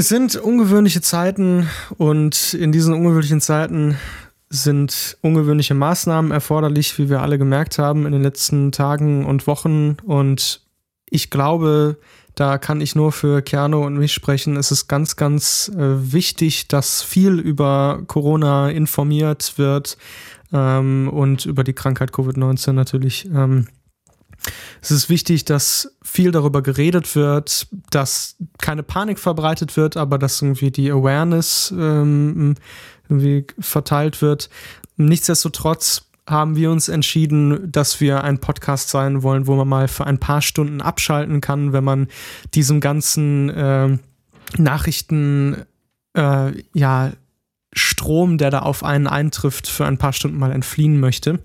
[0.00, 3.98] Es sind ungewöhnliche Zeiten und in diesen ungewöhnlichen Zeiten
[4.48, 9.98] sind ungewöhnliche Maßnahmen erforderlich, wie wir alle gemerkt haben in den letzten Tagen und Wochen.
[10.02, 10.62] Und
[11.10, 11.98] ich glaube,
[12.34, 14.56] da kann ich nur für Keanu und mich sprechen.
[14.56, 19.98] Es ist ganz, ganz äh, wichtig, dass viel über Corona informiert wird
[20.50, 23.26] ähm, und über die Krankheit Covid-19 natürlich.
[23.26, 23.66] Ähm,
[24.80, 30.40] es ist wichtig, dass viel darüber geredet wird, dass keine Panik verbreitet wird, aber dass
[30.40, 32.54] irgendwie die Awareness ähm,
[33.08, 34.48] irgendwie verteilt wird.
[34.96, 40.06] Nichtsdestotrotz haben wir uns entschieden, dass wir ein Podcast sein wollen, wo man mal für
[40.06, 42.08] ein paar Stunden abschalten kann, wenn man
[42.54, 43.98] diesem ganzen äh,
[44.56, 45.64] Nachrichten
[46.16, 47.12] äh, ja
[47.72, 51.40] Strom, der da auf einen eintrifft, für ein paar Stunden mal entfliehen möchte.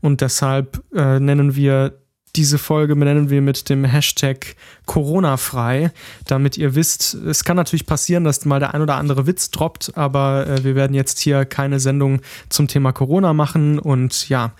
[0.00, 1.98] Und deshalb äh, nennen wir
[2.36, 4.56] diese Folge benennen wir mit dem Hashtag
[4.86, 5.92] Corona-frei,
[6.26, 9.92] damit ihr wisst, es kann natürlich passieren, dass mal der ein oder andere Witz droppt,
[9.96, 14.52] aber äh, wir werden jetzt hier keine Sendung zum Thema Corona machen und ja,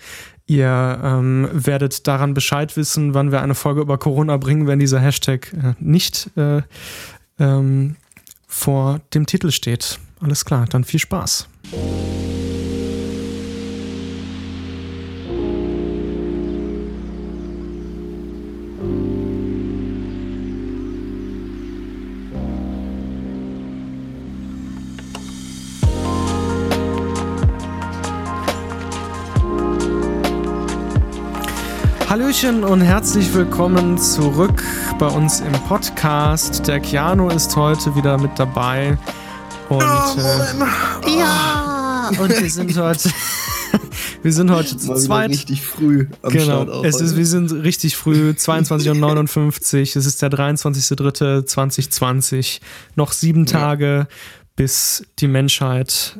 [0.47, 4.99] Ihr ähm, werdet daran Bescheid wissen, wann wir eine Folge über Corona bringen, wenn dieser
[4.99, 6.61] Hashtag äh, nicht äh,
[7.39, 7.95] ähm,
[8.47, 9.99] vor dem Titel steht.
[10.19, 11.47] Alles klar, dann viel Spaß.
[32.25, 34.63] Hallöchen und herzlich willkommen zurück
[34.97, 36.67] bei uns im Podcast.
[36.67, 38.97] Der Keanu ist heute wieder mit dabei.
[39.69, 43.11] Und äh, ja, und wir sind heute
[44.23, 45.29] wir sind heute zu zweit.
[45.29, 46.81] richtig früh am genau.
[46.81, 49.83] Es ist, wir sind richtig früh, 22.59 Uhr.
[49.83, 52.59] Es ist der 23.03.2020.
[52.95, 54.07] Noch sieben Tage,
[54.55, 56.17] bis die Menschheit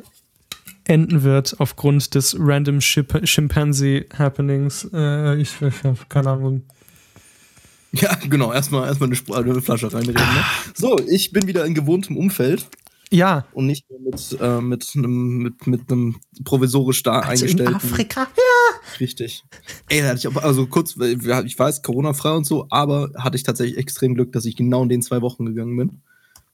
[0.88, 4.88] enden wird aufgrund des Random Chimpanzee Happenings.
[4.92, 6.62] Äh, ich, ich habe keine Ahnung.
[7.92, 8.52] Ja, genau.
[8.52, 10.20] Erstmal erstmal eine, eine Flasche reinreden.
[10.20, 10.44] Ne?
[10.74, 12.66] So, ich bin wieder in gewohntem Umfeld.
[13.10, 13.46] Ja.
[13.52, 17.68] Und nicht mit, äh, mit, einem, mit, mit einem provisorisch da also eingestellten.
[17.68, 18.98] In Afrika, ja.
[19.00, 19.44] Richtig.
[19.88, 23.44] Ey, da hatte ich auch, also kurz, ich weiß, Corona-frei und so, aber hatte ich
[23.44, 26.02] tatsächlich extrem Glück, dass ich genau in den zwei Wochen gegangen bin.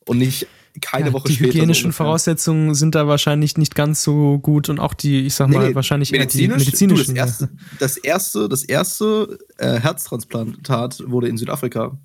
[0.06, 0.46] Und nicht
[0.80, 1.52] keine ja, Woche die später.
[1.52, 5.34] Die hygienischen so Voraussetzungen sind da wahrscheinlich nicht ganz so gut und auch die, ich
[5.34, 7.14] sag mal, nee, wahrscheinlich medizinisch, die medizinischen.
[7.14, 11.98] Du, das, erste, das erste, das erste äh, Herztransplantat wurde in Südafrika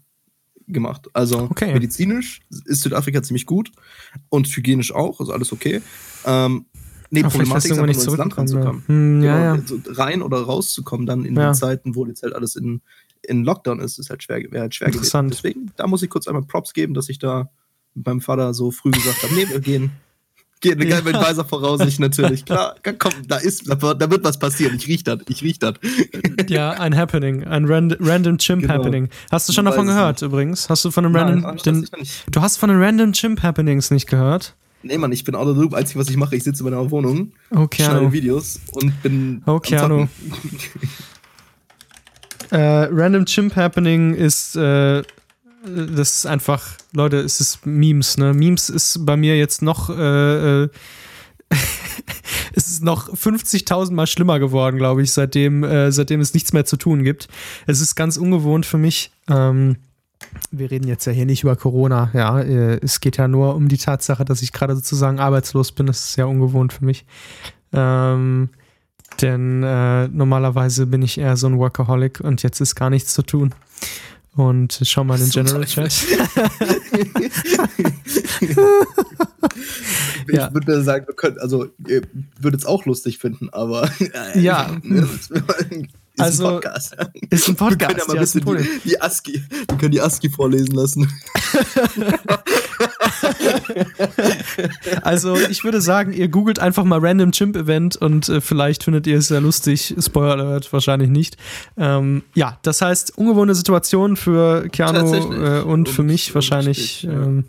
[0.68, 1.08] gemacht.
[1.14, 1.74] Also okay.
[1.74, 3.72] medizinisch ist Südafrika ziemlich gut
[4.30, 5.82] und hygienisch auch, also alles okay.
[6.26, 6.66] Ähm,
[7.10, 8.84] nee, Ach, Problematik ist aber nicht ins Land ranzukommen.
[8.88, 9.52] Hm, ja, genau, ja.
[9.54, 11.52] Also rein oder rauszukommen dann in ja.
[11.52, 12.82] den Zeiten, wo jetzt halt alles in,
[13.22, 15.32] in Lockdown ist, ist halt schwer, wäre halt schwer Interessant.
[15.32, 15.44] gewesen.
[15.44, 17.50] Deswegen, da muss ich kurz einmal Props geben, dass ich da
[17.98, 19.92] beim Vater so früh gesagt habe, nee, wir gehen.
[20.60, 21.02] Gehen ja.
[21.02, 22.46] mit weiser Voraussicht natürlich.
[22.46, 24.76] Klar, komm, da ist, da wird was passieren.
[24.78, 25.76] Ich riech das, ich riech das.
[26.48, 28.76] Ja, ein Happening, ein Rand Random Chimp genau.
[28.76, 29.10] Happening.
[29.32, 30.70] Hast du schon davon gehört übrigens?
[30.70, 31.90] Hast du von einem Random, Nein, den,
[32.32, 34.56] du hast von den Random Chimp Happenings nicht gehört?
[34.84, 35.74] Nee, Mann, ich bin out of the loop.
[35.74, 39.42] Einzige, was ich mache, ich sitze in meiner Wohnung, okay, schneide Videos und bin.
[39.46, 39.76] Okay,
[42.52, 45.04] äh, Random Chimp Happening ist äh,
[45.68, 48.34] das ist einfach, Leute, es ist Memes, ne?
[48.34, 50.70] Memes ist bei mir jetzt noch, äh, äh
[52.54, 56.66] es ist noch 50.000 Mal schlimmer geworden, glaube ich, seitdem, äh, seitdem es nichts mehr
[56.66, 57.28] zu tun gibt.
[57.68, 59.12] Es ist ganz ungewohnt für mich.
[59.30, 59.78] Ähm,
[60.52, 62.40] wir reden jetzt ja hier nicht über Corona, ja.
[62.40, 65.86] Äh, es geht ja nur um die Tatsache, dass ich gerade sozusagen arbeitslos bin.
[65.86, 67.06] Das ist ja ungewohnt für mich.
[67.72, 68.50] Ähm,
[69.22, 73.24] denn äh, normalerweise bin ich eher so ein Workaholic und jetzt ist gar nichts zu
[73.24, 73.54] tun.
[74.38, 75.88] Und schau mal in den General Chat.
[80.28, 80.54] ich ja.
[80.54, 82.04] würde sagen, wir können, also ihr
[82.40, 83.90] würdet es auch lustig finden, aber
[84.36, 84.78] ja.
[86.18, 86.96] Ist also, ein Podcast.
[87.30, 87.80] Ist ein Podcast.
[87.80, 91.04] Wir können ja mal ein bisschen die, die, ASCII, wir können die ASCII vorlesen lassen.
[95.04, 99.06] also, ich würde sagen, ihr googelt einfach mal Random Chimp Event und äh, vielleicht findet
[99.06, 99.94] ihr es sehr lustig.
[100.00, 101.38] Spoiler Alert, wahrscheinlich nicht.
[101.78, 106.78] Ähm, ja, das heißt, ungewohnte Situation für Keanu äh, und, und, für mich wahrscheinlich.
[106.78, 107.12] Richtig, ja.
[107.12, 107.46] ähm,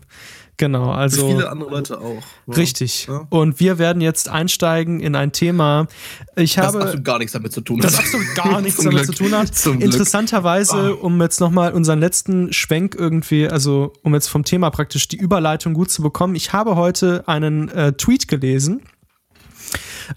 [0.59, 1.21] Genau, also.
[1.21, 2.23] Für viele andere Leute auch.
[2.47, 2.55] Ja.
[2.55, 3.07] Richtig.
[3.07, 3.27] Ja.
[3.31, 5.87] Und wir werden jetzt einsteigen in ein Thema.
[6.35, 6.79] Ich das habe.
[6.79, 7.85] Das absolut gar nichts damit zu tun hat.
[7.85, 9.07] Das absolut gar nichts damit Glück.
[9.07, 9.55] zu tun hat.
[9.55, 11.07] Zum Interessanterweise, oh.
[11.07, 15.75] um jetzt nochmal unseren letzten Schwenk irgendwie, also um jetzt vom Thema praktisch die Überleitung
[15.75, 16.35] gut zu bekommen.
[16.35, 18.83] Ich habe heute einen äh, Tweet gelesen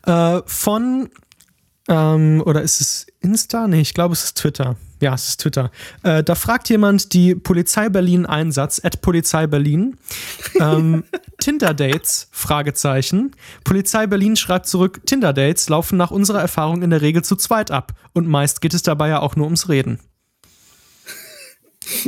[0.08, 1.10] äh, von,
[1.88, 3.68] ähm, oder ist es Insta?
[3.68, 5.72] Nee, ich glaube, es ist Twitter ja, es ist Twitter.
[6.04, 9.98] Äh, da fragt jemand die Polizei Berlin Einsatz, at Polizei Berlin,
[10.60, 11.04] ähm,
[11.42, 12.28] Tinder-Dates?
[12.32, 13.32] Fragezeichen.
[13.64, 17.94] Polizei Berlin schreibt zurück, Tinder-Dates laufen nach unserer Erfahrung in der Regel zu zweit ab.
[18.14, 20.00] Und meist geht es dabei ja auch nur ums Reden.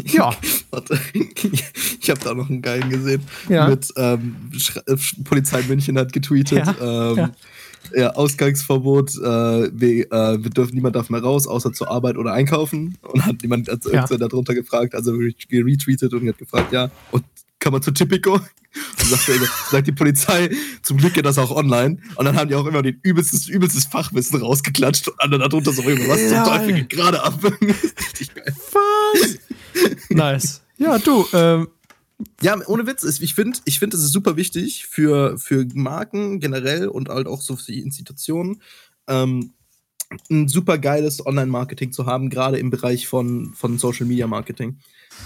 [0.06, 0.31] Ja.
[0.72, 1.00] Warte,
[2.00, 3.24] ich habe da noch einen geilen gesehen.
[3.50, 3.68] Ja.
[3.68, 4.51] Mit ähm,
[4.86, 6.66] äh, Polizei München hat getweetet.
[6.66, 7.12] Ja.
[7.12, 7.31] Ähm, ja.
[7.95, 9.21] Ja Ausgangsverbot, äh,
[9.74, 12.97] wir, äh, wir, dürfen, niemand darf mehr raus, außer zur Arbeit oder einkaufen.
[13.01, 14.06] Und hat jemand also ja.
[14.06, 17.24] darunter gefragt, also retweetet und hat gefragt, ja, und
[17.59, 18.39] kann man zu Tipico?
[19.00, 19.35] Und sagt, er,
[19.69, 20.50] sagt die Polizei,
[20.81, 22.00] zum Glück geht das auch online.
[22.15, 25.86] Und dann haben die auch immer den übelstes, übelstes Fachwissen rausgeklatscht und dann darunter so,
[25.86, 27.39] was ja, zum Teufel geht gerade ab?
[27.62, 28.56] Richtig geil.
[28.71, 29.38] Was?
[30.09, 30.62] nice.
[30.77, 31.68] Ja, du, ähm,
[32.42, 36.88] ja, ohne Witz, ich finde, ich find, es ist super wichtig für, für Marken generell
[36.88, 38.62] und halt auch so für die Institutionen,
[39.08, 39.54] ähm,
[40.30, 44.78] ein super geiles Online-Marketing zu haben, gerade im Bereich von, von Social Media Marketing.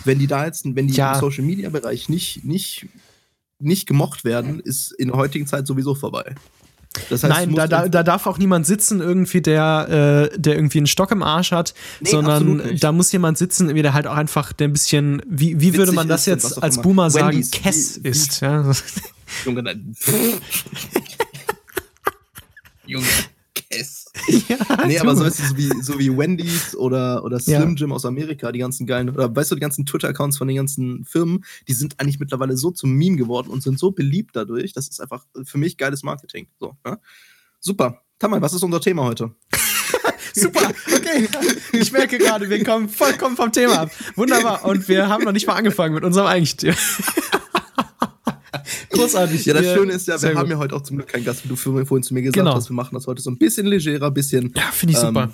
[0.06, 1.14] Wenn die da jetzt, wenn die ja.
[1.14, 2.88] im Social Media Bereich nicht, nicht,
[3.60, 6.36] nicht gemocht werden, ist in der heutigen Zeit sowieso vorbei.
[7.10, 10.80] Das heißt, Nein, da, da, da, darf auch niemand sitzen, irgendwie, der, äh, der irgendwie
[10.80, 14.54] einen Stock im Arsch hat, nee, sondern da muss jemand sitzen, der halt auch einfach
[14.54, 18.42] der ein bisschen, wie, wie würde man das jetzt als Boomer sagen, Kess wie, ist.
[18.42, 18.72] Ja?
[19.46, 19.96] Junge, nein.
[22.86, 23.06] Junge.
[23.70, 24.06] Kess.
[24.48, 27.76] Ja, nee, aber so, weißt du, so, wie, so wie Wendy's oder, oder Slim ja.
[27.76, 31.06] Jim aus Amerika, die ganzen geilen, oder weißt du, die ganzen Twitter-Accounts von den ganzen
[31.06, 34.74] Firmen, die sind eigentlich mittlerweile so zum Meme geworden und sind so beliebt dadurch.
[34.74, 36.48] Das ist einfach für mich geiles Marketing.
[36.60, 36.98] So, ja?
[37.60, 38.02] Super.
[38.20, 39.32] Tamal, was ist unser Thema heute?
[40.34, 41.28] Super, okay.
[41.74, 43.92] Ich merke gerade, wir kommen vollkommen vom Thema ab.
[44.16, 44.66] Wunderbar.
[44.66, 46.78] Und wir haben noch nicht mal angefangen mit unserem eigentlichen Thema.
[48.90, 49.46] Großartig.
[49.46, 51.44] Ja, das ja, Schöne ist ja, wir haben ja heute auch zum Glück keinen Gast,
[51.44, 52.56] wie du vorhin zu mir gesagt genau.
[52.56, 52.70] hast.
[52.70, 54.54] Wir machen das heute so ein bisschen legerer, bisschen.
[54.56, 55.34] Ja, finde ich ähm, super.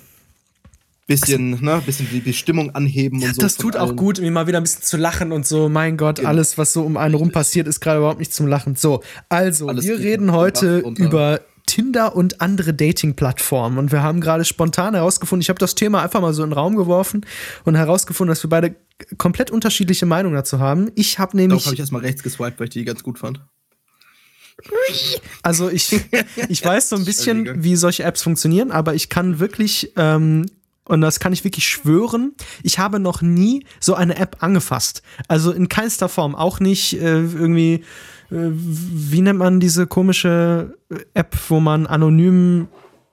[1.06, 3.42] Bisschen, ne, bisschen die, die, Stimmung anheben ja, und so.
[3.42, 5.68] Das tut auch gut, mir mal wieder ein bisschen zu lachen und so.
[5.68, 6.30] Mein Gott, genau.
[6.30, 8.74] alles, was so um einen rum passiert, ist gerade überhaupt nicht zum Lachen.
[8.74, 13.78] So, also, alles wir reden heute über Tinder und andere Dating-Plattformen.
[13.78, 16.54] Und wir haben gerade spontan herausgefunden, ich habe das Thema einfach mal so in den
[16.54, 17.24] Raum geworfen
[17.64, 18.76] und herausgefunden, dass wir beide
[19.18, 20.90] komplett unterschiedliche Meinungen dazu haben.
[20.94, 21.58] Ich habe nämlich.
[21.58, 23.40] Darauf habe ich erstmal rechts geswiped, weil ich die ganz gut fand.
[25.42, 26.00] Also ich,
[26.48, 30.46] ich weiß so ein bisschen, wie solche Apps funktionieren, aber ich kann wirklich, ähm,
[30.84, 35.02] und das kann ich wirklich schwören, ich habe noch nie so eine App angefasst.
[35.28, 37.84] Also in keinster Form, auch nicht äh, irgendwie
[38.30, 40.76] wie nennt man diese komische
[41.14, 42.68] App, wo man anonym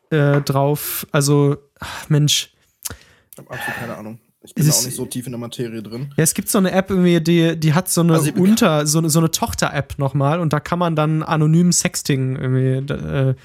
[0.10, 2.54] äh, drauf, also, ach, Mensch.
[3.32, 4.20] Ich habe absolut keine Ahnung.
[4.44, 6.12] Ich bin auch nicht so tief in der Materie drin.
[6.18, 8.98] Ja, es gibt so eine App irgendwie, die, die hat so eine also Unter, so
[8.98, 12.94] eine, so eine Tochter-App nochmal und da kann man dann anonym Sexting irgendwie.
[12.94, 13.36] Äh,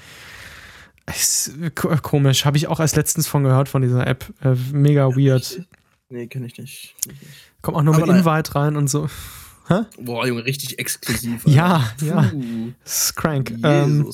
[1.09, 1.53] ist
[2.01, 4.25] komisch, habe ich auch erst letztens von gehört von dieser App.
[4.43, 5.61] Äh, mega weird.
[6.09, 6.95] Nee, kenne ich nicht.
[7.61, 9.07] Kommt auch nur Aber mit Invite rein und so.
[9.69, 9.85] Hä?
[9.99, 11.45] Boah, Junge, richtig exklusiv.
[11.45, 11.49] Alter.
[11.49, 12.07] Ja, Puh.
[12.07, 12.31] ja.
[12.83, 13.51] Das ist crank.
[13.63, 14.11] Ähm,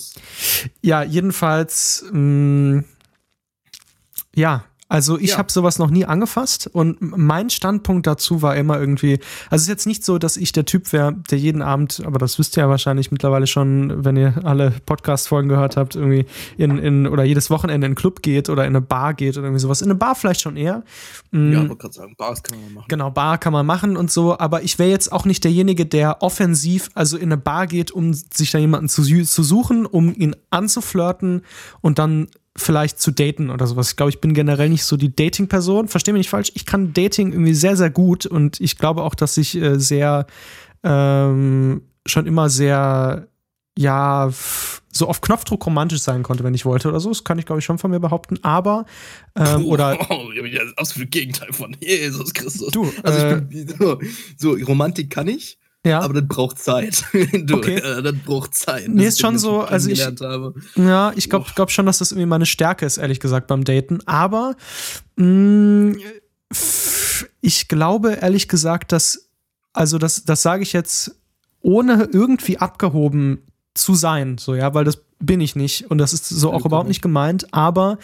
[0.81, 2.85] ja, jedenfalls, mh, mm,
[4.35, 4.63] ja,
[4.93, 5.37] also ich ja.
[5.39, 9.13] habe sowas noch nie angefasst und mein Standpunkt dazu war immer irgendwie,
[9.49, 12.19] also es ist jetzt nicht so, dass ich der Typ wäre, der jeden Abend, aber
[12.19, 16.77] das wisst ihr ja wahrscheinlich mittlerweile schon, wenn ihr alle Podcast-Folgen gehört habt, irgendwie in,
[16.77, 19.61] in oder jedes Wochenende in einen Club geht oder in eine Bar geht oder irgendwie
[19.61, 19.81] sowas.
[19.81, 20.83] In eine Bar vielleicht schon eher.
[21.31, 21.53] Mhm.
[21.53, 22.85] Ja, wollte gerade sagen, Bars kann man machen.
[22.87, 26.21] Genau, Bar kann man machen und so, aber ich wäre jetzt auch nicht derjenige, der
[26.21, 30.35] offensiv, also in eine Bar geht, um sich da jemanden zu, zu suchen, um ihn
[30.51, 31.41] anzuflirten
[31.81, 33.91] und dann vielleicht zu daten oder sowas.
[33.91, 35.87] Ich glaube, ich bin generell nicht so die Dating-Person.
[35.87, 36.51] Verstehe mich nicht falsch.
[36.55, 40.27] Ich kann Dating irgendwie sehr, sehr gut und ich glaube auch, dass ich äh, sehr
[40.83, 43.27] ähm, schon immer sehr,
[43.77, 44.29] ja,
[44.91, 47.09] so auf Knopfdruck romantisch sein konnte, wenn ich wollte oder so.
[47.09, 48.37] Das kann ich, glaube ich, schon von mir behaupten.
[48.43, 48.85] Aber,
[49.35, 49.97] ähm, oh, oder.
[50.09, 52.71] Oh, ja, das absolute Gegenteil von Jesus Christus.
[52.71, 53.99] Du, also äh, ich bin, so,
[54.37, 55.57] so, Romantik kann ich.
[55.85, 55.99] Ja.
[55.99, 57.03] Aber das braucht Zeit.
[57.11, 57.75] du, okay.
[57.75, 58.87] äh, das braucht Zeit.
[58.87, 60.53] Mir ist schon so, also ich, habe.
[60.75, 63.99] ja, ich glaube glaub schon, dass das irgendwie meine Stärke ist, ehrlich gesagt, beim Daten.
[64.05, 64.55] Aber
[65.17, 65.97] mh, mm,
[67.41, 69.29] ich glaube, ehrlich gesagt, dass,
[69.73, 71.19] also das, das sage ich jetzt,
[71.61, 73.39] ohne irgendwie abgehoben
[73.73, 76.87] zu sein, so, ja, weil das bin ich nicht und das ist so auch überhaupt
[76.87, 77.97] nicht gemeint, aber.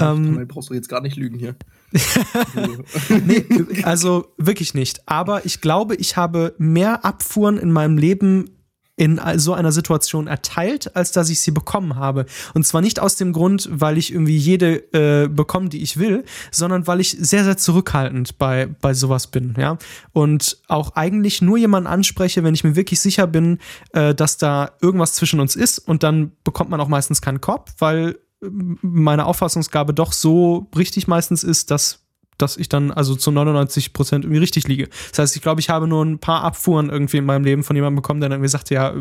[0.00, 1.54] Ähm, nicht, brauchst du jetzt gar nicht lügen hier.
[3.26, 3.44] nee,
[3.82, 5.02] also wirklich nicht.
[5.06, 8.50] Aber ich glaube, ich habe mehr Abfuhren in meinem Leben
[8.96, 12.26] in so einer Situation erteilt, als dass ich sie bekommen habe.
[12.52, 16.24] Und zwar nicht aus dem Grund, weil ich irgendwie jede äh, bekomme, die ich will,
[16.50, 19.78] sondern weil ich sehr, sehr zurückhaltend bei, bei sowas bin, ja.
[20.12, 23.58] Und auch eigentlich nur jemanden anspreche, wenn ich mir wirklich sicher bin,
[23.92, 27.72] äh, dass da irgendwas zwischen uns ist und dann bekommt man auch meistens keinen Kopf,
[27.78, 28.18] weil
[28.50, 32.00] meine Auffassungsgabe doch so richtig meistens ist, dass
[32.38, 34.88] dass ich dann also zu 99 Prozent irgendwie richtig liege.
[35.10, 37.76] Das heißt, ich glaube, ich habe nur ein paar Abfuhren irgendwie in meinem Leben von
[37.76, 38.94] jemandem bekommen, der dann irgendwie sagte, ja,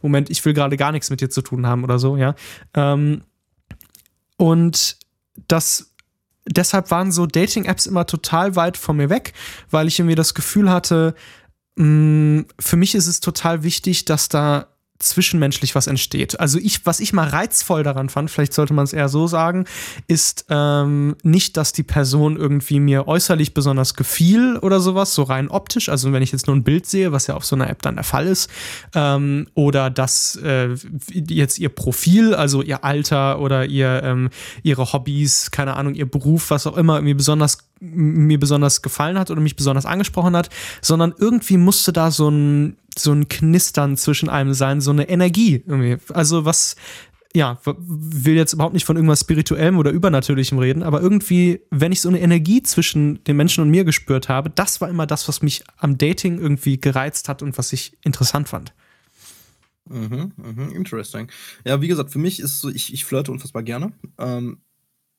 [0.00, 2.34] Moment, ich will gerade gar nichts mit dir zu tun haben oder so, ja.
[2.74, 3.22] Ähm,
[4.38, 4.96] und
[5.48, 5.94] das
[6.46, 9.32] deshalb waren so Dating-Apps immer total weit von mir weg,
[9.70, 11.14] weil ich irgendwie das Gefühl hatte,
[11.76, 16.40] mm, für mich ist es total wichtig, dass da zwischenmenschlich was entsteht.
[16.40, 19.66] Also ich, was ich mal reizvoll daran fand, vielleicht sollte man es eher so sagen,
[20.06, 25.48] ist ähm, nicht, dass die Person irgendwie mir äußerlich besonders gefiel oder sowas, so rein
[25.48, 25.88] optisch.
[25.88, 27.96] Also wenn ich jetzt nur ein Bild sehe, was ja auf so einer App dann
[27.96, 28.50] der Fall ist,
[28.94, 30.74] ähm, oder dass äh,
[31.12, 34.30] jetzt ihr Profil, also ihr Alter oder ihr ähm,
[34.62, 39.30] ihre Hobbys, keine Ahnung, ihr Beruf, was auch immer, irgendwie besonders mir besonders gefallen hat
[39.30, 40.48] oder mich besonders angesprochen hat,
[40.80, 45.62] sondern irgendwie musste da so ein so ein Knistern zwischen einem sein, so eine Energie
[45.66, 45.96] irgendwie.
[46.12, 46.76] Also was,
[47.34, 52.00] ja, will jetzt überhaupt nicht von irgendwas Spirituellem oder Übernatürlichem reden, aber irgendwie, wenn ich
[52.00, 55.42] so eine Energie zwischen den Menschen und mir gespürt habe, das war immer das, was
[55.42, 58.72] mich am Dating irgendwie gereizt hat und was ich interessant fand.
[59.88, 61.28] Mhm, mhm, interesting.
[61.64, 63.92] Ja, wie gesagt, für mich ist so, ich, ich flirte unfassbar gerne.
[64.18, 64.58] Ähm,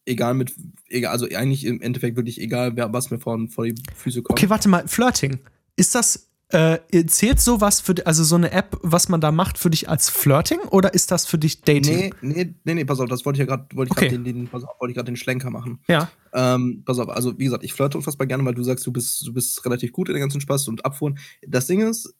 [0.05, 0.53] egal mit,
[0.89, 4.39] egal, also eigentlich im Endeffekt wirklich egal, wer, was mir vor, vor die Füße kommt.
[4.39, 5.39] Okay, warte mal, Flirting.
[5.75, 9.69] Ist das äh, zählt sowas für also so eine App, was man da macht, für
[9.69, 12.13] dich als Flirting oder ist das für dich Dating?
[12.21, 14.07] Nee, nee, nee, nee pass auf, das wollte ich ja gerade, wollte ich okay.
[14.09, 15.79] gerade den, den, pass auf, wollte ich gerade den Schlenker machen.
[15.89, 16.09] Ja.
[16.33, 19.27] Ähm, pass auf, also wie gesagt, ich flirte unfassbar gerne, weil du sagst, du bist,
[19.27, 21.19] du bist relativ gut in den ganzen Spaß und Abfuhren.
[21.45, 22.15] Das Ding ist,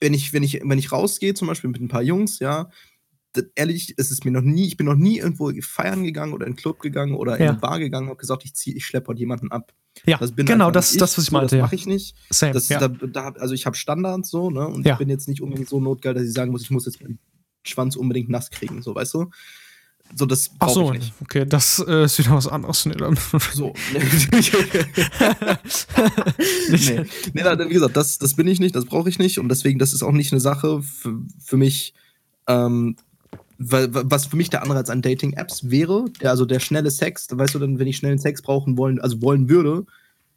[0.00, 2.70] wenn ich, wenn ich, wenn ich rausgehe, zum Beispiel mit ein paar Jungs, ja,
[3.54, 6.52] ehrlich, es ist mir noch nie, ich bin noch nie irgendwo feiern gegangen oder in
[6.52, 7.38] einen Club gegangen oder ja.
[7.38, 9.72] in eine Bar gegangen und gesagt, ich ziehe, ich schleppe heute jemanden ab.
[10.06, 11.56] Ja, das genau, das ist das, was ich meinte.
[11.56, 12.14] Das mache ich nicht.
[12.30, 12.78] Same, das, ja.
[12.78, 14.66] da, da, also ich habe Standards so, ne?
[14.66, 14.92] Und ja.
[14.92, 17.18] ich bin jetzt nicht unbedingt so notgeil, dass ich sagen muss, ich muss jetzt meinen
[17.64, 19.30] Schwanz unbedingt nass kriegen, so, weißt du?
[20.14, 21.12] So, das Ach so, ich nicht.
[21.20, 22.86] okay, das äh, ist wieder was anderes.
[22.86, 23.18] Nee, dann.
[23.52, 23.74] So.
[23.92, 24.00] nee.
[27.34, 29.38] nee, wie gesagt, das, das bin ich nicht, das brauche ich nicht.
[29.38, 31.92] Und deswegen, das ist auch nicht eine Sache für, für mich,
[32.46, 32.96] ähm,
[33.58, 37.58] was für mich der Anreiz an Dating-Apps wäre, der, also der schnelle Sex, weißt du,
[37.58, 39.84] dann, wenn ich schnellen Sex brauchen wollen, also wollen würde,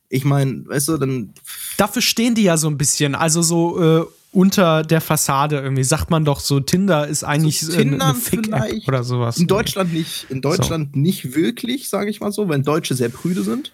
[0.09, 1.33] ich meine, weißt du, dann.
[1.77, 5.83] Dafür stehen die ja so ein bisschen, also so äh, unter der Fassade irgendwie.
[5.83, 9.37] Sagt man doch so, Tinder ist eigentlich so, Tinder eine Fick-App oder sowas.
[9.37, 10.99] In Deutschland nicht, in Deutschland so.
[10.99, 13.71] nicht wirklich, sage ich mal so, weil Deutsche sehr prüde sind.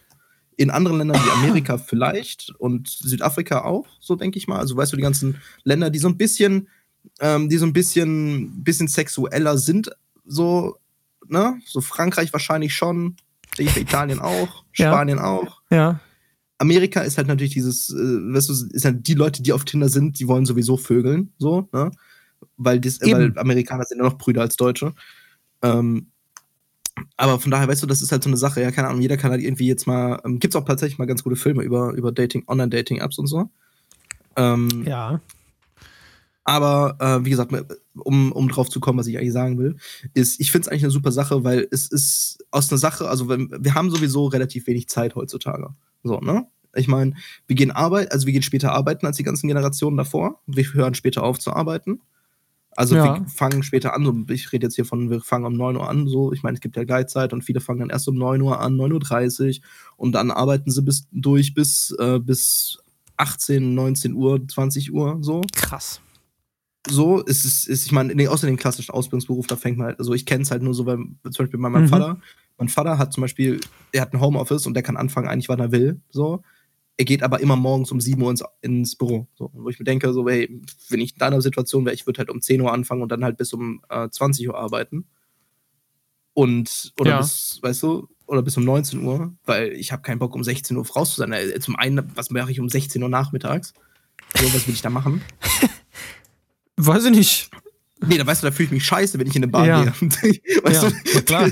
[0.57, 4.59] In anderen Ländern wie Amerika vielleicht und Südafrika auch, so denke ich mal.
[4.59, 6.67] Also weißt du, die ganzen Länder, die so ein bisschen
[7.19, 9.89] ähm, die so ein bisschen, bisschen sexueller sind,
[10.25, 10.77] so,
[11.27, 11.59] ne?
[11.65, 13.15] So Frankreich wahrscheinlich schon,
[13.57, 15.25] Italien auch, Spanien ja.
[15.25, 15.61] auch.
[15.69, 15.99] Ja.
[16.59, 19.89] Amerika ist halt natürlich dieses, äh, weißt du, ist halt die Leute, die auf Tinder
[19.89, 21.91] sind, die wollen sowieso vögeln, so, ne?
[22.57, 24.93] Weil, dies, äh, weil Amerikaner sind ja noch Brüder als Deutsche.
[25.61, 26.07] Ähm,
[27.15, 29.17] aber von daher, weißt du, das ist halt so eine Sache, ja, keine Ahnung, jeder
[29.17, 31.93] kann halt irgendwie jetzt mal, ähm, gibt es auch tatsächlich mal ganz gute Filme über,
[31.93, 33.49] über Dating, Online-Dating-Apps und so.
[34.35, 35.21] Ähm, ja.
[36.47, 37.51] Aber äh, wie gesagt,
[37.93, 39.75] um, um drauf zu kommen, was ich eigentlich sagen will,
[40.13, 43.27] ist, ich finde es eigentlich eine super Sache, weil es ist aus einer Sache, also
[43.27, 45.75] wenn, wir haben sowieso relativ wenig Zeit heutzutage.
[46.03, 46.47] So, ne?
[46.73, 47.15] Ich meine,
[47.47, 50.41] wir gehen arbeiten, also wir gehen später arbeiten als die ganzen Generationen davor.
[50.47, 51.99] Wir hören später auf zu arbeiten.
[52.77, 53.19] Also ja.
[53.19, 55.89] wir fangen später an, so, ich rede jetzt hier von, wir fangen um 9 Uhr
[55.89, 58.41] an, so, ich meine, es gibt ja Gleitzeit und viele fangen dann erst um 9
[58.41, 59.65] Uhr an, 9.30 Uhr
[59.97, 62.77] und dann arbeiten sie bis durch bis, äh, bis
[63.17, 65.41] 18, 19 Uhr, 20 Uhr, so.
[65.51, 65.99] Krass
[66.89, 69.99] so ist es, ist, ich meine, nee, außer den klassischen Ausbildungsberuf, da fängt man halt,
[69.99, 71.89] also ich kenne es halt nur so, weil zum Beispiel bei meinem mhm.
[71.89, 72.19] Vater,
[72.57, 73.59] mein Vater hat zum Beispiel,
[73.91, 76.43] er hat ein Homeoffice und der kann anfangen eigentlich, wann er will, so.
[76.99, 79.51] Er geht aber immer morgens um 7 Uhr ins, ins Büro, so.
[79.53, 82.29] Wo ich mir denke, so, hey, wenn ich in deiner Situation wäre, ich würde halt
[82.29, 85.05] um 10 Uhr anfangen und dann halt bis um äh, 20 Uhr arbeiten.
[86.33, 87.17] Und, oder ja.
[87.19, 90.75] bis, weißt du, oder bis um 19 Uhr, weil ich habe keinen Bock, um 16
[90.75, 91.31] Uhr raus zu sein.
[91.31, 93.73] Äh, zum einen, was mache ich um 16 Uhr nachmittags?
[94.35, 95.21] So, was will ich da machen?
[96.77, 97.49] Weiß ich nicht.
[98.05, 99.83] Nee, da weißt du, da fühle ich mich scheiße, wenn ich in eine Bar ja.
[99.83, 99.91] gehe.
[100.63, 101.51] weißt ja, du, klar.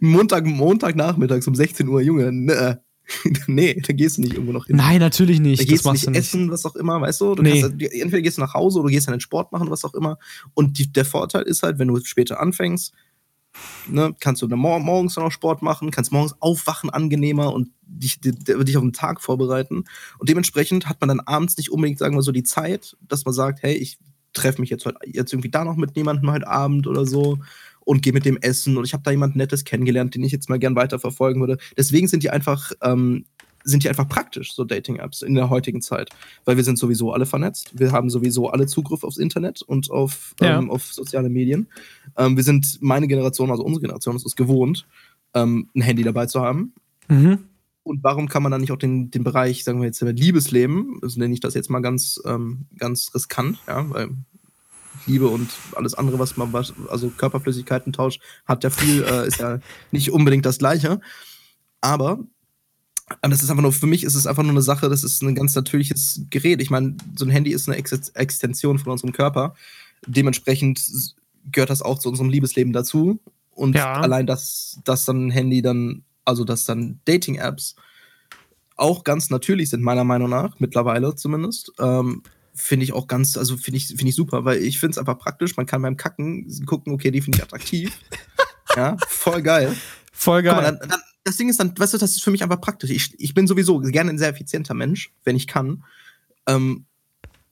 [0.00, 2.80] Montag, Montagnachmittags um 16 Uhr, Junge, ne,
[3.46, 4.76] nee, da gehst du nicht irgendwo noch hin.
[4.76, 5.60] Nein, natürlich nicht.
[5.60, 7.34] Da gehst du nicht, nicht essen, was auch immer, weißt du?
[7.34, 7.60] du nee.
[7.60, 10.18] kannst, entweder gehst du nach Hause oder gehst dann den Sport machen, was auch immer.
[10.54, 12.92] Und die, der Vorteil ist halt, wenn du später anfängst,
[13.88, 18.20] ne, kannst du dann mor morgens noch Sport machen, kannst morgens aufwachen angenehmer und dich,
[18.20, 19.84] dich, dich auf den Tag vorbereiten.
[20.18, 23.34] Und dementsprechend hat man dann abends nicht unbedingt, sagen wir so, die Zeit, dass man
[23.34, 23.98] sagt, hey, ich
[24.36, 27.38] treffe mich jetzt, heute, jetzt irgendwie da noch mit jemandem heute Abend oder so
[27.80, 30.48] und gehe mit dem essen und ich habe da jemand Nettes kennengelernt, den ich jetzt
[30.48, 31.58] mal gern weiterverfolgen würde.
[31.76, 33.24] Deswegen sind die einfach, ähm,
[33.62, 36.10] sind die einfach praktisch, so Dating-Apps in der heutigen Zeit.
[36.44, 37.78] Weil wir sind sowieso alle vernetzt.
[37.78, 40.58] Wir haben sowieso alle Zugriff aufs Internet und auf, ja.
[40.58, 41.68] ähm, auf soziale Medien.
[42.16, 44.86] Ähm, wir sind, meine Generation, also unsere Generation, ist es gewohnt,
[45.34, 46.72] ähm, ein Handy dabei zu haben.
[47.08, 47.38] Mhm.
[47.86, 51.20] Und warum kann man dann nicht auch den, den Bereich, sagen wir jetzt, Liebesleben, also
[51.20, 54.10] nenne ich das jetzt mal ganz, ähm, ganz riskant, ja, weil
[55.06, 59.38] Liebe und alles andere, was man, was, also Körperflüssigkeiten tauscht, hat ja viel, äh, ist
[59.38, 59.60] ja
[59.92, 61.00] nicht unbedingt das Gleiche.
[61.80, 62.18] Aber
[63.22, 65.36] das ist einfach nur, für mich ist es einfach nur eine Sache, das ist ein
[65.36, 66.60] ganz natürliches Gerät.
[66.60, 69.54] Ich meine, so ein Handy ist eine Ex Extension von unserem Körper.
[70.08, 70.84] Dementsprechend
[71.52, 73.20] gehört das auch zu unserem Liebesleben dazu.
[73.52, 73.92] Und ja.
[73.92, 77.76] allein, dass, dass dann ein Handy dann also dass dann Dating-Apps
[78.76, 81.72] auch ganz natürlich sind, meiner Meinung nach, mittlerweile zumindest.
[81.78, 82.22] Ähm,
[82.54, 85.18] finde ich auch ganz, also finde ich, finde ich super, weil ich finde es einfach
[85.18, 85.56] praktisch.
[85.56, 87.98] Man kann beim Kacken gucken, okay, die finde ich attraktiv.
[88.76, 89.74] ja, voll geil.
[90.12, 90.54] Voll geil.
[90.54, 92.90] Mal, dann, dann, das Ding ist dann, weißt du, das ist für mich einfach praktisch.
[92.90, 95.84] Ich, ich bin sowieso gerne ein sehr effizienter Mensch, wenn ich kann.
[96.46, 96.86] Ähm,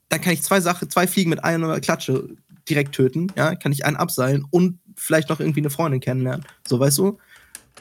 [0.09, 2.37] dann kann ich zwei Sachen, zwei Fliegen mit einer Klatsche
[2.69, 6.47] direkt töten, ja, kann ich einen abseilen und vielleicht noch irgendwie eine Freundin kennenlernen.
[6.67, 7.19] So, weißt du?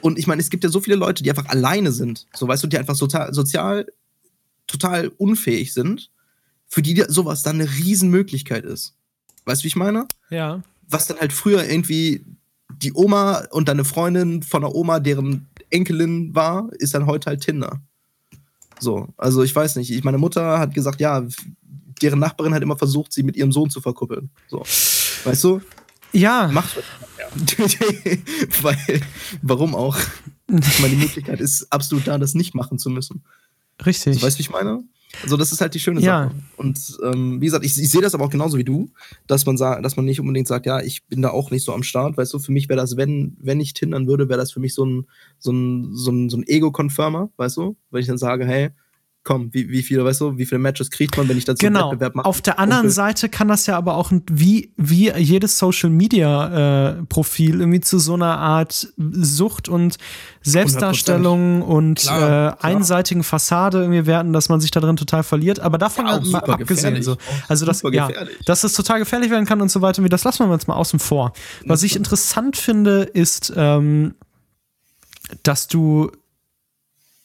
[0.00, 2.62] Und ich meine, es gibt ja so viele Leute, die einfach alleine sind, so weißt
[2.62, 3.86] du, die einfach sozial, sozial
[4.66, 6.10] total unfähig sind,
[6.66, 8.94] für die sowas dann eine Riesenmöglichkeit ist.
[9.44, 10.06] Weißt du, wie ich meine?
[10.30, 10.62] Ja.
[10.88, 12.24] Was dann halt früher irgendwie
[12.82, 17.42] die Oma und deine Freundin von der Oma, deren Enkelin war, ist dann heute halt
[17.42, 17.80] Tinder.
[18.80, 19.90] So, also ich weiß nicht.
[19.90, 21.24] Ich, meine Mutter hat gesagt, ja,
[22.02, 24.30] deren Nachbarin hat immer versucht, sie mit ihrem Sohn zu verkuppeln.
[24.48, 24.62] So,
[25.24, 25.60] weißt du?
[26.12, 26.48] Ja.
[26.52, 26.82] Macht.
[28.62, 29.00] Weil,
[29.42, 29.98] warum auch?
[30.48, 33.24] Ich meine, die Möglichkeit ist absolut da, das nicht machen zu müssen.
[33.84, 34.14] Richtig.
[34.14, 34.84] Also, weißt du, wie ich meine?
[35.22, 36.32] Also, das ist halt die schöne Sache.
[36.34, 36.40] Ja.
[36.56, 38.90] Und ähm, wie gesagt, ich, ich sehe das aber auch genauso wie du,
[39.26, 41.72] dass man sagt, dass man nicht unbedingt sagt, ja, ich bin da auch nicht so
[41.72, 42.16] am Start.
[42.16, 44.74] Weißt du, für mich wäre das, wenn, wenn ich tindern würde, wäre das für mich
[44.74, 45.06] so ein,
[45.38, 47.76] so ein, so ein, so ein Ego-Confirmer, weißt du?
[47.90, 48.70] Wenn ich dann sage, hey,
[49.24, 51.84] komm, wie, wie viele, weißt du, wie viele Matches kriegt man, wenn ich dazu genau.
[51.84, 52.26] einen Wettbewerb mache?
[52.26, 57.02] Auf der anderen Seite kann das ja aber auch wie, wie jedes Social Media äh,
[57.04, 59.96] Profil irgendwie zu so einer Art Sucht und
[60.42, 61.64] Selbstdarstellung 100%.
[61.64, 62.64] und klar, äh, klar.
[62.64, 65.58] einseitigen Fassade irgendwie werden, dass man sich da drin total verliert.
[65.58, 67.16] Aber davon ja, mal abgesehen, so.
[67.48, 68.10] also das, ja,
[68.44, 70.74] dass es total gefährlich werden kann und so weiter, wie das lassen wir jetzt mal
[70.74, 71.32] außen vor.
[71.64, 74.14] Was ich interessant finde, ist, ähm,
[75.42, 76.10] dass du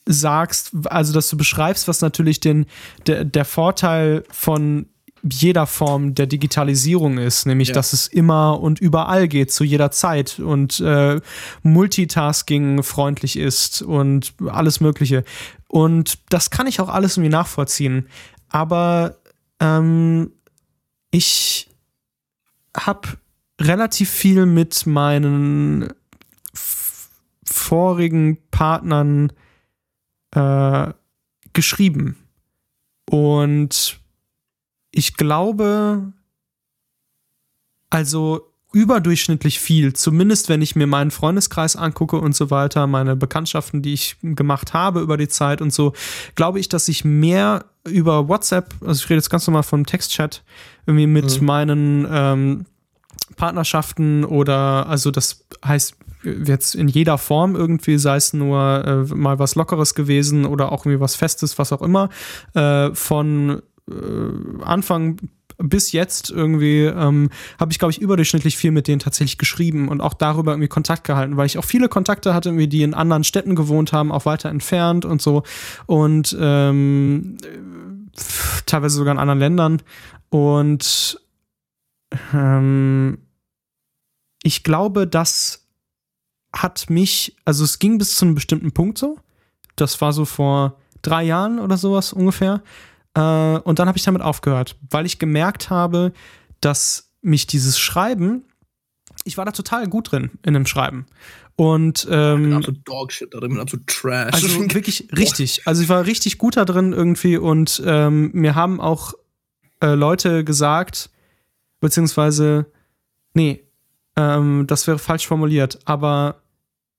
[0.05, 2.65] sagst, also dass du beschreibst, was natürlich den,
[3.05, 4.87] der, der Vorteil von
[5.23, 7.73] jeder Form der Digitalisierung ist, nämlich ja.
[7.73, 11.19] dass es immer und überall geht, zu jeder Zeit und äh,
[11.63, 15.23] Multitasking freundlich ist und alles Mögliche.
[15.67, 18.07] Und das kann ich auch alles irgendwie nachvollziehen.
[18.47, 19.17] Aber
[19.59, 20.31] ähm,
[21.11, 21.69] ich
[22.75, 23.09] habe
[23.59, 25.91] relativ viel mit meinen
[27.43, 29.33] vorigen Partnern äh,
[31.53, 32.17] geschrieben.
[33.09, 33.99] Und
[34.91, 36.13] ich glaube,
[37.89, 43.81] also überdurchschnittlich viel, zumindest wenn ich mir meinen Freundeskreis angucke und so weiter, meine Bekanntschaften,
[43.81, 45.93] die ich gemacht habe über die Zeit und so,
[46.35, 50.43] glaube ich, dass ich mehr über WhatsApp, also ich rede jetzt ganz normal vom Textchat,
[50.85, 51.47] irgendwie mit mhm.
[51.47, 52.65] meinen ähm,
[53.37, 59.39] Partnerschaften oder, also das heißt jetzt in jeder Form irgendwie, sei es nur äh, mal
[59.39, 62.09] was Lockeres gewesen oder auch irgendwie was Festes, was auch immer,
[62.53, 65.17] äh, von äh, Anfang
[65.61, 67.29] bis jetzt irgendwie ähm,
[67.59, 71.03] habe ich, glaube ich, überdurchschnittlich viel mit denen tatsächlich geschrieben und auch darüber irgendwie Kontakt
[71.03, 74.25] gehalten, weil ich auch viele Kontakte hatte, irgendwie, die in anderen Städten gewohnt haben, auch
[74.25, 75.43] weiter entfernt und so
[75.85, 77.37] und ähm,
[78.65, 79.81] teilweise sogar in anderen Ländern
[80.29, 81.19] und
[82.33, 83.17] ähm,
[84.43, 85.58] ich glaube, dass
[86.53, 89.17] hat mich, also es ging bis zu einem bestimmten Punkt so.
[89.75, 92.61] Das war so vor drei Jahren oder sowas ungefähr.
[93.13, 93.21] Äh,
[93.59, 96.13] und dann habe ich damit aufgehört, weil ich gemerkt habe,
[96.61, 98.43] dass mich dieses Schreiben,
[99.23, 101.05] ich war da total gut drin in dem Schreiben.
[101.55, 104.33] Und ähm, absolut Dogshit da drin, absolut Trash.
[104.33, 105.67] Also wirklich richtig.
[105.67, 109.13] Also ich war richtig gut da drin irgendwie und ähm, mir haben auch
[109.81, 111.09] äh, Leute gesagt,
[111.81, 112.65] beziehungsweise,
[113.33, 113.65] nee,
[114.19, 116.41] ähm, das wäre falsch formuliert, aber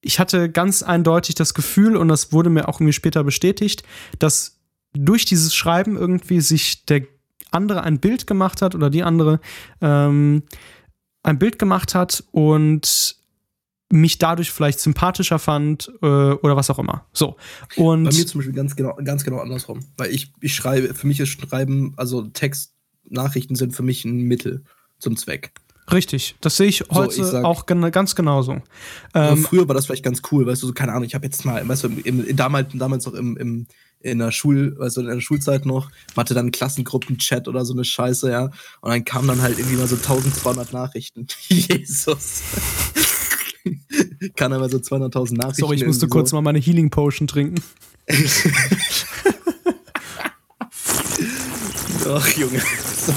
[0.00, 3.82] ich hatte ganz eindeutig das Gefühl, und das wurde mir auch irgendwie später bestätigt,
[4.18, 4.58] dass
[4.94, 7.02] durch dieses Schreiben irgendwie sich der
[7.50, 9.40] andere ein Bild gemacht hat oder die andere
[9.82, 10.44] ähm,
[11.22, 13.16] ein Bild gemacht hat und
[13.92, 17.06] mich dadurch vielleicht sympathischer fand äh, oder was auch immer.
[17.12, 17.36] So.
[17.76, 19.80] Und Bei mir zum Beispiel ganz genau, ganz genau andersrum.
[19.98, 24.64] Weil ich, ich schreibe, für mich ist Schreiben, also Textnachrichten sind für mich ein Mittel
[24.98, 25.52] zum Zweck.
[25.92, 28.62] Richtig, das sehe ich heute so, ich sag, auch gen ganz genauso.
[29.14, 31.44] Ähm, früher war das vielleicht ganz cool, weißt du, so, keine Ahnung, ich habe jetzt
[31.44, 33.66] mal, weißt du, im, im, damals, damals noch im, im,
[34.00, 37.84] in der Schul, weißt du, in der Schulzeit noch, hatte dann Klassengruppenchat oder so eine
[37.84, 38.44] Scheiße, ja,
[38.80, 41.26] und dann kamen dann halt irgendwie mal so 1200 Nachrichten.
[41.48, 42.42] Jesus.
[44.36, 45.60] Kann aber so 200.000 Nachrichten.
[45.60, 46.36] Sorry, ich musste kurz so.
[46.36, 47.62] mal meine Healing Potion trinken.
[52.12, 52.60] Ach, Junge.
[52.96, 53.12] So.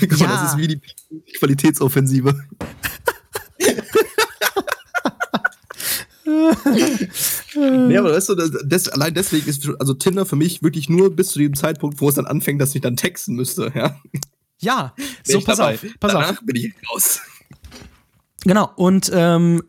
[0.00, 0.27] Guck mal, ja.
[0.42, 0.80] Das ist wie die
[1.38, 2.34] Qualitätsoffensive.
[7.90, 11.28] ja, aber weißt du, das, allein deswegen ist also Tinder für mich wirklich nur bis
[11.28, 13.98] zu dem Zeitpunkt, wo es dann anfängt, dass ich dann texten müsste, ja.
[14.60, 15.74] Ja, so pass dabei.
[15.74, 16.40] auf, pass Danach auf.
[16.44, 17.20] bin ich raus.
[18.44, 19.62] Genau, und ähm,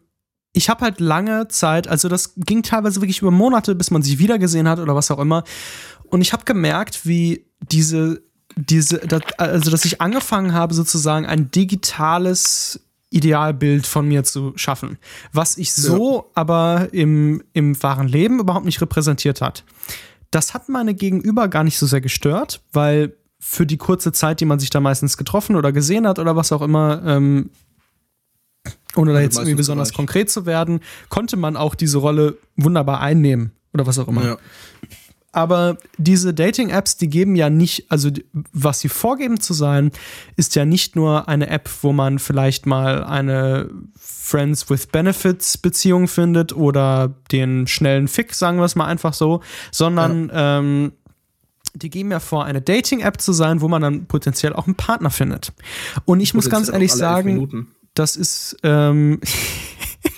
[0.54, 4.20] ich habe halt lange Zeit, also das ging teilweise wirklich über Monate, bis man sich
[4.20, 5.44] wiedergesehen hat oder was auch immer.
[6.06, 8.24] Und ich habe gemerkt, wie diese,
[8.66, 14.98] diese, das, also dass ich angefangen habe, sozusagen ein digitales Idealbild von mir zu schaffen,
[15.34, 16.24] was ich so ja.
[16.36, 19.64] aber im, im wahren Leben überhaupt nicht repräsentiert hat.
[20.32, 24.46] Das hat meine Gegenüber gar nicht so sehr gestört, weil für die kurze Zeit, die
[24.46, 27.50] man sich da meistens getroffen oder gesehen hat oder was auch immer, ähm,
[28.96, 33.54] ohne da jetzt irgendwie besonders konkret zu werden, konnte man auch diese Rolle wunderbar einnehmen
[33.74, 34.24] oder was auch immer.
[34.24, 34.38] Ja.
[35.32, 38.10] Aber diese Dating-Apps, die geben ja nicht, also
[38.52, 39.92] was sie vorgeben zu sein,
[40.36, 46.08] ist ja nicht nur eine App, wo man vielleicht mal eine Friends with Benefits Beziehung
[46.08, 50.60] findet oder den schnellen Fick, sagen wir es mal einfach so, sondern ja.
[50.60, 50.94] ähm,
[51.76, 55.12] die geben ja vor, eine Dating-App zu sein, wo man dann potenziell auch einen Partner
[55.12, 55.54] findet.
[56.06, 59.20] Und ich muss ganz ehrlich sagen, das ist, ähm,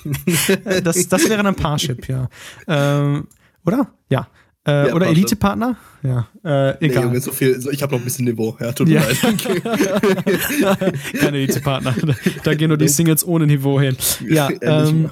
[0.83, 2.29] das, das wäre ein Parship, ja.
[2.67, 3.27] Ähm,
[3.65, 3.87] oder?
[4.09, 4.27] Ja.
[4.67, 5.75] Äh, ja, oder Elite-Partner?
[6.03, 7.09] Ja, äh, egal.
[7.09, 8.55] Nee, so viel, so, ich habe noch ein bisschen Niveau.
[8.59, 9.01] Ja, tut mir ja.
[9.01, 9.17] leid.
[11.19, 11.95] Keine Elite-Partner.
[11.99, 13.97] Da, da, gehen nur die Singles ohne Niveau hin.
[14.27, 15.09] Ja, ähm,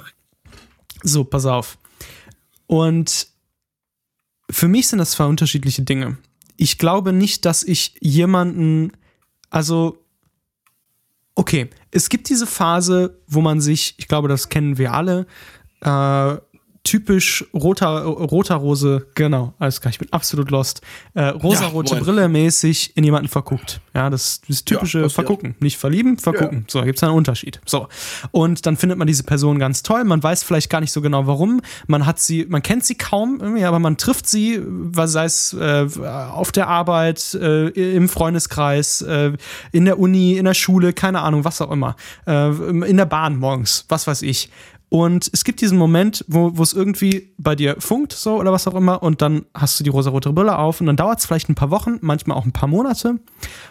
[1.02, 1.78] so, pass auf.
[2.68, 3.26] Und
[4.50, 6.18] für mich sind das zwei unterschiedliche Dinge.
[6.56, 8.92] Ich glaube nicht, dass ich jemanden,
[9.48, 9.98] also
[11.34, 15.26] okay, es gibt diese Phase, wo man sich, ich glaube, das kennen wir alle,
[15.80, 16.36] äh,
[16.90, 20.80] typisch roter, roter Rose, genau, alles klar, ich bin absolut lost.
[21.14, 23.80] Äh, rosarote ja, Brille mäßig in jemanden verguckt.
[23.94, 25.54] Ja, das, das typische ja, Vergucken.
[25.60, 26.58] Nicht verlieben, vergucken.
[26.58, 26.64] Ja.
[26.66, 27.60] So, da gibt es einen Unterschied.
[27.64, 27.86] So.
[28.32, 30.02] Und dann findet man diese Person ganz toll.
[30.02, 31.60] Man weiß vielleicht gar nicht so genau warum.
[31.86, 34.60] Man hat sie, man kennt sie kaum, aber man trifft sie,
[34.92, 39.32] sei es äh, auf der Arbeit, äh, im Freundeskreis, äh,
[39.70, 41.94] in der Uni, in der Schule, keine Ahnung, was auch immer.
[42.26, 44.50] Äh, in der Bahn morgens, was weiß ich.
[44.90, 48.74] Und es gibt diesen Moment, wo es irgendwie bei dir funkt, so oder was auch
[48.74, 51.54] immer, und dann hast du die rosarote Brille auf und dann dauert es vielleicht ein
[51.54, 53.20] paar Wochen, manchmal auch ein paar Monate.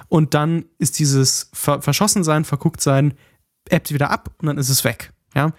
[0.08, 3.16] Und dann ist dieses Ver Verschossensein, Vergucktsein,
[3.70, 5.12] ebbt wieder ab und dann ist es weg.
[5.36, 5.52] Ja.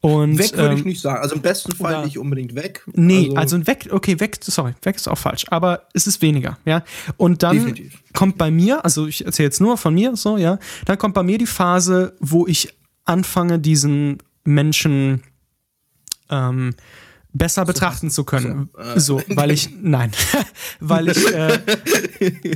[0.00, 1.22] Und, weg würde ähm, ich nicht sagen.
[1.22, 2.84] Also im besten Fall oder, nicht unbedingt weg.
[2.92, 6.58] Nee, also, also weg, okay, weg, sorry, weg ist auch falsch, aber es ist weniger,
[6.64, 6.82] ja.
[7.16, 8.02] Und dann definitiv.
[8.12, 11.22] kommt bei mir, also ich erzähle jetzt nur von mir, so, ja, dann kommt bei
[11.22, 12.74] mir die Phase, wo ich
[13.04, 15.22] anfange, diesen Menschen
[16.30, 16.74] ähm,
[17.34, 18.70] besser betrachten zu können.
[18.96, 20.12] So, weil ich, nein,
[20.80, 21.58] weil ich äh,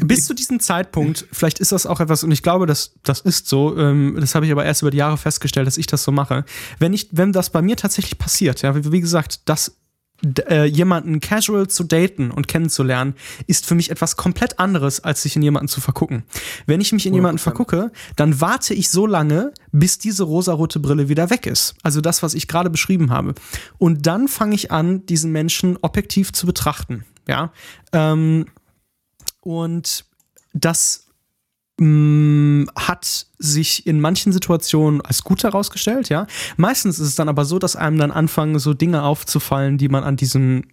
[0.04, 3.48] bis zu diesem Zeitpunkt, vielleicht ist das auch etwas, und ich glaube, dass das ist
[3.48, 6.12] so, ähm, das habe ich aber erst über die Jahre festgestellt, dass ich das so
[6.12, 6.44] mache.
[6.78, 9.76] Wenn ich, wenn das bei mir tatsächlich passiert, ja, wie, wie gesagt, das
[10.48, 13.14] äh, jemanden casual zu daten und kennenzulernen,
[13.46, 16.24] ist für mich etwas komplett anderes, als sich in jemanden zu vergucken.
[16.66, 21.08] Wenn ich mich in jemanden vergucke, dann warte ich so lange, bis diese rosarote Brille
[21.08, 21.74] wieder weg ist.
[21.82, 23.34] Also das, was ich gerade beschrieben habe.
[23.78, 27.04] Und dann fange ich an, diesen Menschen objektiv zu betrachten.
[27.28, 27.52] Ja.
[27.92, 28.46] Ähm,
[29.40, 30.04] und
[30.52, 31.07] das
[31.80, 36.26] hat sich in manchen Situationen als gut herausgestellt, ja.
[36.56, 40.02] Meistens ist es dann aber so, dass einem dann anfangen, so Dinge aufzufallen, die man
[40.02, 40.64] an diesem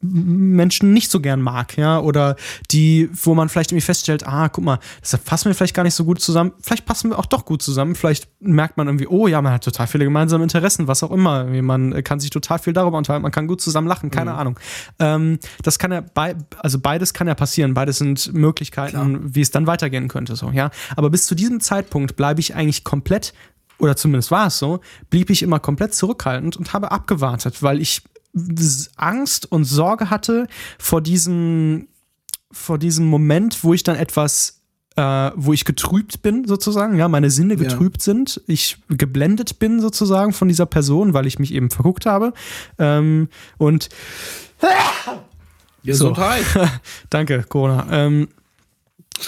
[0.00, 2.36] Menschen nicht so gern mag, ja, oder
[2.70, 5.94] die, wo man vielleicht irgendwie feststellt, ah, guck mal, das passen wir vielleicht gar nicht
[5.94, 9.26] so gut zusammen, vielleicht passen wir auch doch gut zusammen, vielleicht merkt man irgendwie, oh
[9.26, 12.72] ja, man hat total viele gemeinsame Interessen, was auch immer, man kann sich total viel
[12.72, 14.38] darüber unterhalten, man kann gut zusammen lachen, keine mhm.
[14.38, 14.60] Ahnung.
[15.00, 19.34] Ähm, das kann ja, bei, also beides kann ja passieren, beides sind Möglichkeiten, Klar.
[19.34, 22.84] wie es dann weitergehen könnte, so, ja, aber bis zu diesem Zeitpunkt bleibe ich eigentlich
[22.84, 23.32] komplett
[23.80, 28.02] oder zumindest war es so, blieb ich immer komplett zurückhaltend und habe abgewartet, weil ich
[28.96, 30.46] Angst und Sorge hatte
[30.78, 31.88] vor diesem,
[32.50, 34.62] vor diesem Moment, wo ich dann etwas,
[34.96, 38.04] äh, wo ich getrübt bin, sozusagen, ja, meine Sinne getrübt ja.
[38.04, 42.32] sind, ich geblendet bin, sozusagen, von dieser Person, weil ich mich eben verguckt habe.
[42.78, 43.88] Ähm, und
[45.84, 46.44] Gesundheit.
[46.52, 46.60] So.
[47.10, 47.86] Danke, Corona.
[47.90, 48.28] Ähm,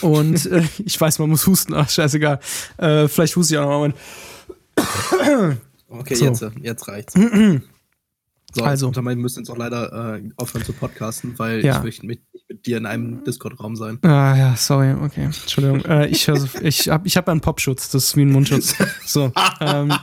[0.03, 2.41] und äh, ich weiß, man muss husten, ach, scheißegal.
[2.77, 5.57] Äh, vielleicht huste ich auch noch mal.
[5.89, 6.25] okay, so.
[6.27, 7.15] jetzt, jetzt reicht's.
[8.53, 8.95] So, also.
[8.95, 11.77] wir müssen jetzt auch leider äh, aufhören zu podcasten, weil ja.
[11.77, 13.99] ich möchte mit, mit, dir in einem Discord-Raum sein.
[14.03, 15.25] Ah ja, sorry, okay.
[15.25, 15.85] Entschuldigung.
[15.85, 18.75] äh, ich so, ich habe ich hab einen Popschutz, das ist wie ein Mundschutz.
[19.07, 19.33] So.
[19.61, 19.93] ähm.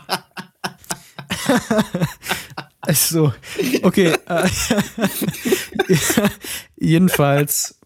[2.79, 3.33] Also,
[3.81, 4.15] okay.
[4.27, 4.49] Äh,
[6.77, 7.77] jedenfalls.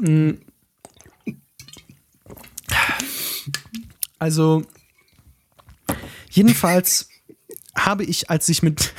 [0.00, 0.30] Mm.
[4.18, 4.64] also,
[6.30, 7.10] jedenfalls
[7.86, 8.92] habe ich, als ich mit,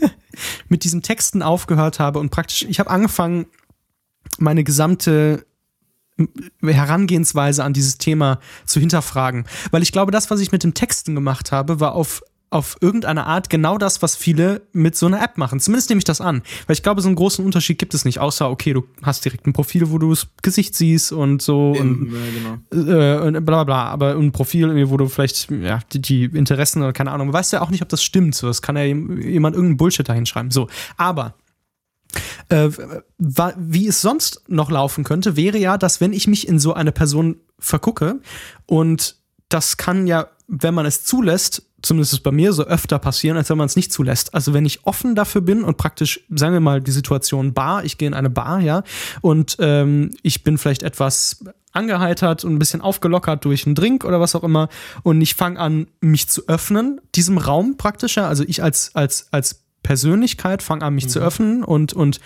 [0.68, 3.46] mit diesem Texten aufgehört habe und praktisch, ich habe angefangen,
[4.38, 5.46] meine gesamte
[6.62, 9.46] Herangehensweise an dieses Thema zu hinterfragen.
[9.70, 13.26] Weil ich glaube, das, was ich mit dem Texten gemacht habe, war auf auf irgendeine
[13.26, 15.58] Art genau das, was viele mit so einer App machen.
[15.58, 16.42] Zumindest nehme ich das an.
[16.66, 19.46] Weil ich glaube, so einen großen Unterschied gibt es nicht, außer, okay, du hast direkt
[19.46, 22.92] ein Profil, wo du das Gesicht siehst und so Eben, und, ja, genau.
[22.92, 23.86] äh, und bla bla.
[23.86, 27.62] Aber ein Profil, wo du vielleicht ja, die, die Interessen oder keine Ahnung, weißt ja
[27.62, 28.34] auch nicht, ob das stimmt.
[28.34, 30.50] So, das kann ja jemand irgendeinen Bullshit da hinschreiben.
[30.50, 31.34] So, aber
[32.50, 32.68] äh,
[33.18, 36.92] wie es sonst noch laufen könnte, wäre ja, dass wenn ich mich in so eine
[36.92, 38.20] Person vergucke
[38.66, 39.16] und
[39.48, 43.50] das kann ja, wenn man es zulässt, zumindest ist bei mir so öfter passieren, als
[43.50, 44.34] wenn man es nicht zulässt.
[44.34, 47.98] Also wenn ich offen dafür bin und praktisch, sagen wir mal, die Situation Bar, ich
[47.98, 48.82] gehe in eine Bar, ja,
[49.20, 54.20] und ähm, ich bin vielleicht etwas angeheitert und ein bisschen aufgelockert durch einen Drink oder
[54.20, 54.68] was auch immer
[55.02, 59.62] und ich fange an, mich zu öffnen, diesem Raum praktischer, also ich als, als, als
[59.82, 61.10] Persönlichkeit fange an, mich mhm.
[61.10, 62.20] zu öffnen und, und,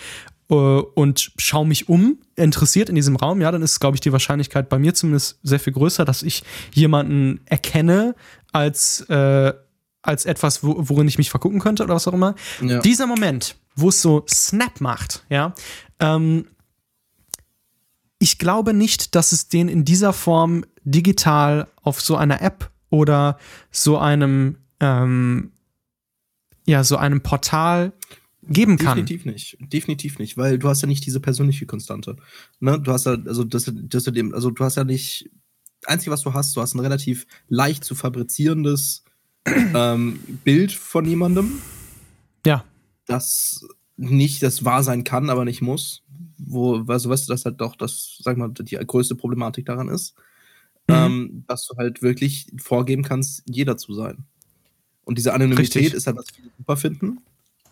[0.49, 4.11] äh, und schaue mich um, interessiert in diesem Raum, ja, dann ist, glaube ich, die
[4.11, 6.43] Wahrscheinlichkeit bei mir zumindest sehr viel größer, dass ich
[6.73, 8.15] jemanden erkenne
[8.57, 9.53] als, äh,
[10.01, 12.35] als etwas, wo, worin ich mich vergucken könnte oder was auch immer.
[12.61, 12.79] Ja.
[12.79, 15.53] Dieser Moment, wo es so Snap macht, ja,
[15.99, 16.47] ähm,
[18.19, 23.37] ich glaube nicht, dass es den in dieser Form digital auf so einer App oder
[23.69, 25.51] so einem, ähm,
[26.65, 27.93] ja, so einem Portal
[28.41, 28.97] geben kann.
[28.97, 29.57] Definitiv nicht.
[29.59, 32.17] Definitiv nicht, weil du hast ja nicht diese persönliche Konstante.
[32.59, 32.79] Ne?
[32.79, 35.29] Du hast ja, also das, das, also du hast ja nicht.
[35.85, 39.03] Einzige, was du hast, du hast ein relativ leicht zu fabrizierendes
[39.45, 41.59] ähm, Bild von jemandem.
[42.45, 42.65] Ja.
[43.05, 43.65] Das
[43.97, 46.03] nicht das wahr sein kann, aber nicht muss.
[46.37, 50.15] Wo, also weißt du, dass halt doch das, sag mal, die größte Problematik daran ist.
[50.87, 50.95] Mhm.
[50.95, 54.25] Ähm, dass du halt wirklich vorgeben kannst, jeder zu sein.
[55.03, 55.93] Und diese Anonymität Richtig.
[55.93, 57.19] ist halt, was viele super finden.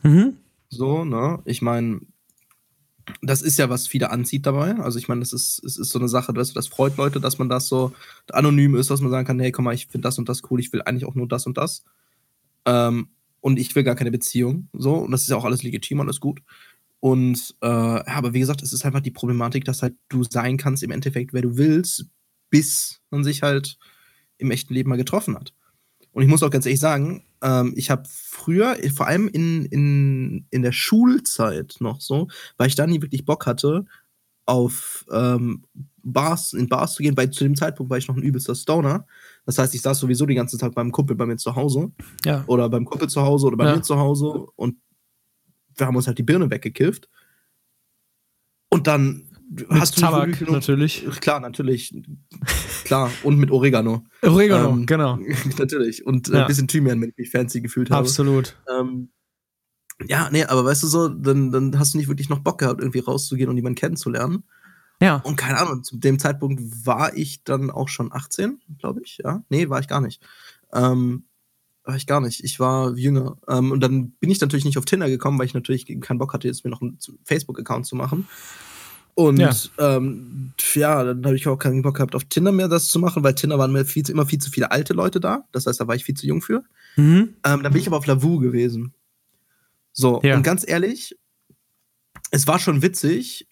[0.03, 0.37] Mhm.
[0.69, 1.39] So, ne?
[1.45, 2.01] Ich meine,
[3.21, 4.75] das ist ja, was viele anzieht dabei.
[4.75, 7.37] Also ich meine, das ist, es ist so eine Sache, das, das freut Leute, dass
[7.37, 7.93] man das so
[8.31, 10.59] anonym ist, dass man sagen kann, hey, komm mal, ich finde das und das cool,
[10.59, 11.83] ich will eigentlich auch nur das und das.
[12.65, 13.09] Ähm,
[13.41, 14.69] und ich will gar keine Beziehung.
[14.73, 16.41] So, und das ist ja auch alles legitim, alles gut.
[16.99, 20.81] Und äh, aber wie gesagt, es ist einfach die Problematik, dass halt du sein kannst
[20.81, 22.07] im Endeffekt, wer du willst,
[22.49, 23.77] bis man sich halt
[24.37, 25.53] im echten Leben mal getroffen hat.
[26.11, 30.47] Und ich muss auch ganz ehrlich sagen, ähm, ich habe früher, vor allem in, in,
[30.49, 32.27] in der Schulzeit noch so,
[32.57, 33.85] weil ich da nie wirklich Bock hatte,
[34.47, 35.63] auf ähm,
[36.03, 39.05] Bars, in Bars zu gehen, weil zu dem Zeitpunkt war ich noch ein übelster Stoner.
[39.45, 41.91] Das heißt, ich saß sowieso den ganzen Tag beim Kumpel bei mir zu Hause.
[42.25, 42.43] Ja.
[42.47, 43.75] Oder beim Kumpel zu Hause oder bei ja.
[43.75, 44.77] mir zu Hause und
[45.75, 47.09] wir haben uns halt die Birne weggekifft.
[48.69, 51.05] Und dann mit hast du Tabak genug, natürlich.
[51.21, 51.93] Klar, natürlich.
[52.83, 54.03] Klar, und mit Oregano.
[54.21, 55.19] Oregano, ähm, genau.
[55.57, 56.05] natürlich.
[56.05, 56.41] Und äh, ja.
[56.41, 58.01] ein bisschen Thymian, wenn ich mich fancy gefühlt habe.
[58.01, 58.55] Absolut.
[58.69, 59.09] Ähm,
[60.07, 62.81] ja, nee, aber weißt du so, dann, dann hast du nicht wirklich noch Bock gehabt,
[62.81, 64.43] irgendwie rauszugehen und jemanden kennenzulernen.
[65.01, 65.17] Ja.
[65.17, 69.19] Und keine Ahnung, zu dem Zeitpunkt war ich dann auch schon 18, glaube ich.
[69.23, 70.21] Ja, nee, war ich gar nicht.
[70.73, 71.25] Ähm,
[71.83, 72.43] war ich gar nicht.
[72.43, 73.37] Ich war jünger.
[73.47, 76.33] Ähm, und dann bin ich natürlich nicht auf Tinder gekommen, weil ich natürlich keinen Bock
[76.33, 78.27] hatte, jetzt mir noch einen Facebook-Account zu machen.
[79.15, 82.89] Und ja, ähm, ja dann habe ich auch keinen Bock gehabt, auf Tinder mehr das
[82.89, 85.45] zu machen, weil Tinder waren mir viel, immer viel zu viele alte Leute da.
[85.53, 86.63] Das heißt, da war ich viel zu jung für.
[86.97, 87.35] Mhm.
[87.43, 88.93] Ähm, dann bin ich aber auf Lavu gewesen.
[89.93, 90.35] So, ja.
[90.35, 91.17] und ganz ehrlich,
[92.31, 93.47] es war schon witzig,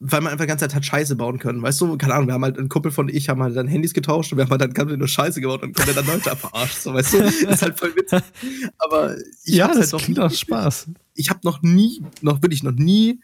[0.00, 1.62] weil man einfach die ganze Zeit hat Scheiße bauen können.
[1.62, 3.94] Weißt du, keine Ahnung, wir haben halt, ein Kumpel von ich haben halt dann Handys
[3.94, 6.82] getauscht und wir haben halt dann ganz nur Scheiße gebaut und können dann Leute verarscht.
[6.82, 8.22] So, weißt du, das ist halt voll witzig.
[8.78, 10.90] Aber ich ja, das halt noch nie, Spaß.
[11.14, 13.20] Ich habe noch nie, noch wirklich noch nie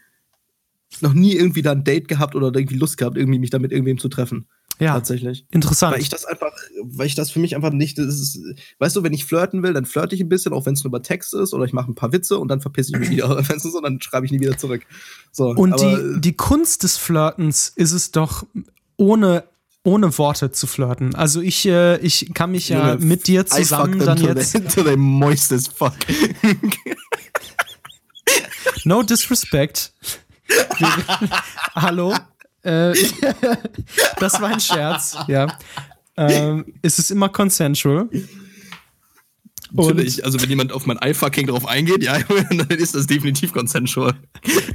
[1.01, 3.97] noch nie irgendwie da ein Date gehabt oder irgendwie Lust gehabt, irgendwie mich damit irgendwem
[3.97, 4.47] zu treffen.
[4.79, 4.93] Ja.
[4.93, 5.45] Tatsächlich.
[5.51, 5.93] Interessant.
[5.93, 6.51] Weil ich das einfach,
[6.83, 8.39] weil ich das für mich einfach nicht, ist,
[8.79, 10.89] weißt du, wenn ich flirten will, dann flirte ich ein bisschen, auch wenn es nur
[10.89, 13.29] über Text ist oder ich mache ein paar Witze und dann verpisse ich mich wieder.
[13.49, 14.85] wenn es so, dann schreibe ich nie wieder zurück.
[15.31, 18.45] So, und aber, die, die Kunst des Flirtens ist es doch,
[18.97, 19.43] ohne
[19.85, 21.13] ohne Worte zu flirten.
[21.13, 24.53] Also ich, äh, ich kann mich ja mit dir zusammen dann jetzt.
[24.73, 25.93] To the moist as fuck.
[28.83, 29.93] no disrespect.
[31.75, 32.13] Hallo?
[32.63, 32.93] Äh,
[34.19, 35.47] das war ein Scherz, ja.
[36.17, 38.09] Ähm, es ist immer consensual.
[39.71, 44.13] Natürlich, also wenn jemand auf mein iFucking drauf eingeht, ja, dann ist das definitiv consensual.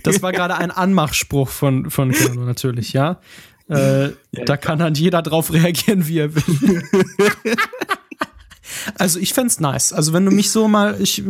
[0.02, 3.20] Das war gerade ein Anmachspruch von, von Keanu, natürlich, ja.
[3.68, 4.11] Äh, ja
[4.44, 6.83] da kann dann jeder drauf reagieren, wie er will.
[8.97, 9.93] Also ich fände nice.
[9.93, 11.23] Also wenn du mich so mal, ich,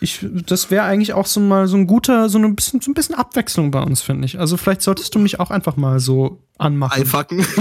[0.00, 2.94] ich, das wäre eigentlich auch so mal so ein guter, so ein bisschen, so ein
[2.94, 4.38] bisschen Abwechslung bei uns, finde ich.
[4.38, 7.00] Also vielleicht solltest du mich auch einfach mal so anmachen.
[7.00, 7.44] Einfacken.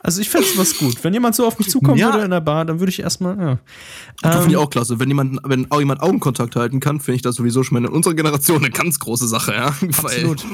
[0.00, 1.02] Also ich fände es was gut.
[1.02, 2.12] Wenn jemand so auf mich zukommen ja.
[2.12, 3.58] würde in der Bar, dann würde ich erstmal, ja.
[4.22, 4.98] Das ähm, finde ich auch klasse.
[4.98, 7.94] Wenn jemand, wenn auch jemand Augenkontakt halten kann, finde ich das sowieso schon mal in
[7.94, 9.66] unserer Generation eine ganz große Sache, ja.
[9.66, 10.44] Absolut.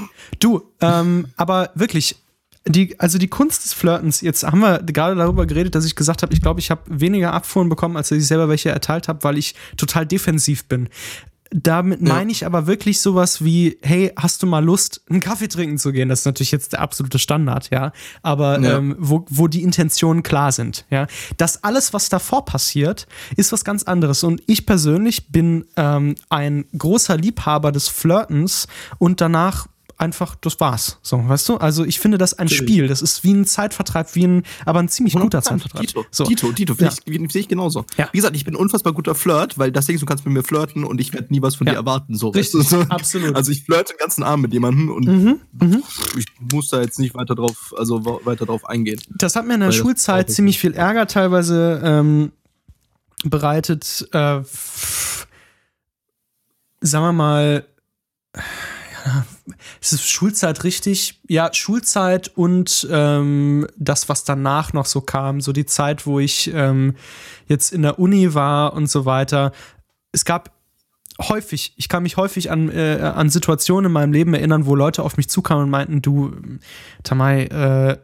[0.40, 2.16] Du, ähm, aber wirklich,
[2.66, 6.22] die, also die Kunst des Flirtens, jetzt haben wir gerade darüber geredet, dass ich gesagt
[6.22, 9.36] habe, ich glaube, ich habe weniger Abfuhren bekommen, als ich selber welche erteilt habe, weil
[9.36, 10.88] ich total defensiv bin
[11.54, 12.12] damit ja.
[12.12, 15.92] meine ich aber wirklich sowas wie, hey, hast du mal Lust, einen Kaffee trinken zu
[15.92, 16.08] gehen?
[16.08, 17.92] Das ist natürlich jetzt der absolute Standard, ja.
[18.22, 18.78] Aber ja.
[18.78, 21.06] Ähm, wo, wo die Intentionen klar sind, ja.
[21.36, 24.24] Das alles, was davor passiert, ist was ganz anderes.
[24.24, 28.66] Und ich persönlich bin ähm, ein großer Liebhaber des Flirtens
[28.98, 30.98] und danach einfach, das war's.
[31.02, 31.56] So, weißt du?
[31.56, 32.56] Also ich finde das ein okay.
[32.56, 32.88] Spiel.
[32.88, 35.86] Das ist wie ein Zeitvertreib, wie ein, aber ein ziemlich guter Zeitvertreib.
[35.86, 36.24] Tito, so.
[36.24, 36.90] Tito, Tito, ja.
[36.90, 37.84] sehe ich genauso.
[37.96, 38.08] Ja.
[38.12, 40.84] Wie gesagt, ich bin unfassbar guter Flirt, weil das Ding, du kannst mit mir flirten
[40.84, 41.74] und ich werde nie was von ja.
[41.74, 42.16] dir erwarten.
[42.16, 42.80] So, Richtig, weißt du?
[42.90, 43.36] absolut.
[43.36, 45.40] Also ich flirte den ganzen Abend mit jemandem und mhm.
[45.60, 45.82] Mhm.
[46.18, 49.00] ich muss da jetzt nicht weiter drauf, also weiter drauf eingehen.
[49.16, 52.32] Das hat mir in der Schulzeit ziemlich viel Ärger teilweise ähm,
[53.24, 54.08] bereitet.
[54.12, 54.42] Äh,
[56.80, 57.64] sagen wir mal,
[58.36, 59.26] ja,
[59.80, 61.20] ist es Schulzeit richtig?
[61.28, 66.50] Ja, Schulzeit und ähm, das, was danach noch so kam, so die Zeit, wo ich
[66.54, 66.94] ähm,
[67.46, 69.52] jetzt in der Uni war und so weiter.
[70.12, 70.52] Es gab
[71.20, 75.02] häufig, ich kann mich häufig an, äh, an Situationen in meinem Leben erinnern, wo Leute
[75.02, 76.34] auf mich zukamen und meinten, du,
[77.02, 77.98] Tamai, äh,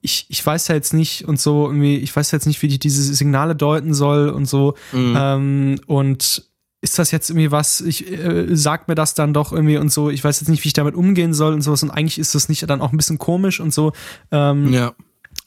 [0.00, 2.80] ich, ich weiß ja jetzt nicht und so irgendwie, ich weiß jetzt nicht, wie ich
[2.80, 4.74] diese Signale deuten soll und so.
[4.90, 5.16] Mhm.
[5.16, 6.44] Ähm, und
[6.82, 10.10] ist das jetzt irgendwie was, ich äh, sag mir das dann doch irgendwie und so,
[10.10, 12.48] ich weiß jetzt nicht, wie ich damit umgehen soll und sowas und eigentlich ist das
[12.48, 13.92] nicht dann auch ein bisschen komisch und so.
[14.32, 14.92] Ähm, ja.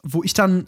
[0.02, 0.68] Wo ich dann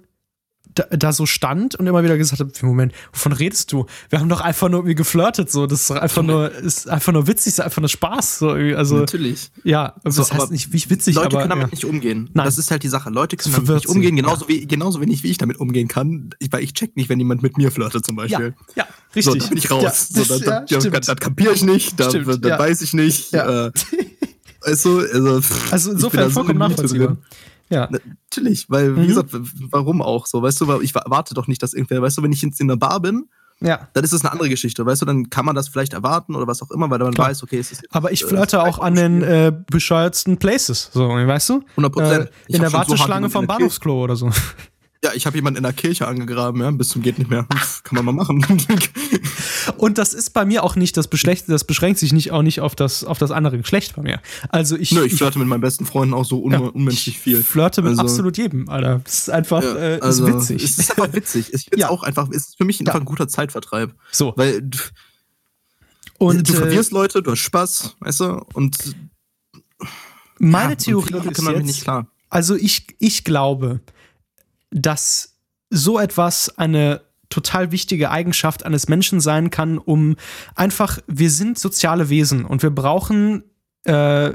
[0.79, 3.85] da, da, so stand und immer wieder gesagt habe, Moment, wovon redest du?
[4.09, 7.27] Wir haben doch einfach nur irgendwie geflirtet, so, das ist einfach nur, ist einfach nur
[7.27, 8.97] witzig, ist einfach nur Spaß, so, also.
[8.97, 9.49] Natürlich.
[9.63, 11.71] Ja, so, das heißt nicht, wie witzig, Leute aber, können damit ja.
[11.71, 12.29] nicht umgehen.
[12.33, 12.45] Nein.
[12.45, 13.09] Das ist halt die Sache.
[13.09, 14.49] Leute können damit nicht umgehen, genauso, ja.
[14.49, 17.57] wie, genauso wenig, wie ich damit umgehen kann, weil ich check nicht, wenn jemand mit
[17.57, 18.55] mir flirtet, zum Beispiel.
[18.75, 19.33] Ja, ja richtig.
[19.33, 20.09] So, da bin ich raus.
[20.13, 23.33] Ja, so, da, da, da, das kapiere ich nicht, da, da weiß ich nicht.
[23.33, 23.71] Äh,
[24.83, 25.01] du, also,
[25.71, 27.17] also insofern vollkommen nachvollziehbar.
[27.69, 27.89] Ja.
[27.89, 29.07] Natürlich, weil, wie mhm.
[29.07, 29.29] gesagt,
[29.71, 30.41] warum auch so?
[30.41, 32.75] Weißt du, ich erwarte doch nicht, dass irgendwer, weißt du, wenn ich jetzt in der
[32.77, 33.27] Bar bin,
[33.59, 33.87] ja.
[33.93, 36.47] dann ist das eine andere Geschichte, weißt du, dann kann man das vielleicht erwarten oder
[36.47, 37.29] was auch immer, weil man Klar.
[37.29, 37.83] weiß, okay, es ist.
[37.93, 41.63] Aber ich flirte äh, auch an den äh, bescheuertsten Places, so, weißt du?
[41.71, 42.25] 100 Prozent.
[42.47, 44.29] Äh, in der Warteschlange so vom Bahnhofsklo oder so.
[45.03, 47.45] Ja, ich habe jemanden in der Kirche angegraben, ja, bis zum geht nicht mehr.
[47.83, 48.43] Kann man mal machen.
[49.77, 52.61] Und das ist bei mir auch nicht das Beschlecht, das beschränkt sich nicht auch nicht
[52.61, 54.21] auf das auf das andere Geschlecht bei mir.
[54.49, 57.39] Also ich Nö, ich flirte mit meinen besten Freunden auch so un ja, unmenschlich viel.
[57.39, 59.01] Ich flirte mit also, absolut jedem, Alter.
[59.03, 60.63] Das ist einfach ja, äh, also, ist witzig.
[60.63, 61.53] Es ist einfach witzig.
[61.57, 61.89] Ich finde ja.
[61.89, 63.93] auch einfach es ist für mich einfach ein guter Zeitvertreib.
[64.11, 64.33] So.
[64.35, 64.69] Weil
[66.17, 68.45] und du äh, verwirrst Leute, du hast Spaß, weißt du?
[68.53, 68.77] Und
[70.39, 72.07] meine Theorie ist jetzt, nicht klar.
[72.29, 73.81] Also ich ich glaube,
[74.71, 75.37] dass
[75.69, 80.15] so etwas eine total wichtige Eigenschaft eines Menschen sein kann, um
[80.55, 83.43] einfach, wir sind soziale Wesen und wir brauchen
[83.83, 84.33] äh,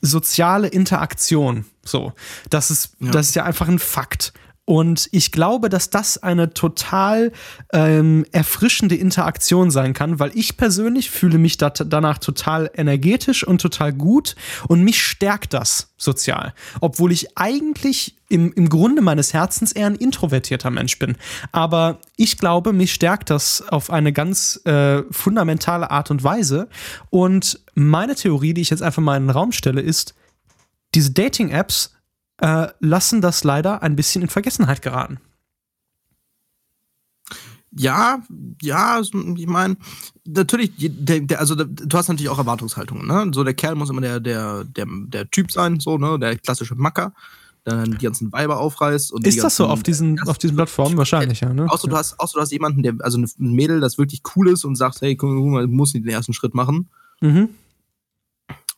[0.00, 1.64] soziale Interaktion.
[1.84, 2.12] So,
[2.50, 3.10] das ist, ja.
[3.10, 4.32] das ist ja einfach ein Fakt.
[4.64, 7.32] Und ich glaube, dass das eine total
[7.72, 13.60] ähm, erfrischende Interaktion sein kann, weil ich persönlich fühle mich da danach total energetisch und
[13.60, 14.36] total gut
[14.68, 16.54] und mich stärkt das sozial.
[16.80, 21.16] Obwohl ich eigentlich im, im Grunde meines Herzens eher ein introvertierter Mensch bin.
[21.50, 26.68] Aber ich glaube, mich stärkt das auf eine ganz äh, fundamentale Art und Weise.
[27.10, 30.14] Und meine Theorie, die ich jetzt einfach mal in den Raum stelle, ist,
[30.94, 31.94] diese Dating-Apps
[32.38, 35.18] äh, lassen das leider ein bisschen in Vergessenheit geraten.
[37.74, 38.22] Ja,
[38.60, 39.76] ja, ich meine,
[40.26, 43.30] natürlich, der, der, also du hast natürlich auch Erwartungshaltungen, ne?
[43.32, 46.18] So der Kerl muss immer der, der, der, der Typ sein, so, ne?
[46.18, 47.14] Der klassische Macker,
[47.64, 49.12] der dann die ganzen Weiber aufreißt.
[49.12, 50.98] Und ist das so auf diesen, auf diesen Plattformen?
[50.98, 51.66] Wahrscheinlich, ja, ne?
[51.70, 54.64] Außer, Du hast, außer du hast jemanden, der, also ein Mädel, das wirklich cool ist
[54.64, 56.90] und sagt, hey, guck mal, du musst nicht den ersten Schritt machen.
[57.22, 57.48] Mhm.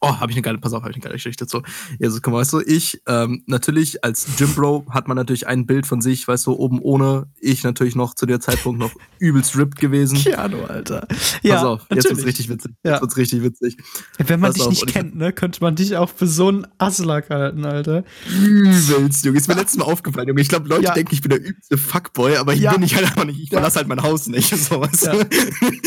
[0.05, 1.63] Oh, habe ich eine geile, pass auf, habe ich eine geile Geschichte dazu.
[1.99, 6.01] Jesus, komm, weißt du, ich, ähm, natürlich als Gymbro hat man natürlich ein Bild von
[6.01, 10.19] sich, weißt du, oben ohne, ich natürlich noch zu der Zeitpunkt noch übelst ripped gewesen.
[10.19, 11.07] Keanu, Alter.
[11.43, 12.05] Ja, pass auf, natürlich.
[12.05, 12.73] jetzt wird's richtig witzig.
[12.85, 12.93] Ja.
[12.93, 13.77] Jetzt wird's richtig witzig.
[14.19, 16.67] Wenn man pass dich auf, nicht kennt, ne, könnte man dich auch für so einen
[16.79, 18.05] Aslak halten, Alter.
[18.29, 19.39] Übelst, Junge.
[19.39, 20.41] Ist mir letztes Mal aufgefallen, Junge.
[20.41, 20.95] Ich glaube, Leute ja.
[20.95, 22.73] denken, ich bin der übelste Fuckboy, aber hier ja.
[22.73, 23.41] bin ich halt einfach nicht.
[23.41, 24.55] Ich verlasse halt mein Haus nicht.
[24.65, 25.11] So, weißt du?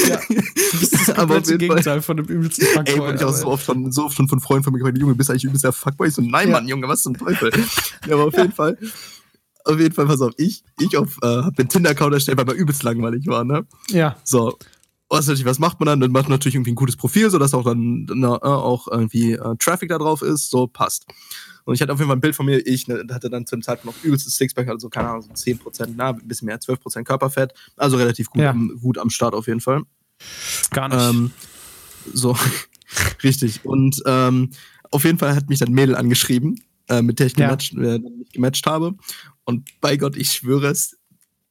[0.07, 0.19] ja.
[0.27, 3.09] Du bist das komplette Gegenteil von dem übelsten Fuckboy.
[3.09, 5.15] Ey, ich auch so oft schon so oft schon von Freunden von mir gefragt, Junge,
[5.15, 6.07] bist du eigentlich übelst der Fuckboy?
[6.07, 6.55] Ich so, nein, ja.
[6.55, 7.51] Mann, Junge, was zum Teufel?
[8.07, 8.77] ja, aber auf jeden Fall,
[9.65, 12.53] auf jeden Fall, pass auf, ich, ich auf, äh, hab den Tinder-Account erstellt, weil mir
[12.53, 13.65] übelst langweilig war, ne?
[13.89, 14.17] Ja.
[14.23, 14.57] So.
[15.09, 16.01] Was natürlich, was macht man dann?
[16.01, 19.33] Dann macht man natürlich irgendwie ein gutes Profil, sodass auch dann na, äh, auch irgendwie
[19.33, 21.05] äh, Traffic da drauf ist, so passt.
[21.63, 23.61] Und ich hatte auf jeden Fall ein Bild von mir, ich ne, hatte dann zum
[23.61, 27.53] Zeitpunkt noch übelstes Sixpack, also keine Ahnung, so 10%, na, ein bisschen mehr, 12% Körperfett,
[27.75, 28.51] also relativ gut, ja.
[28.51, 29.83] am, gut am Start auf jeden Fall.
[30.71, 31.01] Gar nicht.
[31.01, 31.31] Ähm,
[32.13, 32.37] so,
[33.23, 33.65] richtig.
[33.65, 34.51] Und ähm,
[34.91, 37.47] auf jeden Fall hat mich dann Mädel angeschrieben, äh, mit der ich ja.
[37.47, 37.99] gematcht, äh,
[38.33, 38.95] gematcht habe.
[39.45, 40.97] Und bei Gott, ich schwöre es,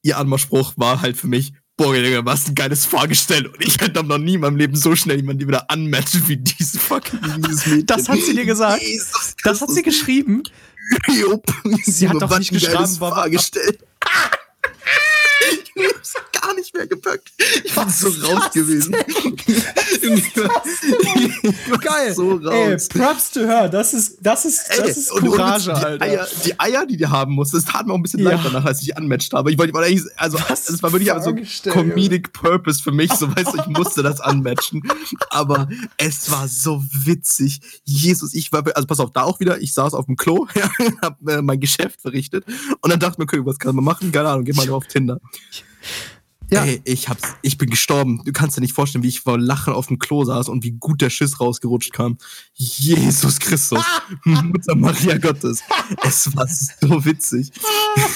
[0.03, 3.47] ihr Anmachspruch war halt für mich, boah, Digga, was ein geiles vorgestellt.
[3.49, 6.79] Und ich hätte noch nie in meinem Leben so schnell jemanden wieder anmatchen wie diese
[6.79, 7.87] fucking dieses Mädchen.
[7.87, 8.83] Das hat sie dir gesagt.
[8.83, 10.43] Jesus das hat sie geschrieben.
[11.21, 11.45] Jupp.
[11.85, 13.29] Sie hat doch nicht geschrieben, war
[15.75, 17.33] gestellt gar nicht mehr gepackt.
[17.65, 18.95] Ich bin so raus gewesen.
[21.81, 22.07] Geil.
[22.17, 22.89] So raus.
[22.95, 23.69] Ey, Props to her.
[23.69, 26.05] Das ist, das ist, das Ey, ist Courage, und, und die Alter.
[26.05, 28.31] Eier, die Eier, die die haben muss, das tat mir auch ein bisschen ja.
[28.31, 29.51] leid danach, als ich unmatched habe.
[29.51, 33.59] Ich wollte, eigentlich, also, es war wirklich so Comedic Purpose für mich, so weißt du,
[33.61, 34.83] ich musste das unmatchen.
[35.31, 37.61] Aber es war so witzig.
[37.85, 40.71] Jesus, ich war, also pass auf, da auch wieder, ich saß auf dem Klo, ja,
[41.03, 42.45] hab äh, mein Geschäft verrichtet
[42.81, 44.13] und dann dachte ich mir, okay, was kann man machen?
[44.13, 45.21] Keine Ahnung, geh mal nur auf Tinder.
[46.51, 46.65] Ja.
[46.65, 48.23] Ey, ich hab's, ich bin gestorben.
[48.25, 50.73] Du kannst dir nicht vorstellen, wie ich vor Lachen auf dem Klo saß und wie
[50.73, 52.19] gut der Schiss rausgerutscht kam.
[52.55, 53.85] Jesus Christus,
[54.25, 55.63] Mutter Maria Gottes.
[56.05, 57.51] Es war so witzig.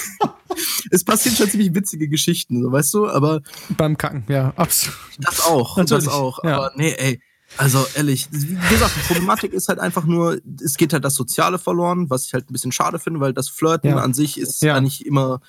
[0.91, 3.43] es passieren schon ziemlich witzige Geschichten, so, weißt du, aber.
[3.77, 4.97] Beim Kacken, ja, absolut.
[5.19, 6.05] Das auch, Natürlich.
[6.05, 6.45] das auch.
[6.45, 6.57] Ja.
[6.57, 7.21] Aber nee, ey.
[7.57, 11.59] Also ehrlich, wie gesagt, die Problematik ist halt einfach nur, es geht halt das Soziale
[11.59, 13.97] verloren, was ich halt ein bisschen schade finde, weil das Flirten ja.
[13.97, 14.77] an sich ist ja.
[14.77, 15.41] eigentlich immer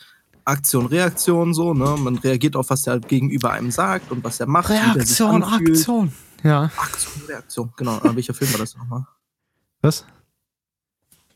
[0.45, 1.95] Aktion, Reaktion so, ne?
[1.97, 4.69] Man reagiert auf, was der Gegenüber einem sagt und was er macht.
[4.69, 6.11] Reaktion, Aktion.
[6.43, 6.71] Ja.
[6.77, 7.97] Aktion, Reaktion, genau.
[7.97, 9.05] Aber welcher Film war das nochmal?
[9.81, 10.05] Was?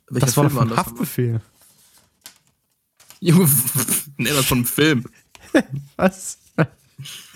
[0.09, 1.41] Welcher das Film war, war das Haftbefehl.
[3.19, 3.49] Junge,
[4.17, 5.05] nee, das von einem Film.
[5.95, 6.37] was?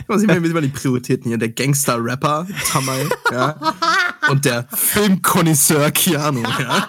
[0.08, 1.38] Was ich meine, immer die Prioritäten hier.
[1.38, 3.76] Der Gangster-Rapper Tamay, ja.
[4.30, 6.88] Und der Filmkonnoisseur Keanu, ja.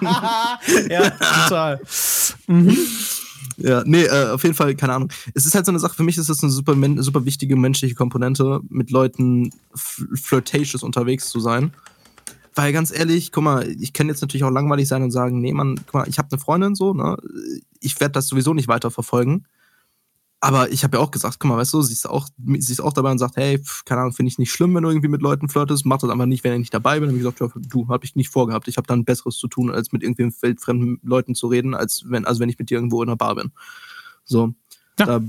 [0.89, 1.81] ja, total.
[2.47, 2.77] Mhm.
[3.63, 5.11] Ja, nee, äh, auf jeden Fall, keine Ahnung.
[5.35, 7.95] Es ist halt so eine Sache, für mich ist das eine super, super wichtige menschliche
[7.95, 11.73] Komponente, mit Leuten flirtatious unterwegs zu sein.
[12.55, 15.53] Weil ganz ehrlich, guck mal, ich kann jetzt natürlich auch langweilig sein und sagen, nee,
[15.53, 17.17] Mann, guck mal, ich habe eine Freundin so, ne?
[17.81, 19.45] Ich werde das sowieso nicht weiter verfolgen.
[20.43, 22.27] Aber ich habe ja auch gesagt, guck mal, weißt du, sie ist auch,
[22.59, 24.83] sie ist auch dabei und sagt, hey, pf, keine Ahnung, finde ich nicht schlimm, wenn
[24.83, 27.09] du irgendwie mit Leuten flirtest, mach das einfach nicht, wenn ich nicht dabei bin.
[27.09, 28.67] Dann habe ich gesagt, ja, du, habe ich nicht vorgehabt.
[28.67, 32.25] Ich habe dann Besseres zu tun, als mit irgendwie weltfremden Leuten zu reden, als wenn,
[32.25, 33.53] also wenn ich mit dir irgendwo in der Bar bin.
[34.25, 34.55] So.
[34.99, 35.07] Ja.
[35.07, 35.21] Da,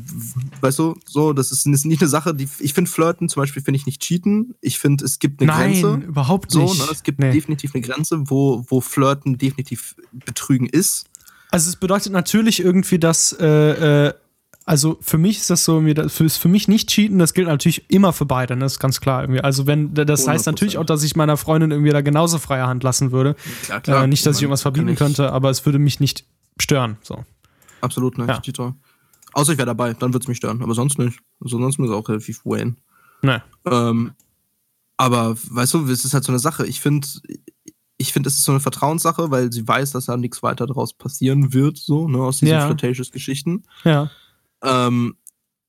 [0.62, 3.62] weißt du, so, das ist, ist nicht eine Sache, die ich finde Flirten zum Beispiel
[3.62, 4.56] finde ich nicht cheaten.
[4.60, 6.08] Ich finde, es gibt eine Nein, Grenze.
[6.08, 6.74] überhaupt nicht.
[6.74, 7.32] So, ne, es gibt nee.
[7.32, 11.06] definitiv eine Grenze, wo, wo Flirten definitiv Betrügen ist.
[11.52, 14.14] Also es bedeutet natürlich irgendwie, dass äh, äh,
[14.72, 18.14] also für mich ist das so, für, für mich nicht cheaten, das gilt natürlich immer
[18.14, 18.62] für beide, ne?
[18.62, 19.42] das ist ganz klar irgendwie.
[19.42, 20.28] Also wenn, das 100%.
[20.30, 23.36] heißt natürlich auch, dass ich meiner Freundin irgendwie da genauso freie Hand lassen würde.
[23.64, 24.04] Klar, klar.
[24.06, 26.24] Äh, nicht, dass ich irgendwas verbieten könnte, aber es würde mich nicht
[26.58, 26.96] stören.
[27.02, 27.26] So.
[27.82, 28.40] Absolut nicht, ja.
[28.40, 28.74] Cheater.
[29.34, 31.20] Außer ich wäre dabei, dann würde es mich stören, aber sonst nicht.
[31.42, 32.78] Also sonst ist es auch relativ Wayne.
[33.24, 33.44] Ne.
[33.66, 34.14] Ähm,
[34.96, 36.66] aber weißt du, es ist halt so eine Sache.
[36.66, 37.06] Ich finde,
[37.98, 40.94] ich finde, es ist so eine Vertrauenssache, weil sie weiß, dass da nichts weiter daraus
[40.94, 42.66] passieren wird, so, ne, aus diesen ja.
[42.68, 43.64] flirtatious Geschichten.
[43.84, 44.10] Ja.
[44.64, 45.16] Ähm,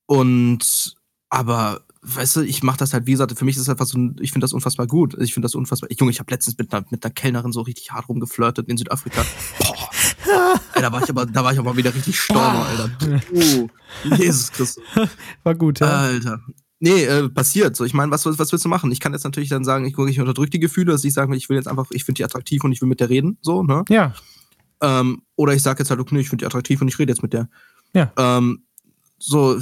[0.07, 0.95] und
[1.31, 3.99] aber weißt du, ich mache das halt, wie gesagt, für mich ist es einfach so,
[4.21, 5.17] ich finde das unfassbar gut.
[5.21, 5.91] Ich finde das unfassbar.
[5.91, 8.77] Ich, Junge, ich habe letztens mit einer, mit einer Kellnerin so richtig hart rumgeflirtet in
[8.77, 9.25] Südafrika.
[9.59, 9.91] Boah.
[10.75, 12.91] Ey, da war ich aber, da war ich aber wieder richtig stormer, Alter.
[13.33, 13.69] Oh,
[14.17, 14.85] Jesus Christus.
[15.43, 15.87] War gut, ja.
[15.87, 16.41] Alter.
[16.81, 17.77] Nee, äh, passiert.
[17.77, 18.91] So, ich meine, was, was willst du machen?
[18.93, 21.49] Ich kann jetzt natürlich dann sagen, ich, ich unterdrücke die Gefühle, dass ich sage, ich
[21.49, 23.85] will jetzt einfach, ich finde die attraktiv und ich will mit der reden, so, ne?
[23.89, 24.15] Ja.
[24.81, 27.23] Ähm, oder ich sage jetzt halt, okay, ich finde die attraktiv und ich rede jetzt
[27.23, 27.49] mit der.
[27.95, 28.13] Ja.
[28.17, 28.65] Ähm,
[29.23, 29.59] so,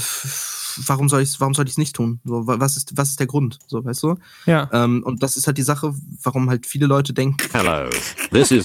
[0.87, 2.21] warum soll ich warum soll ich es nicht tun?
[2.25, 3.59] So, was ist was ist der Grund?
[3.67, 4.17] So, weißt du?
[4.47, 4.69] Ja.
[4.73, 7.47] Ähm, und das ist halt die Sache, warum halt viele Leute denken.
[7.53, 7.91] Hello,
[8.33, 8.65] this is.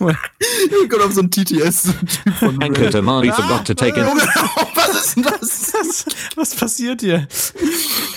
[0.00, 4.06] Ich komme auf so ein TTS-Typ von Anchor Tamari forgot to take it.
[4.74, 6.06] Was ist denn das?
[6.34, 7.28] Was passiert hier?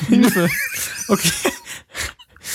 [0.08, 0.50] Hilfe.
[1.08, 1.52] Okay.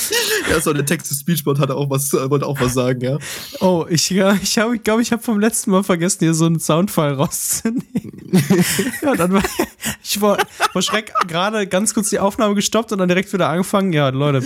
[0.50, 3.18] Ja, so der Text-to-Speech-Bot hatte auch was, wollte auch was sagen, ja.
[3.60, 6.46] Oh, ich, ja, ich glaube, ich, glaub, ich habe vom letzten Mal vergessen, hier so
[6.46, 7.82] einen Soundfile rauszunehmen.
[9.02, 9.42] ja, dann war
[10.02, 10.38] ich vor,
[10.72, 13.92] vor Schreck gerade ganz kurz die Aufnahme gestoppt und dann direkt wieder angefangen.
[13.92, 14.44] Ja, Leute.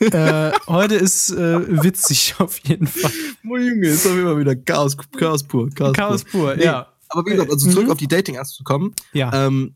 [0.00, 3.10] Äh, heute ist äh, witzig auf jeden Fall.
[3.42, 5.70] Moin Junge, ist doch immer wieder Chaos, Chaos pur.
[5.70, 6.88] Chaos, Chaos pur, pur nee, ja.
[7.08, 7.92] Aber wie gesagt, also zurück mhm.
[7.92, 8.94] auf die Dating-Apps zu kommen.
[9.12, 9.46] Ja.
[9.46, 9.74] Ähm,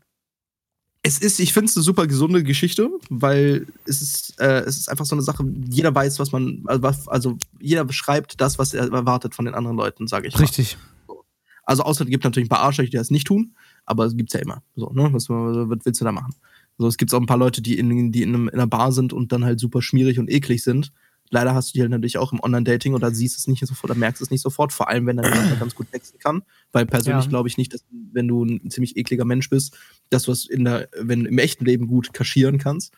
[1.05, 4.89] es ist, ich finde es eine super gesunde Geschichte, weil es ist, äh, es ist
[4.89, 8.89] einfach so eine Sache, jeder weiß, was man, also, also jeder beschreibt das, was er
[8.89, 10.39] erwartet von den anderen Leuten, sage ich.
[10.39, 10.77] Richtig.
[11.07, 11.17] Mal.
[11.65, 14.33] Also außer es gibt natürlich ein paar Arschlöcher, die das nicht tun, aber es gibt's
[14.33, 14.63] ja immer.
[14.75, 15.09] So, ne?
[15.11, 16.33] Was, was willst du da machen?
[16.77, 18.91] So, es gibt auch ein paar Leute, die in, die in, einem, in einer Bar
[18.93, 20.91] sind und dann halt super schmierig und eklig sind.
[21.33, 23.99] Leider hast du die halt natürlich auch im Online-Dating oder siehst es nicht sofort oder
[23.99, 26.43] merkst es nicht sofort, vor allem wenn dann jemand ganz gut wechseln kann.
[26.71, 27.29] Weil persönlich ja.
[27.29, 29.75] glaube ich nicht, dass wenn du ein ziemlich ekliger Mensch bist,
[30.11, 32.93] dass du es in der, wenn im echten Leben gut kaschieren kannst.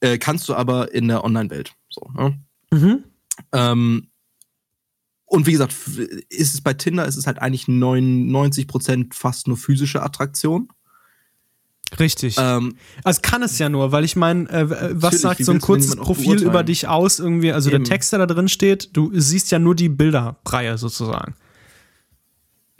[0.00, 1.74] Äh, kannst du aber in der Online-Welt.
[1.90, 2.38] So, ne?
[2.70, 3.04] mhm.
[3.52, 4.08] ähm,
[5.26, 5.74] und wie gesagt,
[6.30, 10.70] ist es bei Tinder, ist es halt eigentlich 99% fast nur physische Attraktion.
[11.98, 12.36] Richtig.
[12.38, 15.96] Ähm, also kann es ja nur, weil ich meine, äh, was sagt so ein kurzes
[15.96, 17.52] Profil über dich aus irgendwie?
[17.52, 17.84] Also Eben.
[17.84, 21.34] der Text, der da drin steht, du siehst ja nur die Bilderreihe sozusagen.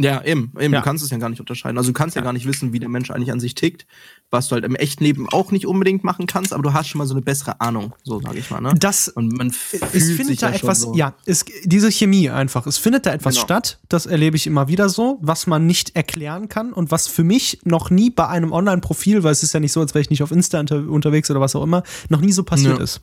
[0.00, 0.52] Ja, eben.
[0.60, 0.72] eben.
[0.72, 0.80] Ja.
[0.80, 1.76] Du kannst es ja gar nicht unterscheiden.
[1.76, 2.20] Also du kannst ja.
[2.20, 2.24] ja.
[2.24, 3.84] gar nicht wissen, wie der Mensch eigentlich an sich tickt,
[4.30, 7.00] was du halt im echten Leben auch nicht unbedingt machen kannst, aber du hast schon
[7.00, 8.60] mal so eine bessere Ahnung, so sage ich mal.
[8.60, 8.74] Ne?
[8.78, 10.94] Das, Und man es findet da etwas, so.
[10.94, 12.66] ja, es, diese Chemie einfach.
[12.68, 13.44] Es findet da etwas genau.
[13.44, 17.24] statt, das erlebe ich immer wieder so, was man nicht erklären kann und was für
[17.24, 20.10] mich noch nie bei einem Online-Profil, weil es ist ja nicht so, als wäre ich
[20.10, 22.84] nicht auf Insta unter, unterwegs oder was auch immer, noch nie so passiert ja.
[22.84, 23.00] ist.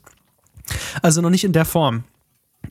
[1.02, 2.04] Also noch nicht in der Form.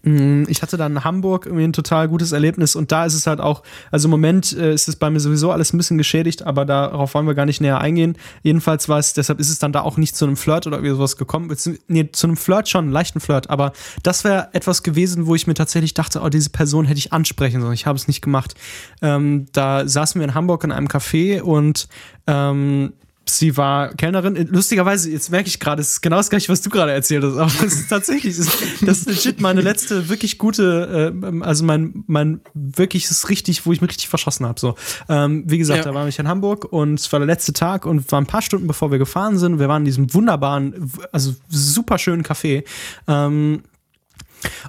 [0.05, 3.25] Mm, ich hatte dann in Hamburg irgendwie ein total gutes Erlebnis und da ist es
[3.25, 6.43] halt auch, also im Moment äh, ist es bei mir sowieso alles ein bisschen geschädigt,
[6.43, 8.15] aber darauf wollen wir gar nicht näher eingehen.
[8.43, 10.95] Jedenfalls war es, deshalb ist es dann da auch nicht zu einem Flirt oder irgendwie
[10.95, 11.51] sowas gekommen.
[11.87, 15.47] Nee, zu einem Flirt schon, einen leichten Flirt, aber das wäre etwas gewesen, wo ich
[15.47, 17.73] mir tatsächlich dachte, oh, diese Person hätte ich ansprechen sollen.
[17.73, 18.53] Ich habe es nicht gemacht.
[19.01, 21.87] Ähm, da saßen wir in Hamburg in einem Café und
[22.27, 22.93] ähm,
[23.27, 24.35] sie war Kellnerin.
[24.51, 27.37] Lustigerweise, jetzt merke ich gerade, es ist genau das gleiche, was du gerade erzählt hast.
[27.37, 32.41] Aber es ist tatsächlich, das ist legit meine letzte wirklich gute, äh, also mein, mein
[32.53, 34.59] wirkliches richtig, wo ich mich richtig verschossen habe.
[34.59, 34.75] So,
[35.09, 35.91] ähm, wie gesagt, ja.
[35.91, 38.41] da war ich in Hamburg und es war der letzte Tag und war ein paar
[38.41, 39.59] Stunden bevor wir gefahren sind.
[39.59, 42.63] Wir waren in diesem wunderbaren, also super schönen Café.
[43.07, 43.63] Ähm,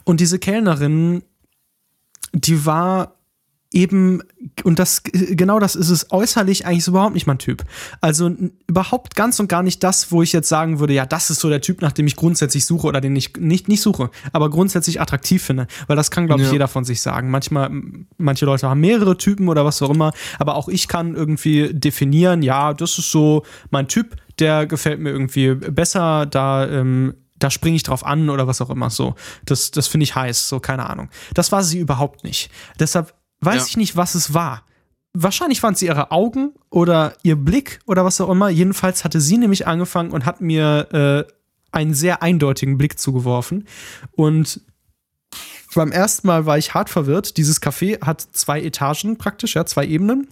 [0.05, 1.23] und diese Kellnerin,
[2.33, 3.16] die war
[3.77, 4.23] eben,
[4.65, 7.63] und das, genau das ist es, äußerlich eigentlich so überhaupt nicht mein Typ.
[8.01, 8.35] Also
[8.67, 11.51] überhaupt ganz und gar nicht das, wo ich jetzt sagen würde, ja, das ist so
[11.51, 15.01] der Typ, nach dem ich grundsätzlich suche oder den ich nicht, nicht suche, aber grundsätzlich
[15.01, 15.67] attraktiv finde.
[15.87, 16.55] Weil das kann, glaube ich, ja.
[16.55, 17.31] jeder von sich sagen.
[17.31, 17.71] Manchmal,
[18.17, 22.43] manche Leute haben mehrere Typen oder was auch immer, aber auch ich kann irgendwie definieren,
[22.43, 27.77] ja, das ist so mein Typ, der gefällt mir irgendwie besser, da, ähm, da springe
[27.77, 29.15] ich drauf an oder was auch immer so.
[29.45, 31.11] Das, das finde ich heiß, so keine Ahnung.
[31.35, 32.51] Das war sie überhaupt nicht.
[32.81, 33.67] Deshalb Weiß ja.
[33.69, 34.65] ich nicht, was es war.
[35.13, 38.51] Wahrscheinlich waren es ihre Augen oder ihr Blick oder was auch immer.
[38.51, 41.33] Jedenfalls hatte sie nämlich angefangen und hat mir äh,
[41.73, 43.67] einen sehr eindeutigen Blick zugeworfen.
[44.13, 44.61] Und
[45.75, 47.37] beim ersten Mal war ich hart verwirrt.
[47.37, 50.29] Dieses Café hat zwei Etagen praktisch, ja, zwei Ebenen.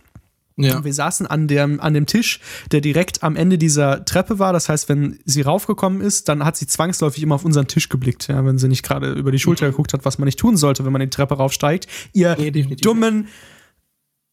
[0.57, 0.85] Ja.
[0.85, 2.39] Wir saßen an dem, an dem Tisch,
[2.71, 4.53] der direkt am Ende dieser Treppe war.
[4.53, 8.29] Das heißt, wenn sie raufgekommen ist, dann hat sie zwangsläufig immer auf unseren Tisch geblickt.
[8.29, 9.71] Ja, wenn sie nicht gerade über die Schulter mhm.
[9.73, 11.89] geguckt hat, was man nicht tun sollte, wenn man die Treppe raufsteigt.
[12.13, 13.29] Ihr nee, dummen.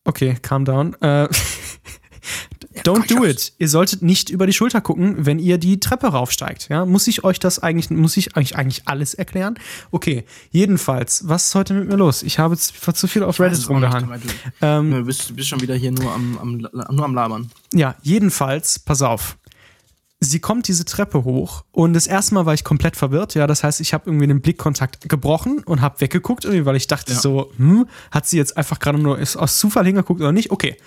[0.03, 0.95] Okay, calm down.
[1.01, 1.27] Äh,
[2.83, 3.53] Don't do it.
[3.57, 6.69] Ihr solltet nicht über die Schulter gucken, wenn ihr die Treppe raufsteigt.
[6.69, 9.55] Ja, muss ich euch das eigentlich, muss ich euch eigentlich alles erklären?
[9.91, 12.23] Okay, jedenfalls, was ist heute mit mir los?
[12.23, 14.09] Ich habe zu viel auf Reddit rumgehangen.
[14.61, 17.51] Ähm, du bist, bist, schon wieder hier nur am, am, nur am Labern.
[17.73, 19.37] Ja, jedenfalls, pass auf.
[20.23, 23.33] Sie kommt diese Treppe hoch und das erste Mal war ich komplett verwirrt.
[23.33, 26.85] Ja, das heißt, ich habe irgendwie den Blickkontakt gebrochen und habe weggeguckt, irgendwie, weil ich
[26.85, 27.19] dachte ja.
[27.19, 30.51] so, hm, hat sie jetzt einfach gerade nur aus Zufall hingeguckt oder nicht?
[30.51, 30.77] Okay,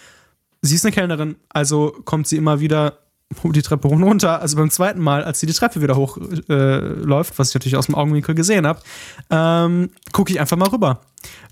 [0.65, 2.99] sie ist eine Kellnerin, also kommt sie immer wieder
[3.43, 4.41] die Treppe und runter.
[4.41, 7.87] Also beim zweiten Mal, als sie die Treppe wieder hochläuft, äh, was ich natürlich aus
[7.87, 8.81] dem Augenwinkel gesehen habe,
[9.31, 11.01] ähm, gucke ich einfach mal rüber.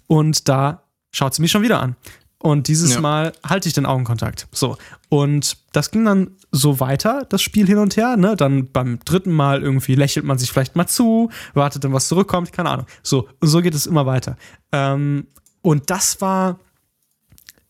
[0.06, 1.96] Und da schaut sie mich schon wieder an.
[2.38, 3.00] Und dieses ja.
[3.00, 4.48] Mal halte ich den Augenkontakt.
[4.50, 4.76] So.
[5.08, 8.16] Und das ging dann so weiter, das Spiel hin und her.
[8.16, 8.34] Ne?
[8.34, 12.52] Dann beim dritten Mal irgendwie lächelt man sich vielleicht mal zu, wartet dann, was zurückkommt,
[12.52, 12.86] keine Ahnung.
[13.02, 14.36] So, so geht es immer weiter.
[14.72, 15.26] Ähm,
[15.60, 16.58] und das war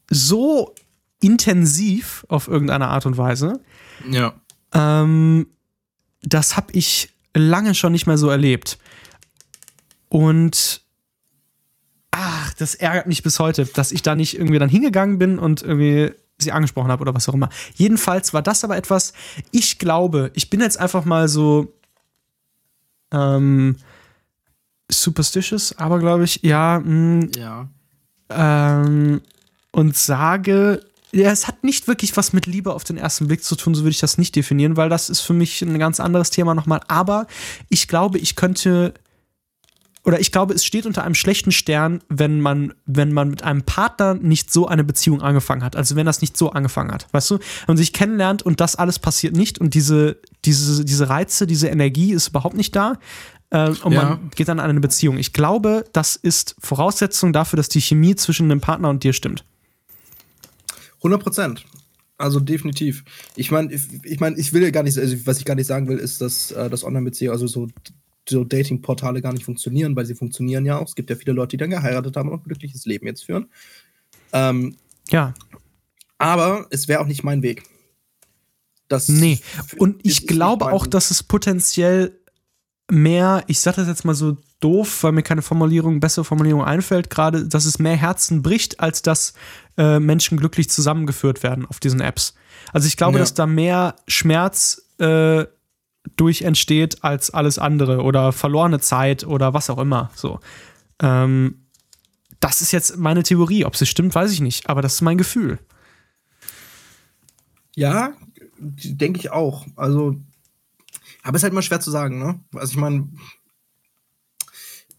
[0.09, 0.75] so
[1.23, 3.61] intensiv auf irgendeine Art und Weise.
[4.11, 4.35] Ja.
[4.75, 5.47] Ähm,
[6.23, 8.79] das habe ich lange schon nicht mehr so erlebt.
[10.09, 10.83] Und
[12.11, 15.63] ach, das ärgert mich bis heute, dass ich da nicht irgendwie dann hingegangen bin und
[15.63, 17.49] irgendwie sie angesprochen habe oder was auch immer.
[17.75, 19.13] Jedenfalls war das aber etwas,
[19.53, 21.73] ich glaube, ich bin jetzt einfach mal so
[23.13, 23.77] ähm,
[24.91, 27.69] superstitious, aber glaube ich, ja, mh, ja.
[28.31, 29.21] Ähm,
[29.71, 30.85] und sage,
[31.15, 33.83] ja, es hat nicht wirklich was mit Liebe auf den ersten Blick zu tun, so
[33.83, 36.81] würde ich das nicht definieren, weil das ist für mich ein ganz anderes Thema nochmal.
[36.89, 37.27] Aber
[37.69, 38.95] ich glaube, ich könnte
[40.05, 43.63] oder ich glaube, es steht unter einem schlechten Stern, wenn man, wenn man mit einem
[43.63, 45.77] Partner nicht so eine Beziehung angefangen hat.
[45.77, 47.07] Also wenn das nicht so angefangen hat.
[47.13, 47.35] Weißt du?
[47.39, 51.69] Wenn man sich kennenlernt und das alles passiert nicht und diese, diese, diese Reize, diese
[51.69, 52.99] Energie ist überhaupt nicht da.
[53.51, 54.03] Äh, und ja.
[54.03, 55.19] man geht dann an eine Beziehung.
[55.19, 59.45] Ich glaube, das ist Voraussetzung dafür, dass die Chemie zwischen dem Partner und dir stimmt.
[61.03, 61.65] 100 Prozent.
[62.19, 63.05] Also definitiv.
[63.35, 65.67] Ich meine, ich, ich, mein, ich will ja gar nicht, also was ich gar nicht
[65.67, 67.67] sagen will, ist, dass äh, das Online-Beziehung, also so,
[68.29, 70.87] so Dating-Portale gar nicht funktionieren, weil sie funktionieren ja auch.
[70.87, 73.47] Es gibt ja viele Leute, die dann geheiratet haben und ein glückliches Leben jetzt führen.
[74.33, 74.77] Ähm,
[75.11, 75.35] ja.
[76.19, 77.65] Aber es wäre auch nicht mein Weg.
[78.87, 79.41] Das nee,
[79.79, 82.21] und ich glaube auch, dass es potenziell
[82.91, 87.11] mehr, ich sage das jetzt mal so doof, weil mir keine Formulierung, bessere Formulierung einfällt,
[87.11, 89.33] gerade, dass es mehr Herzen bricht, als dass
[89.77, 92.35] äh, Menschen glücklich zusammengeführt werden auf diesen Apps.
[92.73, 93.21] Also ich glaube, ja.
[93.21, 95.47] dass da mehr Schmerz äh,
[96.17, 100.11] durch entsteht als alles andere oder verlorene Zeit oder was auch immer.
[100.15, 100.41] So.
[101.01, 101.67] Ähm,
[102.41, 103.65] das ist jetzt meine Theorie.
[103.65, 105.59] Ob es stimmt, weiß ich nicht, aber das ist mein Gefühl.
[107.75, 108.13] Ja,
[108.59, 109.67] denke ich auch.
[109.77, 110.17] Also,
[111.23, 112.41] aber es ist halt mal schwer zu sagen, ne?
[112.55, 113.09] Also ich meine,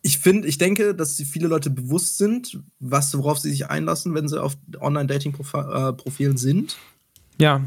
[0.05, 4.27] ich finde, ich denke, dass viele Leute bewusst sind, was, worauf sie sich einlassen, wenn
[4.27, 6.77] sie auf Online-Dating-Profilen sind.
[7.39, 7.61] Ja.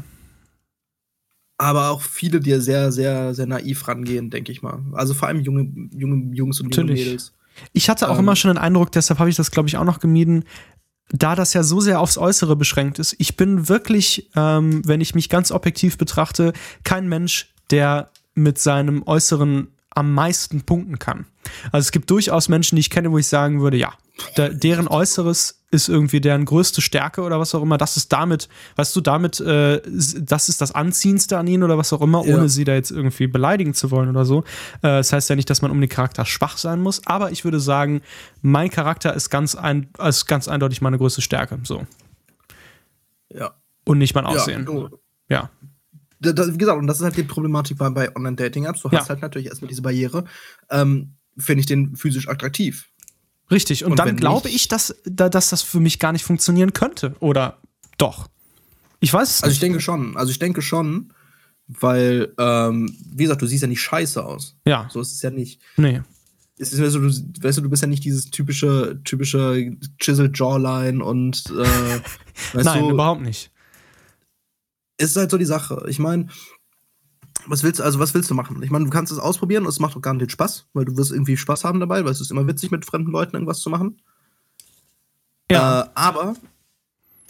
[1.57, 4.85] Aber auch viele, die sehr, sehr, sehr naiv rangehen, denke ich mal.
[4.93, 7.33] Also vor allem junge, junge Jungs und junge Mädels.
[7.73, 9.83] Ich hatte auch ähm, immer schon den Eindruck, deshalb habe ich das, glaube ich, auch
[9.83, 10.43] noch gemieden,
[11.09, 13.15] da das ja so sehr aufs Äußere beschränkt ist.
[13.17, 19.01] Ich bin wirklich, ähm, wenn ich mich ganz objektiv betrachte, kein Mensch, der mit seinem
[19.07, 21.25] Äußeren am meisten punkten kann.
[21.71, 23.93] Also es gibt durchaus Menschen, die ich kenne, wo ich sagen würde, ja,
[24.37, 27.79] der, deren Äußeres ist irgendwie deren größte Stärke oder was auch immer.
[27.79, 31.91] Das ist damit, weißt du, damit, äh, das ist das Anziehendste an ihnen oder was
[31.93, 32.35] auch immer, ja.
[32.35, 34.41] ohne sie da jetzt irgendwie beleidigen zu wollen oder so.
[34.83, 37.43] Äh, das heißt ja nicht, dass man um den Charakter schwach sein muss, aber ich
[37.43, 38.01] würde sagen,
[38.43, 41.57] mein Charakter ist ganz, ein, ist ganz eindeutig meine größte Stärke.
[41.63, 41.87] So.
[43.33, 43.55] Ja.
[43.83, 44.67] Und nicht mein Aussehen.
[45.27, 45.37] Ja.
[45.37, 45.49] ja
[46.19, 48.81] das, wie gesagt, und das ist halt die Problematik bei, bei Online-Dating-Apps.
[48.81, 48.99] Du ja.
[48.99, 50.25] hast halt natürlich erstmal diese Barriere.
[50.69, 52.89] Ähm, Finde ich den physisch attraktiv.
[53.51, 57.15] Richtig, und, und dann glaube ich, dass, dass das für mich gar nicht funktionieren könnte.
[57.19, 57.59] Oder
[57.97, 58.27] doch?
[58.99, 60.17] Ich weiß es Also ich denke schon.
[60.17, 61.13] Also ich denke schon,
[61.67, 64.57] weil, ähm, wie gesagt, du siehst ja nicht scheiße aus.
[64.65, 64.89] Ja.
[64.91, 65.61] So ist es ja nicht.
[65.77, 66.01] Nee.
[66.57, 70.37] Es ist, weißt, du, du, weißt du, du bist ja nicht dieses typische, typische Chiseled
[70.37, 71.99] Jawline und äh,
[72.63, 73.51] Nein, du, überhaupt nicht
[74.97, 75.85] ist halt so die Sache.
[75.87, 76.27] Ich meine,
[77.45, 78.61] was willst du, also was willst du machen?
[78.63, 80.97] Ich meine, du kannst es ausprobieren und es macht auch gar nicht Spaß, weil du
[80.97, 83.69] wirst irgendwie Spaß haben dabei, weil es ist immer witzig, mit fremden Leuten irgendwas zu
[83.69, 84.01] machen.
[85.49, 85.83] Ja.
[85.83, 86.35] Äh, aber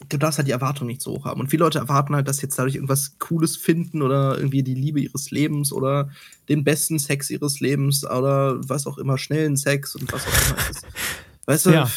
[0.09, 1.41] du darfst halt die Erwartung nicht so hoch haben.
[1.41, 5.01] Und viele Leute erwarten halt, dass jetzt dadurch irgendwas Cooles finden oder irgendwie die Liebe
[5.01, 6.09] ihres Lebens oder
[6.49, 10.69] den besten Sex ihres Lebens oder was auch immer, schnellen Sex und was auch immer
[10.69, 10.85] ist.
[11.45, 11.71] Weißt du?
[11.71, 11.89] Ja.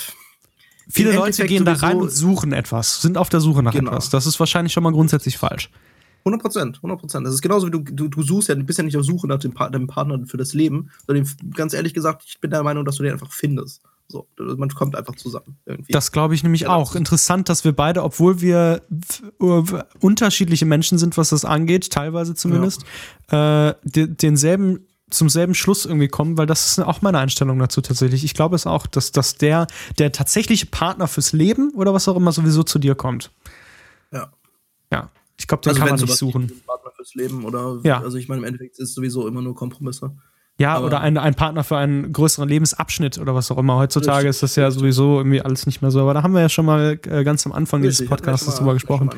[0.91, 3.91] Viele Leute gehen da rein und suchen etwas, sind auf der Suche nach genau.
[3.91, 4.11] etwas.
[4.11, 5.70] Das ist wahrscheinlich schon mal grundsätzlich falsch.
[6.20, 7.26] 100 Prozent, 100 Prozent.
[7.26, 9.26] Das ist genauso wie du, du, du suchst ja, du bist ja nicht auf Suche
[9.26, 12.84] nach dem, deinem Partner für das Leben, sondern ganz ehrlich gesagt, ich bin der Meinung,
[12.84, 13.80] dass du den einfach findest.
[14.11, 15.57] So, man kommt einfach zusammen.
[15.66, 15.93] Irgendwie.
[15.93, 16.97] Das glaube ich nämlich ja, auch.
[16.97, 18.82] Interessant, dass wir beide, obwohl wir
[20.01, 22.84] unterschiedliche Menschen sind, was das angeht, teilweise zumindest,
[23.30, 23.70] ja.
[23.70, 24.80] äh, denselben
[25.11, 28.25] zum selben Schluss irgendwie kommen, weil das ist auch meine Einstellung dazu tatsächlich.
[28.25, 29.67] Ich glaube es auch, dass, dass der,
[29.99, 33.31] der tatsächliche Partner fürs Leben oder was auch immer sowieso zu dir kommt.
[34.13, 34.33] Ja.
[34.93, 35.11] Ja.
[35.39, 36.53] Ich glaube, den also kann man nicht suchen.
[36.67, 38.01] Partner fürs Leben oder, ja.
[38.01, 40.15] also ich meine, im Endeffekt ist es sowieso immer nur Kompromisse.
[40.61, 43.77] Ja, Aber oder ein, ein Partner für einen größeren Lebensabschnitt oder was auch immer.
[43.77, 44.31] Heutzutage richtig.
[44.31, 46.03] ist das ja sowieso irgendwie alles nicht mehr so.
[46.03, 48.75] Aber da haben wir ja schon mal äh, ganz am Anfang richtig, dieses Podcasts drüber
[48.75, 49.07] gesprochen.
[49.07, 49.17] Mal,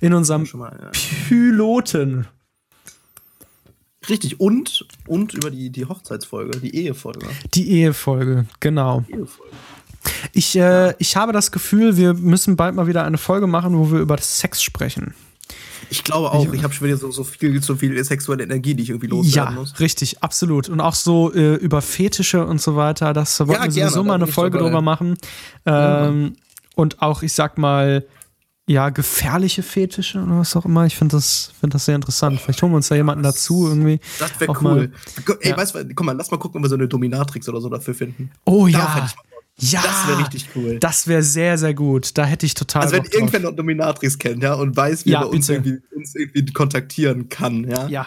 [0.00, 0.90] In unserem mal, ja.
[1.28, 2.26] Piloten.
[4.08, 7.26] Richtig, und, und über die, die Hochzeitsfolge, die Ehefolge.
[7.54, 9.04] Die Ehefolge, genau.
[9.08, 9.52] Die Ehefolge.
[10.32, 13.92] Ich, äh, ich habe das Gefühl, wir müssen bald mal wieder eine Folge machen, wo
[13.92, 15.14] wir über Sex sprechen.
[15.90, 18.74] Ich glaube auch, ich, ich habe schon wieder so, so, viel, so viel sexuelle Energie,
[18.74, 19.72] die ich irgendwie loswerden ja, muss.
[19.72, 20.68] Ja, richtig, absolut.
[20.68, 24.14] Und auch so äh, über Fetische und so weiter, das wollten ja, wir sowieso mal
[24.14, 25.18] eine Folge drüber machen.
[25.66, 26.42] Ähm, ja.
[26.74, 28.06] Und auch, ich sag mal,
[28.72, 30.86] ja, gefährliche Fetische oder was auch immer.
[30.86, 32.40] Ich finde das, find das sehr interessant.
[32.40, 34.00] Vielleicht holen wir uns da jemanden dazu irgendwie.
[34.18, 34.62] Das wäre cool.
[34.62, 34.92] Mal,
[35.40, 35.56] Ey, ja.
[35.56, 37.94] weißt du, guck mal, lass mal gucken, ob wir so eine Dominatrix oder so dafür
[37.94, 38.30] finden.
[38.46, 39.12] Oh Darauf ja.
[39.58, 40.78] Ja, das wäre richtig cool.
[40.80, 42.16] Das wäre sehr, sehr gut.
[42.16, 42.82] Da hätte ich total.
[42.82, 46.14] Also, wenn irgendwer noch Dominatrix kennt, ja, und weiß, wie ja, er uns irgendwie, uns
[46.14, 47.86] irgendwie, kontaktieren kann, ja.
[47.86, 48.06] Ja,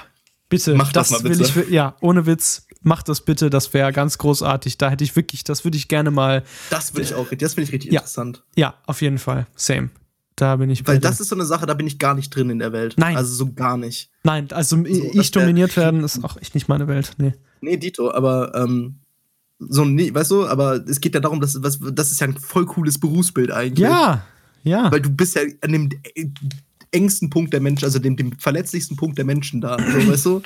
[0.50, 0.74] bitte.
[0.74, 1.56] Mach das, das mal bitte.
[1.56, 2.68] Will ich, ja, ohne Witz.
[2.82, 4.80] Mach das bitte, das wäre ganz großartig.
[4.80, 6.44] Da hätte ich wirklich, das würde ich gerne mal.
[6.72, 8.44] Das würde ich auch, das finde ich richtig ja, interessant.
[8.56, 9.46] Ja, auf jeden Fall.
[9.56, 9.92] Same.
[10.36, 12.50] Da bin ich Weil das ist so eine Sache, da bin ich gar nicht drin
[12.50, 12.96] in der Welt.
[12.98, 13.16] Nein.
[13.16, 14.10] Also so gar nicht.
[14.24, 17.14] Nein, also so, ich dominiert werden ist auch echt nicht meine Welt.
[17.18, 17.34] Nee.
[17.62, 19.00] Nee, Dito, aber ähm,
[19.60, 22.38] So, nee, weißt du, aber es geht ja darum, dass was, das ist ja ein
[22.38, 23.80] voll cooles Berufsbild eigentlich.
[23.80, 24.26] Ja,
[24.64, 24.92] ja.
[24.92, 25.90] Weil du bist ja an dem
[26.92, 29.78] engsten Punkt der Menschen, also dem, dem verletzlichsten Punkt der Menschen da.
[29.80, 30.42] So, weißt du?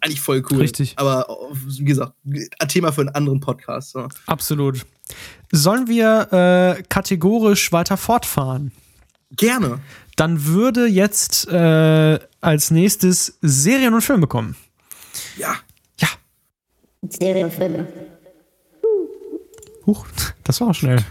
[0.00, 0.58] Eigentlich voll cool.
[0.58, 0.94] Richtig.
[0.96, 1.26] Aber
[1.66, 3.90] wie gesagt, ein Thema für einen anderen Podcast.
[3.90, 4.06] So.
[4.26, 4.86] Absolut.
[5.50, 6.28] Sollen wir
[6.78, 8.70] äh, kategorisch weiter fortfahren?
[9.36, 9.80] Gerne.
[10.16, 14.56] Dann würde jetzt äh, als nächstes Serien und Filme kommen.
[15.36, 15.54] Ja.
[15.98, 16.08] Ja.
[17.08, 17.86] Serien und Filme.
[19.86, 20.06] Huch,
[20.44, 20.98] das war auch schnell.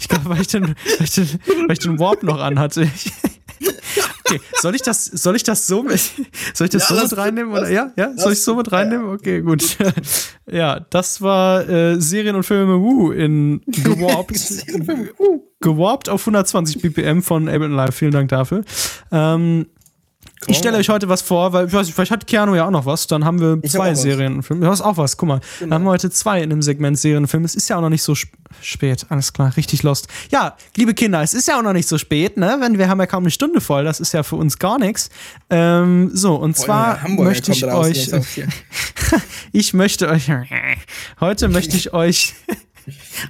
[0.00, 0.74] Ich glaube, weil, ich den, weil,
[1.04, 1.28] ich den,
[1.66, 2.88] weil ich den Warp noch anhatte.
[4.28, 6.00] Okay, soll ich das, soll ich das so mit,
[6.54, 7.52] soll ich das ja, so mit reinnehmen?
[7.52, 7.70] Oder?
[7.70, 9.10] Ja, ja, soll ich so mit reinnehmen?
[9.10, 9.76] Okay, gut.
[10.50, 14.32] Ja, das war äh, Serien und Filme Woo in Gewarpt.
[15.60, 17.94] gewarpt auf 120 BPM von Ableton Live.
[17.94, 18.64] Vielen Dank dafür.
[19.12, 19.66] Ähm,
[20.46, 22.70] ich stelle euch heute was vor, weil ich weiß nicht, vielleicht hat Keanu ja auch
[22.70, 23.06] noch was.
[23.06, 24.64] Dann haben wir ich zwei Serien und Filme.
[24.64, 25.40] Du hast auch was, guck mal.
[25.58, 25.70] Genau.
[25.70, 27.46] Dann haben wir heute zwei in dem Segment Serien und Filme.
[27.46, 28.30] Es ist ja auch noch nicht so sp
[28.62, 29.06] spät.
[29.08, 30.08] Alles klar, richtig lost.
[30.30, 32.56] Ja, liebe Kinder, es ist ja auch noch nicht so spät, ne?
[32.60, 33.84] Wenn wir haben ja kaum eine Stunde voll.
[33.84, 35.10] Das ist ja für uns gar nichts.
[35.50, 38.10] Ähm, so, und Boah, zwar möchte ich euch.
[39.52, 40.30] ich möchte euch.
[41.20, 42.34] heute möchte ich euch.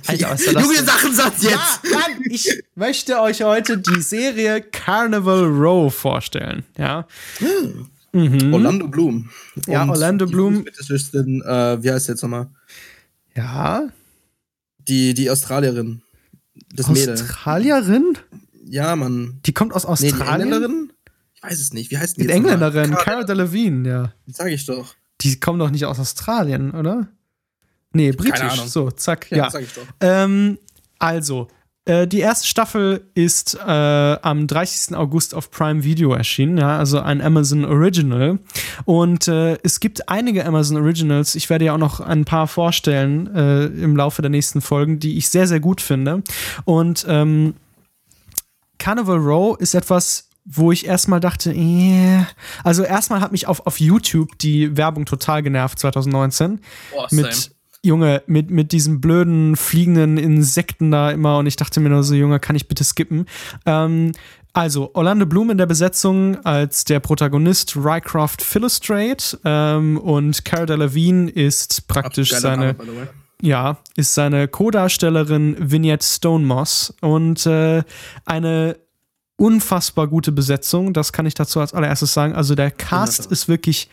[0.07, 0.63] Alter, was ist das?
[0.63, 1.53] Junge Sachen sagt jetzt!
[1.53, 6.65] Ja, Mann, ich möchte euch heute die Serie Carnival Row vorstellen.
[6.77, 7.07] Ja.
[8.13, 8.53] Mhm.
[8.55, 9.31] Orlando Bloom.
[9.67, 10.67] Ja, Und Orlando Bloom.
[10.67, 12.49] Äh, wie heißt jetzt nochmal?
[13.35, 13.89] Ja.
[14.89, 16.03] Die, die Australierin.
[16.75, 18.03] Das Australierin?
[18.03, 18.25] Mädel.
[18.71, 19.41] Ja, Mann.
[19.47, 20.19] Die kommt aus Australien?
[20.19, 20.93] Nee, die Engländerin?
[21.35, 21.91] Ich weiß es nicht.
[21.91, 22.27] Wie heißt die?
[22.27, 24.13] Die Engländerin, Cara Delevingne, ja.
[24.27, 24.95] Sag ich doch.
[25.21, 27.09] Die kommt doch nicht aus Australien, oder?
[27.93, 28.61] Nee, britisch.
[28.67, 29.39] So, zack, ja.
[29.39, 29.51] ja.
[29.51, 29.87] Sag ich doch.
[30.01, 30.59] Ähm,
[30.99, 31.49] also,
[31.89, 34.95] äh, die erste Staffel ist äh, am 30.
[34.95, 38.39] August auf Prime Video erschienen, ja, also ein Amazon Original.
[38.85, 43.35] Und äh, es gibt einige Amazon Originals, ich werde ja auch noch ein paar vorstellen
[43.35, 46.23] äh, im Laufe der nächsten Folgen, die ich sehr, sehr gut finde.
[46.67, 47.55] Und ähm,
[48.79, 52.25] Carnival Row ist etwas, wo ich erstmal dachte, eh.
[52.65, 56.61] also erstmal hat mich auf, auf YouTube die Werbung total genervt 2019
[56.95, 61.91] oh, mit Junge, mit, mit diesen blöden fliegenden Insekten da immer und ich dachte mir
[61.91, 63.27] nur so, Junge, kann ich bitte skippen?
[63.67, 64.13] Ähm,
[64.53, 71.31] also, Orlando Bloom in der Besetzung als der Protagonist Rycroft Philostrate ähm, und Cara Delevingne
[71.31, 72.75] ist praktisch seine.
[72.75, 73.09] Name,
[73.41, 77.85] ja, ist seine Co-Darstellerin Vignette Stonemoss und äh,
[78.25, 78.77] eine
[79.37, 82.35] unfassbar gute Besetzung, das kann ich dazu als allererstes sagen.
[82.35, 83.89] Also der Cast ist wirklich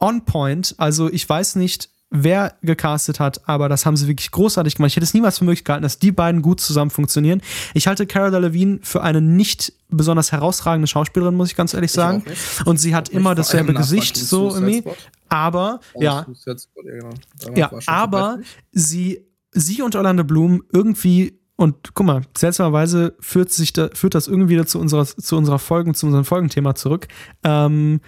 [0.00, 0.74] on point.
[0.78, 4.90] Also ich weiß nicht, wer gecastet hat, aber das haben sie wirklich großartig gemacht.
[4.90, 7.42] Ich hätte es niemals für möglich gehalten, dass die beiden gut zusammen funktionieren.
[7.74, 12.24] Ich halte Cara Delevingne für eine nicht besonders herausragende Schauspielerin, muss ich ganz ehrlich sagen.
[12.64, 14.84] Und sie hat immer dasselbe Gesicht, so irgendwie.
[15.28, 16.26] Aber, oh, ja.
[16.74, 17.10] Genau.
[17.56, 18.38] Ja, aber
[18.70, 24.28] sie, sie und Orlando Bloom irgendwie und guck mal, seltsamerweise führt, sich da, führt das
[24.28, 27.08] irgendwie wieder zu unserer, zu unserer Folgen, zu unserem Folgenthema zurück.
[27.42, 28.00] Ähm,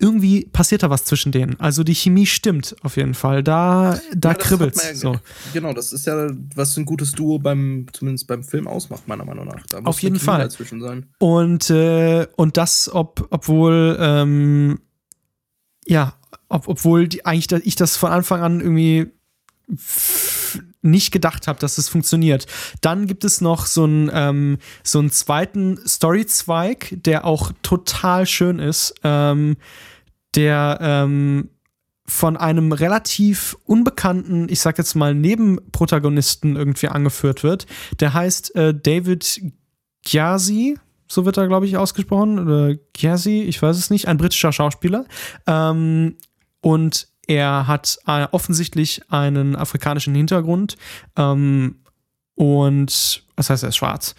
[0.00, 1.58] irgendwie passiert da was zwischen denen.
[1.58, 3.42] Also die Chemie stimmt auf jeden Fall.
[3.42, 5.18] Da, da ja, kribbelt ja, so.
[5.52, 9.46] Genau, das ist ja, was ein gutes Duo beim, zumindest beim Film ausmacht, meiner Meinung
[9.46, 9.66] nach.
[9.66, 10.40] Da auf jeden Fall.
[10.40, 11.06] Dazwischen sein.
[11.18, 14.78] Und, äh, und das, ob, obwohl, ähm,
[15.84, 16.14] ja,
[16.48, 19.10] ob, obwohl die, eigentlich ich das von Anfang an irgendwie
[20.80, 22.46] nicht gedacht habe, dass es funktioniert.
[22.80, 28.58] Dann gibt es noch so einen, ähm, so einen zweiten Storyzweig, der auch total schön
[28.60, 28.94] ist.
[29.02, 29.56] Ähm,
[30.34, 31.50] der ähm,
[32.06, 37.66] von einem relativ unbekannten, ich sag jetzt mal, Nebenprotagonisten irgendwie angeführt wird.
[38.00, 39.42] Der heißt äh, David
[40.04, 42.38] Gyasi, so wird er, glaube ich, ausgesprochen.
[42.38, 45.04] Oder Gyasi, ich weiß es nicht, ein britischer Schauspieler.
[45.46, 46.16] Ähm,
[46.60, 50.76] und er hat äh, offensichtlich einen afrikanischen Hintergrund.
[51.16, 51.80] Ähm,
[52.34, 54.14] und was heißt, er ist schwarz.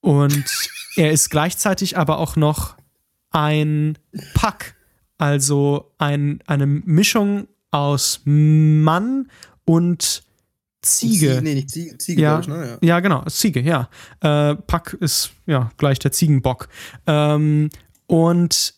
[0.00, 0.44] Und
[0.96, 2.76] er ist gleichzeitig aber auch noch
[3.30, 3.98] ein
[4.32, 4.74] Pack
[5.20, 9.30] also ein, eine Mischung aus Mann
[9.64, 10.22] und
[10.82, 11.18] Ziege.
[11.18, 12.78] Ziege nee, nicht Ziege, Ziege ja, ich, ne?
[12.80, 12.88] ja.
[12.88, 13.00] ja.
[13.00, 13.90] genau, Ziege, ja.
[14.20, 16.68] Äh, Pack ist ja gleich der Ziegenbock.
[17.06, 17.68] Ähm,
[18.06, 18.74] und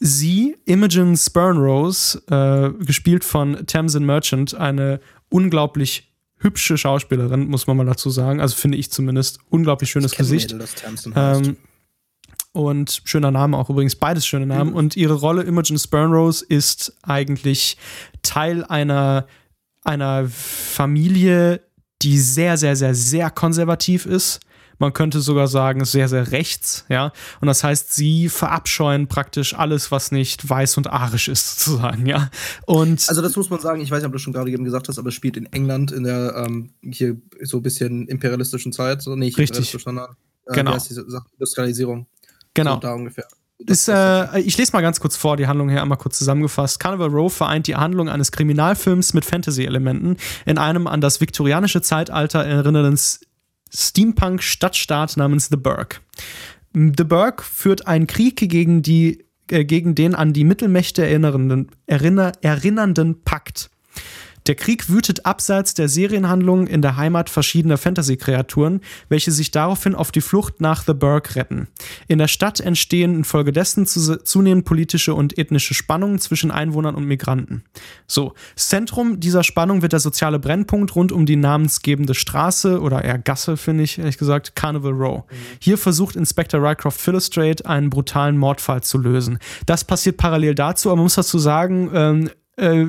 [0.00, 7.86] sie, Imogen Spernrose, äh, gespielt von Tamsin Merchant, eine unglaublich hübsche Schauspielerin, muss man mal
[7.86, 8.40] dazu sagen.
[8.40, 9.40] Also finde ich zumindest.
[9.50, 10.52] Unglaublich schönes Gesicht.
[10.52, 11.56] Mädel, das Tamsin ähm,
[12.56, 14.70] und schöner Name auch übrigens, beides schöne Namen.
[14.70, 14.76] Mhm.
[14.76, 17.76] Und ihre Rolle Imogen Spernrose ist eigentlich
[18.22, 19.26] Teil einer,
[19.84, 21.60] einer Familie,
[22.00, 24.40] die sehr, sehr, sehr, sehr konservativ ist.
[24.78, 27.12] man könnte sogar sagen, sehr, sehr rechts, ja.
[27.40, 32.30] Und das heißt, sie verabscheuen praktisch alles, was nicht weiß und arisch ist, sozusagen, ja.
[32.66, 34.88] Und also das muss man sagen, ich weiß nicht, ob du schon gerade eben gesagt
[34.88, 39.02] hast, aber es spielt in England in der ähm, hier so ein bisschen imperialistischen Zeit,
[39.02, 39.74] so nicht Richtig.
[40.46, 40.76] äh, genau.
[41.32, 42.06] Industrialisierung.
[42.56, 42.74] Genau.
[42.74, 43.26] So da ungefähr.
[43.58, 46.78] Ist, äh, ich lese mal ganz kurz vor, die Handlung hier einmal kurz zusammengefasst.
[46.78, 52.44] Carnival Row vereint die Handlung eines Kriminalfilms mit Fantasy-Elementen in einem an das viktorianische Zeitalter
[52.44, 52.98] erinnernden
[53.72, 56.02] Steampunk-Stadtstaat namens The Burg.
[56.74, 62.32] The Burg führt einen Krieg gegen, die, äh, gegen den an die Mittelmächte erinnernden, erinner,
[62.42, 63.70] erinnernden Pakt.
[64.46, 70.12] Der Krieg wütet abseits der Serienhandlungen in der Heimat verschiedener Fantasy-Kreaturen, welche sich daraufhin auf
[70.12, 71.68] die Flucht nach The Burg retten.
[72.06, 77.64] In der Stadt entstehen infolgedessen zunehmend politische und ethnische Spannungen zwischen Einwohnern und Migranten.
[78.06, 83.18] So, Zentrum dieser Spannung wird der soziale Brennpunkt rund um die namensgebende Straße oder eher
[83.18, 85.24] Gasse, finde ich ehrlich gesagt, Carnival Row.
[85.24, 85.34] Mhm.
[85.60, 89.38] Hier versucht Inspector Rycroft Philostrate einen brutalen Mordfall zu lösen.
[89.66, 92.86] Das passiert parallel dazu, aber man muss dazu sagen, ähm, äh,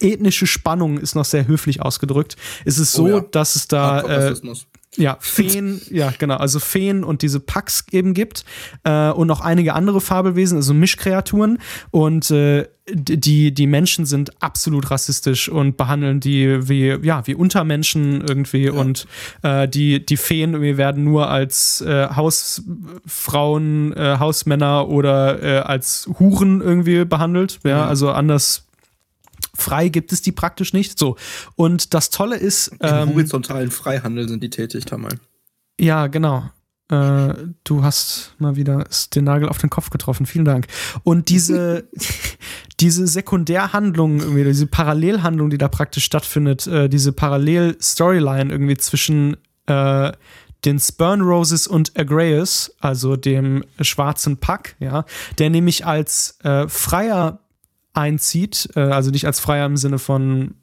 [0.00, 2.36] ethnische Spannung ist noch sehr höflich ausgedrückt.
[2.64, 3.20] Es ist so, oh ja.
[3.20, 4.34] dass es da äh,
[4.96, 8.44] ja, Feen, ja, genau, also Feen und diese Pax eben gibt
[8.82, 11.58] äh, und noch einige andere Fabelwesen, also Mischkreaturen
[11.92, 18.20] und äh, die, die Menschen sind absolut rassistisch und behandeln die wie, ja, wie Untermenschen
[18.20, 18.72] irgendwie ja.
[18.72, 19.06] und
[19.42, 26.60] äh, die, die Feen werden nur als äh, Hausfrauen, äh, Hausmänner oder äh, als Huren
[26.60, 27.88] irgendwie behandelt, ja, mhm.
[27.90, 28.66] also anders
[29.54, 30.98] frei gibt es die praktisch nicht.
[30.98, 31.16] So.
[31.56, 32.68] Und das Tolle ist.
[32.68, 35.18] Im ähm, horizontalen Freihandel sind die tätig, Tamal.
[35.78, 36.50] Ja, genau.
[36.90, 38.84] Äh, du hast mal wieder
[39.14, 40.26] den Nagel auf den Kopf getroffen.
[40.26, 40.66] Vielen Dank.
[41.04, 41.88] Und diese,
[42.80, 49.36] diese Sekundärhandlung, irgendwie, diese Parallelhandlung, die da praktisch stattfindet, äh, diese Parallel-Storyline irgendwie zwischen
[49.66, 50.12] äh,
[50.64, 55.04] den Spurn Roses und Agreus, also dem schwarzen Pack, ja,
[55.38, 57.40] der nämlich als äh, freier
[58.00, 60.54] einzieht, äh, also nicht als Freier im Sinne von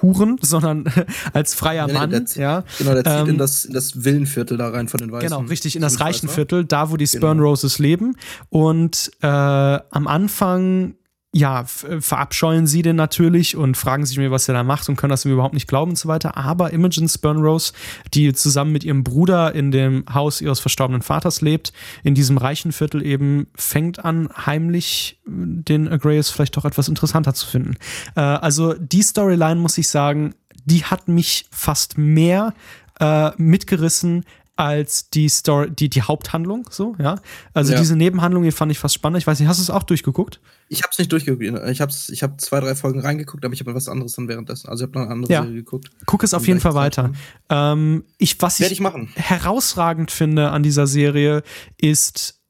[0.00, 0.84] Huren, sondern
[1.32, 2.10] als freier nee, Mann.
[2.10, 2.64] Der, ja.
[2.78, 5.28] Genau, der zieht ähm, in, das, in das Villenviertel da rein von den Weißen.
[5.28, 7.50] Genau, richtig, in das Reichenviertel, da wo die Spurn genau.
[7.50, 8.16] Roses leben.
[8.48, 10.94] Und äh, am Anfang
[11.34, 14.96] ja, äh, verabscheuen sie den natürlich und fragen sich mir, was er da macht und
[14.96, 16.36] können das ihm überhaupt nicht glauben und so weiter.
[16.36, 17.72] Aber Imogen Spurnrose,
[18.12, 21.72] die zusammen mit ihrem Bruder in dem Haus ihres verstorbenen Vaters lebt,
[22.02, 27.46] in diesem reichen Viertel eben, fängt an, heimlich den Agreus vielleicht doch etwas interessanter zu
[27.46, 27.76] finden.
[28.14, 30.34] Äh, also die Storyline, muss ich sagen,
[30.66, 32.52] die hat mich fast mehr
[33.00, 34.24] äh, mitgerissen
[34.56, 37.16] als die Story, die, die Haupthandlung, so, ja.
[37.54, 37.78] Also ja.
[37.78, 39.18] diese Nebenhandlung, die fand ich fast spannend.
[39.18, 40.40] Ich weiß nicht, hast du es auch durchgeguckt?
[40.68, 41.42] Ich habe es nicht durchgeguckt.
[41.70, 44.68] Ich habe ich hab zwei, drei Folgen reingeguckt, aber ich habe was anderes dann währenddessen.
[44.68, 45.42] Also ich habe noch eine andere ja.
[45.42, 45.90] Serie geguckt.
[46.06, 47.12] Guck es auf jeden Fall weiter.
[47.48, 48.80] Ähm, ich, was ich, ich
[49.14, 51.42] herausragend finde an dieser Serie
[51.78, 52.40] ist,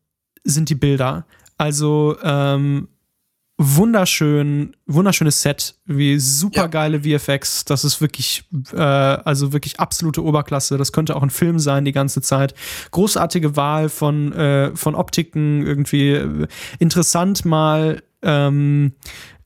[0.45, 1.27] sind die Bilder.
[1.57, 2.89] Also ähm,
[3.63, 7.19] wunderschön, wunderschönes Set, wie supergeile ja.
[7.19, 7.65] VFX.
[7.65, 10.79] Das ist wirklich, äh, also wirklich absolute Oberklasse.
[10.79, 12.55] Das könnte auch ein Film sein die ganze Zeit.
[12.91, 16.47] Großartige Wahl von, äh, von Optiken, irgendwie
[16.79, 18.93] interessant mal ähm,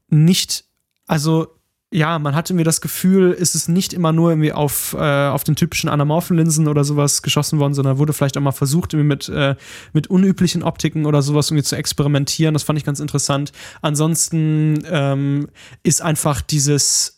[0.08, 0.64] nicht,
[1.06, 1.48] also
[1.93, 5.45] ja, man hatte mir das Gefühl, ist es nicht immer nur irgendwie auf, äh, auf
[5.45, 9.28] den typischen Anamorphenlinsen oder sowas geschossen worden, sondern wurde vielleicht auch mal versucht, irgendwie mit,
[9.28, 9.55] äh,
[9.93, 12.55] mit unüblichen Optiken oder sowas irgendwie zu experimentieren.
[12.55, 13.53] Das fand ich ganz interessant.
[13.82, 15.49] Ansonsten ähm,
[15.84, 17.15] ist einfach dieses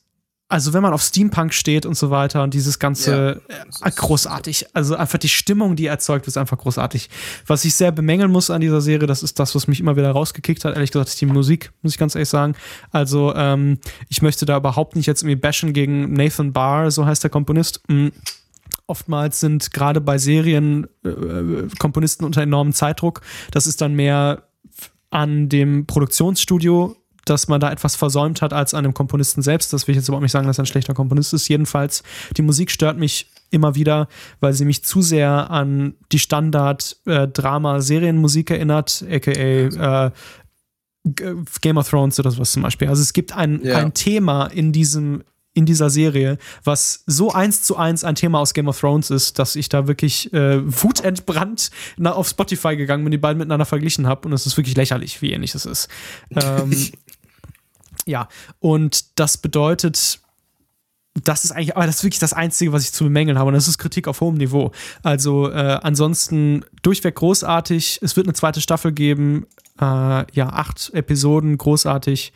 [0.50, 4.66] also wenn man auf Steampunk steht und so weiter und dieses ganze ja, äh, großartig,
[4.72, 7.10] also einfach die Stimmung, die erzeugt, ist einfach großartig.
[7.46, 10.10] Was ich sehr bemängeln muss an dieser Serie, das ist das, was mich immer wieder
[10.10, 12.54] rausgekickt hat, ehrlich gesagt, ist die Musik, muss ich ganz ehrlich sagen.
[12.92, 13.78] Also ähm,
[14.08, 17.82] ich möchte da überhaupt nicht jetzt irgendwie bashen gegen Nathan Barr, so heißt der Komponist.
[17.88, 18.12] Mhm.
[18.86, 23.20] Oftmals sind gerade bei Serien äh, äh, Komponisten unter enormem Zeitdruck.
[23.50, 24.44] Das ist dann mehr
[25.10, 26.96] an dem Produktionsstudio
[27.30, 29.72] dass man da etwas versäumt hat als an dem Komponisten selbst.
[29.72, 31.48] Das will ich jetzt überhaupt nicht sagen, dass er ein schlechter Komponist ist.
[31.48, 32.02] Jedenfalls,
[32.36, 34.08] die Musik stört mich immer wieder,
[34.40, 40.10] weil sie mich zu sehr an die Standard-Drama-Serienmusik äh, erinnert, aka äh,
[41.62, 42.88] Game of Thrones oder sowas zum Beispiel.
[42.88, 43.78] Also es gibt ein, ja.
[43.78, 45.24] ein Thema in diesem
[45.54, 49.40] in dieser Serie, was so eins zu eins ein Thema aus Game of Thrones ist,
[49.40, 51.72] dass ich da wirklich äh, wutentbrannt
[52.04, 55.32] auf Spotify gegangen bin, die beiden miteinander verglichen habe und es ist wirklich lächerlich, wie
[55.32, 55.88] ähnlich es ist.
[56.30, 56.70] Ähm,
[58.08, 58.26] Ja,
[58.58, 60.20] und das bedeutet,
[61.24, 63.48] das ist eigentlich, aber das ist wirklich das Einzige, was ich zu bemängeln habe.
[63.48, 64.72] Und das ist Kritik auf hohem Niveau.
[65.02, 67.98] Also äh, ansonsten durchweg großartig.
[68.00, 69.46] Es wird eine zweite Staffel geben.
[69.78, 69.84] Äh,
[70.32, 72.32] ja, acht Episoden, großartig.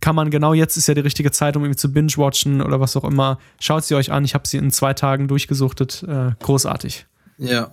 [0.00, 2.96] Kann man genau jetzt ist ja die richtige Zeit, um irgendwie zu binge-watchen oder was
[2.96, 3.38] auch immer.
[3.60, 4.24] Schaut sie euch an.
[4.24, 6.02] Ich habe sie in zwei Tagen durchgesuchtet.
[6.02, 7.06] Äh, großartig.
[7.38, 7.70] Ja.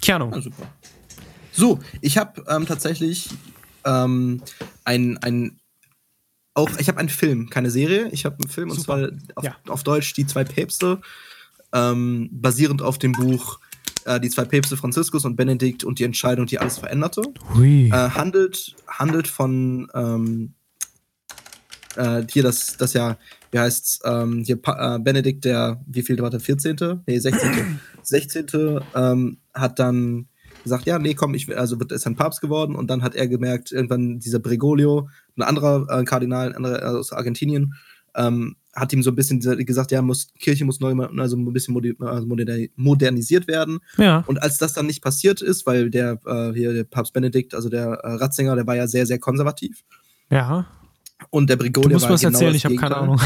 [0.00, 0.30] Keanu.
[0.30, 0.66] Ja, super.
[1.52, 3.28] So, ich habe ähm, tatsächlich
[3.84, 4.42] ähm,
[4.84, 5.58] ein, ein
[6.54, 8.08] auch, ich habe einen Film, keine Serie.
[8.12, 8.94] Ich habe einen Film Super.
[8.96, 9.56] und zwar auf, ja.
[9.68, 11.00] auf, Deutsch Die zwei Päpste,
[11.72, 13.58] ähm, basierend auf dem Buch
[14.04, 17.22] äh, Die zwei Päpste Franziskus und Benedikt und die Entscheidung, die alles veränderte.
[17.88, 20.54] Äh, handelt, handelt von ähm,
[21.96, 23.16] äh, hier das, das ja,
[23.50, 27.02] wie heißt's, ähm, hier pa äh, Benedikt, der, wie viel war der, 14.?
[27.06, 27.80] Nee, 16.
[28.02, 28.46] 16.
[28.94, 30.28] Ähm, hat dann
[30.62, 33.28] gesagt, ja, nee, komm, ich also wird ist ein Papst geworden und dann hat er
[33.28, 37.74] gemerkt, irgendwann dieser Bregolio, ein anderer äh, Kardinal, ein anderer äh, aus Argentinien,
[38.14, 41.76] ähm, hat ihm so ein bisschen gesagt, ja, muss, Kirche muss neu, also ein bisschen
[42.00, 42.26] also
[42.76, 43.80] modernisiert werden.
[43.98, 44.24] Ja.
[44.26, 47.68] Und als das dann nicht passiert ist, weil der äh, hier der Papst Benedikt, also
[47.68, 49.82] der äh, Ratzinger, der war ja sehr, sehr konservativ.
[50.30, 50.66] Ja.
[51.30, 53.20] Und der Brigoli du musst war was genau erzählen, ich habe keine Ahnung.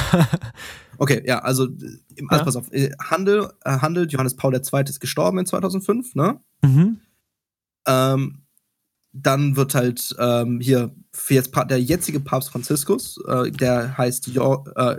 [0.99, 2.45] okay, ja, also, also ja.
[2.45, 2.73] pass auf.
[2.73, 4.83] Äh, Handel, äh, handelt, Johannes Paul II.
[4.85, 6.41] ist gestorben in 2005, ne?
[6.63, 6.99] Mhm.
[7.87, 8.43] Ähm,
[9.13, 10.95] dann wird halt ähm, hier
[11.29, 14.97] jetzt der jetzige Papst Franziskus, äh, der heißt jo, äh,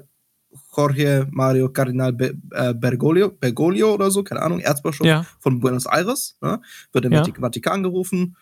[0.75, 5.25] Jorge Mario Cardinal Be äh, Bergoglio, Bergoglio oder so, keine Ahnung, Erzbischof ja.
[5.39, 6.61] von Buenos Aires, ne?
[6.91, 7.23] wird im ja.
[7.23, 8.35] Vatikan gerufen.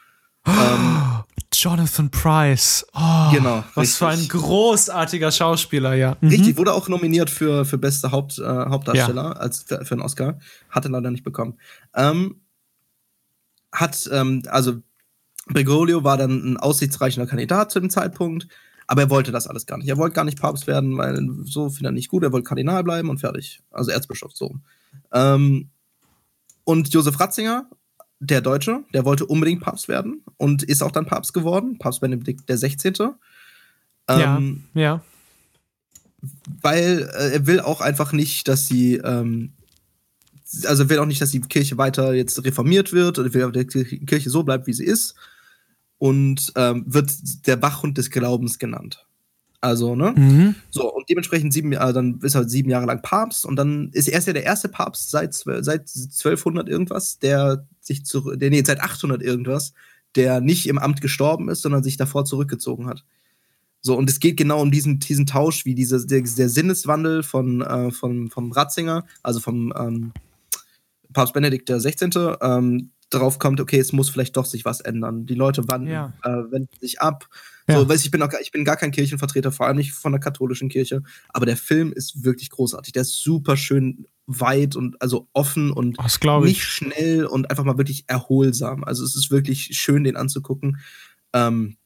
[0.47, 1.23] ähm,
[1.53, 2.85] Jonathan Price.
[2.93, 3.63] Oh, genau.
[3.73, 3.97] Was richtig.
[3.97, 6.17] für ein großartiger Schauspieler, ja.
[6.21, 6.29] Mhm.
[6.29, 9.31] Richtig, wurde auch nominiert für, für beste Haupt, äh, Hauptdarsteller ja.
[9.31, 10.37] als für, für, einen Oscar.
[10.69, 11.57] Hatte leider nicht bekommen.
[11.95, 12.41] Ähm,
[13.75, 14.81] hat, ähm, also
[15.47, 18.47] Bergoglio war dann ein aussichtsreicher Kandidat zu dem Zeitpunkt,
[18.87, 19.87] aber er wollte das alles gar nicht.
[19.87, 22.23] Er wollte gar nicht Papst werden, weil so findet er nicht gut.
[22.23, 23.61] Er wollte Kardinal bleiben und fertig.
[23.71, 24.55] Also Erzbischof so.
[25.11, 25.69] Ähm,
[26.63, 27.69] und Josef Ratzinger,
[28.19, 32.47] der Deutsche, der wollte unbedingt Papst werden und ist auch dann Papst geworden, Papst Benedikt
[32.49, 32.93] der 16.
[34.07, 35.01] Ähm, ja, ja.
[36.61, 39.53] Weil äh, er will auch einfach nicht, dass sie ähm,
[40.65, 44.05] also will auch nicht, dass die Kirche weiter jetzt reformiert wird oder will, dass die
[44.05, 45.15] Kirche so bleibt, wie sie ist.
[45.97, 47.11] Und ähm, wird
[47.47, 49.05] der Wachhund des Glaubens genannt.
[49.61, 50.13] Also, ne?
[50.15, 50.55] Mhm.
[50.69, 53.89] So, und dementsprechend sieben, äh, dann ist er halt sieben Jahre lang Papst und dann
[53.93, 58.61] ist er ja der erste Papst seit, seit 1200 irgendwas, der sich zu, der, nee,
[58.63, 59.73] seit 800 irgendwas,
[60.15, 63.05] der nicht im Amt gestorben ist, sondern sich davor zurückgezogen hat.
[63.81, 67.61] So, und es geht genau um diesen, diesen Tausch, wie diese, der, der Sinneswandel von,
[67.61, 70.11] äh, von, vom Ratzinger, also vom, ähm,
[71.15, 72.11] Papst Benedikt der 16.
[72.41, 75.25] Ähm, darauf kommt, okay, es muss vielleicht doch sich was ändern.
[75.25, 76.13] Die Leute wandern, ja.
[76.23, 77.27] äh, wenden sich ab.
[77.69, 77.79] Ja.
[77.79, 80.19] So, weiß ich bin auch, ich bin gar kein Kirchenvertreter, vor allem nicht von der
[80.19, 82.91] katholischen Kirche, aber der Film ist wirklich großartig.
[82.93, 85.97] Der ist super schön weit und also offen und
[86.43, 88.83] nicht schnell und einfach mal wirklich erholsam.
[88.83, 90.79] Also es ist wirklich schön, den anzugucken.
[91.33, 91.77] Ähm,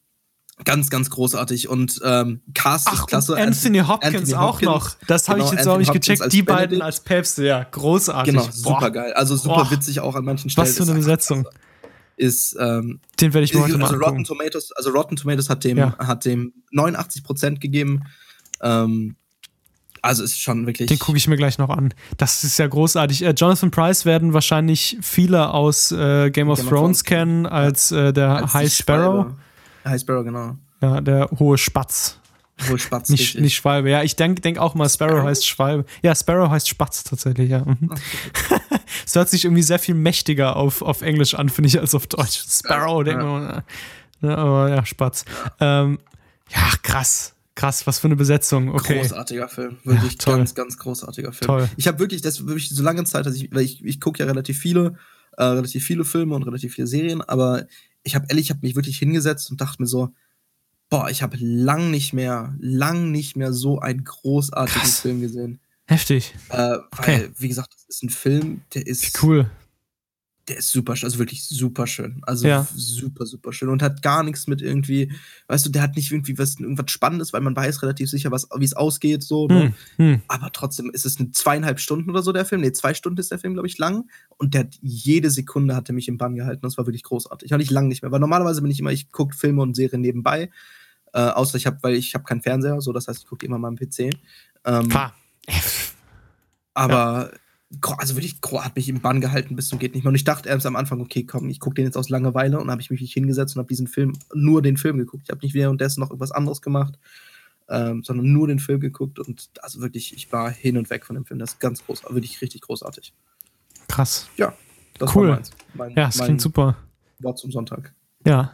[0.66, 1.70] Ganz, ganz großartig.
[1.70, 3.38] Und ähm, Cast Ach, ist klasse.
[3.38, 4.96] Anthony Hopkins Anthony auch Hopkins, noch.
[5.08, 6.34] Das habe genau, ich jetzt Anthony auch nicht gecheckt.
[6.34, 6.82] Die beiden Benedict.
[6.84, 8.34] als Päpste, ja, großartig.
[8.34, 9.14] Genau, super geil.
[9.14, 9.72] Also super Boah.
[9.72, 10.68] witzig auch an manchen Stellen.
[10.68, 11.48] Was für eine Besetzung.
[12.18, 15.98] Ist, ähm, Den werde ich mal also Rotten Tomatoes, also Rotten Tomatoes hat dem, ja.
[15.98, 18.04] hat dem 89% gegeben.
[18.62, 19.16] Ähm,
[20.02, 20.88] also ist schon wirklich.
[20.88, 21.94] Den gucke ich mir gleich noch an.
[22.18, 23.24] Das ist ja großartig.
[23.24, 27.46] Äh, Jonathan Price werden wahrscheinlich viele aus äh, Game, of, Game Thrones of Thrones kennen
[27.46, 29.26] als äh, der als High Sparrow.
[29.26, 29.38] Schreiber.
[29.86, 30.58] High Sparrow, genau.
[30.82, 32.20] Ja, der hohe Spatz.
[32.68, 33.10] Hohe Spatz.
[33.10, 33.90] nicht, nicht Schwalbe.
[33.90, 35.86] Ja, ich denke denk auch mal, Sparrow, Sparrow, heißt Schwalbe.
[36.02, 37.64] Ja, Sparrow heißt Spatz tatsächlich, ja.
[37.66, 37.92] Mhm.
[39.06, 42.08] Es hört sich irgendwie sehr viel mächtiger auf, auf Englisch an, finde ich, als auf
[42.08, 42.44] Deutsch.
[42.50, 43.64] Sparrow, denkt man.
[44.22, 45.26] Ja, aber ja, Spatz.
[45.60, 46.00] Ähm,
[46.50, 47.34] ja, krass.
[47.56, 48.74] Krass, was für eine Besetzung.
[48.74, 49.02] Okay.
[49.02, 49.78] Großartiger Film.
[49.84, 51.46] Wirklich ja, ganz, ganz großartiger Film.
[51.46, 51.70] Toll.
[51.76, 54.26] Ich habe wirklich, das wirklich so lange Zeit, dass ich, weil ich, ich gucke ja
[54.26, 54.96] relativ viele,
[55.36, 57.66] äh, relativ viele Filme und relativ viele Serien, aber
[58.04, 60.10] ich habe ehrlich, ich habe mich wirklich hingesetzt und dachte mir so,
[60.90, 65.00] boah, ich habe lang nicht mehr, lang nicht mehr so einen großartigen Krass.
[65.00, 65.60] Film gesehen.
[65.86, 66.34] Heftig.
[66.50, 67.30] Äh, weil, okay.
[67.38, 69.22] wie gesagt, das ist ein Film, der ist.
[69.22, 69.50] Cool
[70.50, 72.22] der ist super, also wirklich super schön.
[72.24, 72.68] Also ja.
[72.76, 73.70] super, super schön.
[73.70, 75.12] Und hat gar nichts mit irgendwie,
[75.48, 78.66] weißt du, der hat nicht irgendwie was, irgendwas Spannendes, weil man weiß relativ sicher, wie
[78.66, 79.48] es ausgeht, so.
[79.48, 79.74] Ne?
[79.98, 80.22] Hm, hm.
[80.28, 82.62] Aber trotzdem ist es eine zweieinhalb Stunden oder so, der Film.
[82.62, 84.10] Nee, zwei Stunden ist der Film, glaube ich, lang.
[84.38, 86.62] Und der hat jede Sekunde hat er mich im Bann gehalten.
[86.64, 87.52] Das war wirklich großartig.
[87.52, 88.12] Hatte ich lange nicht mehr.
[88.12, 90.50] Weil normalerweise bin ich immer, ich gucke Filme und Serien nebenbei.
[91.14, 93.60] Äh, außer ich habe, weil ich habe keinen Fernseher, so das heißt, ich gucke immer
[93.60, 94.10] mal am PC.
[94.66, 94.90] Ähm.
[96.74, 97.40] Aber ja
[97.98, 100.10] also wirklich, hat mich im Bann gehalten bis zum geht nicht mehr.
[100.10, 102.72] Und ich dachte erst am Anfang, okay, komm, ich gucke den jetzt aus Langeweile und
[102.72, 105.24] habe ich mich nicht hingesetzt und habe diesen Film, nur den Film geguckt.
[105.26, 106.98] Ich habe nicht währenddessen noch irgendwas anderes gemacht,
[107.70, 111.16] ähm, sondern nur den Film geguckt und also wirklich, ich war hin und weg von
[111.16, 111.40] dem Film.
[111.40, 113.14] Das ist ganz groß, wirklich richtig großartig.
[113.88, 114.28] Krass.
[114.38, 114.54] Ja,
[114.98, 115.28] das cool.
[115.28, 115.52] war meins.
[115.76, 116.76] Mein, ja, das klingt super.
[117.20, 117.94] Wort zum Sonntag.
[118.26, 118.54] Ja,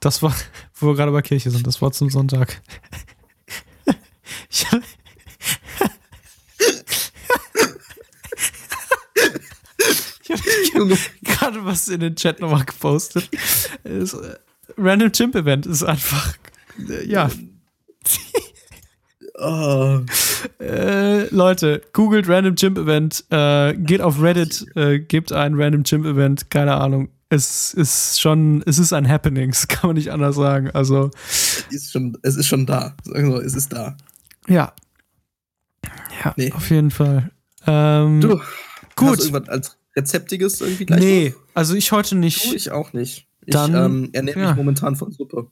[0.00, 0.34] das war,
[0.74, 2.60] wo wir gerade bei Kirche sind, das Wort zum Sonntag.
[4.50, 4.66] ich,
[11.22, 13.28] gerade was in den Chat nochmal gepostet.
[13.84, 14.36] Ist, äh,
[14.78, 16.34] Random Chimp Event ist einfach,
[16.88, 17.30] äh, ja.
[19.38, 20.00] oh.
[20.60, 26.06] äh, Leute, googelt Random Chimp Event, äh, geht auf Reddit, äh, gebt ein Random Chimp
[26.06, 27.08] Event, keine Ahnung.
[27.28, 30.70] Es ist schon, es ist ein Happening, das kann man nicht anders sagen.
[30.70, 31.10] Also.
[31.26, 32.94] Es ist schon, es ist schon da.
[33.04, 33.96] Wir, es ist da.
[34.48, 34.74] Ja.
[36.22, 36.52] Ja, nee.
[36.52, 37.30] auf jeden Fall.
[37.66, 38.40] Ähm, du,
[38.96, 39.12] gut.
[39.12, 41.00] Hast du irgendwas als Rezeptiges irgendwie gleich?
[41.00, 41.54] Nee, noch?
[41.54, 42.50] also ich heute nicht.
[42.50, 43.28] Du, ich auch nicht.
[43.44, 44.54] Ich Dann, ähm, ernähre mich ja.
[44.54, 45.48] momentan von Suppe.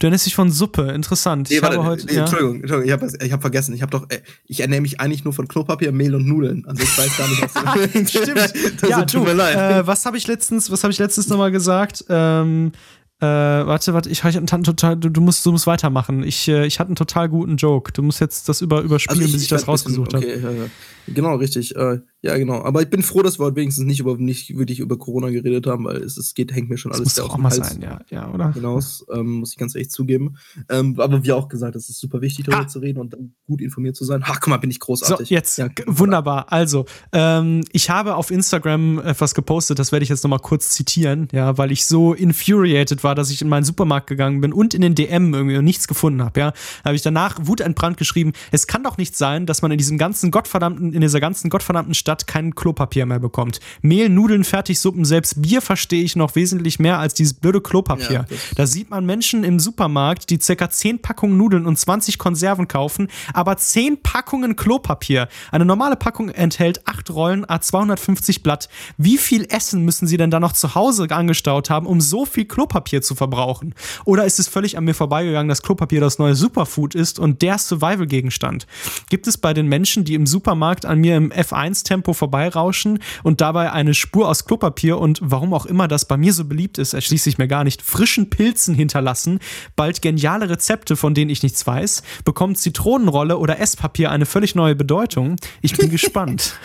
[0.00, 1.50] Du ernährst dich von Suppe, interessant.
[1.50, 2.22] Nee, ich warte, habe heute, nee, ja.
[2.22, 3.74] Entschuldigung, Entschuldigung, ich habe hab vergessen.
[3.74, 6.64] Ich habe doch, äh, ich ernähre mich eigentlich nur von Klopapier, Mehl und Nudeln.
[6.66, 8.10] Also ich weiß gar nicht, was.
[8.10, 8.82] Stimmt.
[8.82, 9.56] das ja, tut du, mir leid.
[9.56, 12.04] Äh, was habe ich letztens, was habe ich letztens nochmal gesagt?
[12.08, 12.72] Ähm,
[13.20, 16.24] äh, warte, warte, ich, ich total, du, du, musst, du musst weitermachen.
[16.24, 17.92] Ich, äh, ich hatte einen total guten Joke.
[17.92, 20.26] Du musst jetzt das über, überspielen, also ich, bis ich, ich das rausgesucht habe.
[20.26, 20.64] Okay, ja, ja.
[21.06, 21.76] Genau, richtig.
[21.76, 22.62] Äh, ja, genau.
[22.62, 25.66] Aber ich bin froh, dass wir heute wenigstens nicht, über, nicht wirklich über Corona geredet
[25.66, 27.82] haben, weil es, es geht, hängt mir schon alles das muss auch mal Hals sein,
[27.82, 28.50] ja, ja, oder?
[28.54, 30.38] Hinaus, ähm, muss ich ganz ehrlich zugeben.
[30.70, 32.68] Ähm, aber wie auch gesagt, es ist super wichtig, darüber ha.
[32.68, 33.14] zu reden und
[33.46, 34.22] gut informiert zu sein.
[34.24, 35.28] Ach, guck mal, bin ich großartig.
[35.28, 35.58] So, jetzt.
[35.58, 36.50] Ja, wunderbar.
[36.50, 41.28] Also, ähm, ich habe auf Instagram etwas gepostet, das werde ich jetzt nochmal kurz zitieren,
[41.30, 44.80] ja, weil ich so infuriated war, dass ich in meinen Supermarkt gegangen bin und in
[44.80, 46.50] den DM irgendwie und nichts gefunden habe, ja.
[46.52, 49.98] Da habe ich danach wutentbrannt geschrieben, es kann doch nicht sein, dass man in diesem
[49.98, 53.60] ganzen gottverdammten in dieser ganzen gottverdammten Stadt kein Klopapier mehr bekommt.
[53.82, 58.26] Mehl, Nudeln, Fertigsuppen, selbst Bier verstehe ich noch wesentlich mehr als dieses blöde Klopapier.
[58.30, 62.68] Ja, da sieht man Menschen im Supermarkt, die circa 10 Packungen Nudeln und 20 Konserven
[62.68, 65.28] kaufen, aber 10 Packungen Klopapier.
[65.50, 68.68] Eine normale Packung enthält 8 Rollen a 250 Blatt.
[68.96, 72.44] Wie viel Essen müssen sie denn da noch zu Hause angestaut haben, um so viel
[72.44, 73.74] Klopapier zu verbrauchen?
[74.04, 77.58] Oder ist es völlig an mir vorbeigegangen, dass Klopapier das neue Superfood ist und der
[77.58, 78.66] Survival-Gegenstand?
[79.10, 83.72] Gibt es bei den Menschen, die im Supermarkt an mir im F1-Tempo vorbeirauschen und dabei
[83.72, 87.24] eine Spur aus Klopapier und warum auch immer das bei mir so beliebt ist, erschließt
[87.24, 89.38] sich mir gar nicht, frischen Pilzen hinterlassen,
[89.76, 94.74] bald geniale Rezepte, von denen ich nichts weiß, bekommt Zitronenrolle oder Esspapier eine völlig neue
[94.74, 95.36] Bedeutung.
[95.62, 96.58] Ich bin gespannt.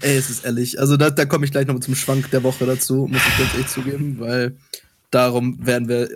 [0.00, 0.80] Ey, es ist ehrlich.
[0.80, 3.52] Also da, da komme ich gleich noch zum Schwank der Woche dazu, muss ich ganz
[3.52, 4.56] ehrlich zugeben, weil
[5.12, 6.08] darum wären wir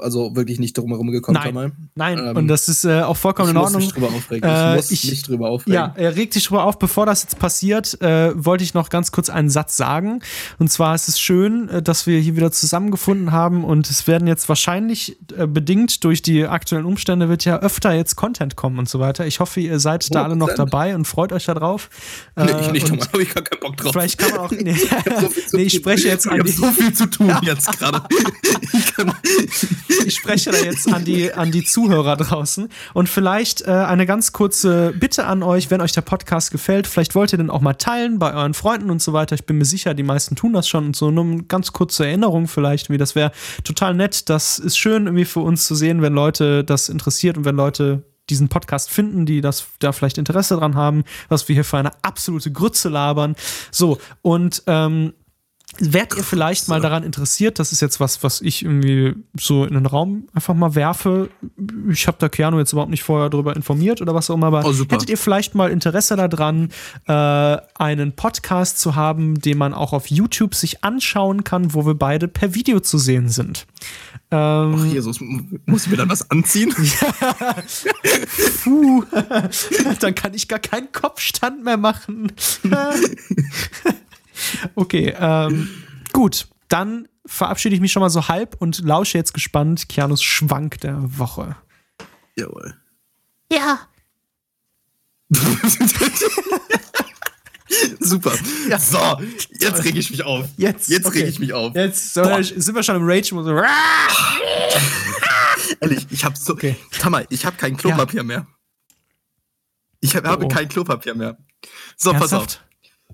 [0.00, 1.38] also wirklich nicht drum herum gekommen.
[1.54, 2.18] Nein, Nein.
[2.18, 3.82] Ähm, und das ist äh, auch vollkommen in Ordnung.
[3.82, 4.48] Ich muss mich drüber aufregen.
[4.48, 5.74] Ich äh, muss ich, mich drüber aufregen.
[5.74, 6.78] Ja, er regt sich drüber auf.
[6.78, 10.20] Bevor das jetzt passiert, äh, wollte ich noch ganz kurz einen Satz sagen.
[10.58, 14.26] Und zwar ist es schön, äh, dass wir hier wieder zusammengefunden haben und es werden
[14.26, 18.88] jetzt wahrscheinlich äh, bedingt durch die aktuellen Umstände wird ja öfter jetzt Content kommen und
[18.88, 19.26] so weiter.
[19.26, 20.12] Ich hoffe, ihr seid 100%.
[20.12, 21.90] da alle noch dabei und freut euch darauf.
[22.36, 23.92] Nee, ich nicht, da habe ich gar keinen Bock drauf.
[23.92, 24.52] Vielleicht kann man auch.
[24.58, 26.34] Nee, so nee ich spreche jetzt an.
[26.34, 28.02] Ich habe so viel zu tun jetzt gerade.
[30.06, 32.68] ich spreche da jetzt an die, an die Zuhörer draußen.
[32.94, 37.14] Und vielleicht äh, eine ganz kurze Bitte an euch, wenn euch der Podcast gefällt, vielleicht
[37.14, 39.34] wollt ihr den auch mal teilen bei euren Freunden und so weiter.
[39.34, 40.86] Ich bin mir sicher, die meisten tun das schon.
[40.86, 43.32] Und so nur eine ganz kurze Erinnerung vielleicht, wie das wäre
[43.64, 44.28] total nett.
[44.28, 48.04] Das ist schön irgendwie für uns zu sehen, wenn Leute das interessiert und wenn Leute
[48.30, 51.92] diesen Podcast finden, die das da vielleicht Interesse dran haben, was wir hier für eine
[52.02, 53.34] absolute Grütze labern.
[53.70, 55.14] So, und ähm,
[55.80, 59.74] Wärt ihr vielleicht mal daran interessiert, das ist jetzt was, was ich irgendwie so in
[59.74, 61.30] den Raum einfach mal werfe.
[61.88, 64.64] Ich habe da Keanu jetzt überhaupt nicht vorher darüber informiert oder was auch immer, aber
[64.64, 66.70] oh, hättet ihr vielleicht mal Interesse daran,
[67.06, 71.94] äh, einen Podcast zu haben, den man auch auf YouTube sich anschauen kann, wo wir
[71.94, 73.66] beide per Video zu sehen sind?
[74.30, 75.20] Ähm, Ach, Jesus,
[75.64, 76.74] muss ich mir dann was anziehen?
[78.64, 79.04] Puh,
[80.00, 82.32] dann kann ich gar keinen Kopfstand mehr machen.
[84.74, 85.68] Okay, ähm,
[86.12, 86.48] gut.
[86.68, 91.18] Dann verabschiede ich mich schon mal so halb und lausche jetzt gespannt Kianos Schwank der
[91.18, 91.56] Woche.
[92.36, 92.76] Jawohl.
[93.52, 93.80] Ja.
[98.00, 98.32] Super.
[98.68, 98.78] Ja.
[98.78, 98.98] So,
[99.60, 100.46] jetzt reg ich mich auf.
[100.56, 101.20] Jetzt, jetzt okay.
[101.20, 101.74] reg ich mich auf.
[101.74, 103.28] Jetzt so, sind wir schon im Rage.
[103.28, 103.44] So.
[105.80, 106.54] Ehrlich, ich hab so.
[106.54, 106.74] Okay.
[106.98, 108.24] Tamar, ich hab kein Klopapier ja.
[108.24, 108.46] mehr.
[110.00, 110.28] Ich hab, oh.
[110.28, 111.36] habe kein Klopapier mehr.
[111.96, 112.32] So, Ernsthaft?
[112.32, 112.60] pass auf.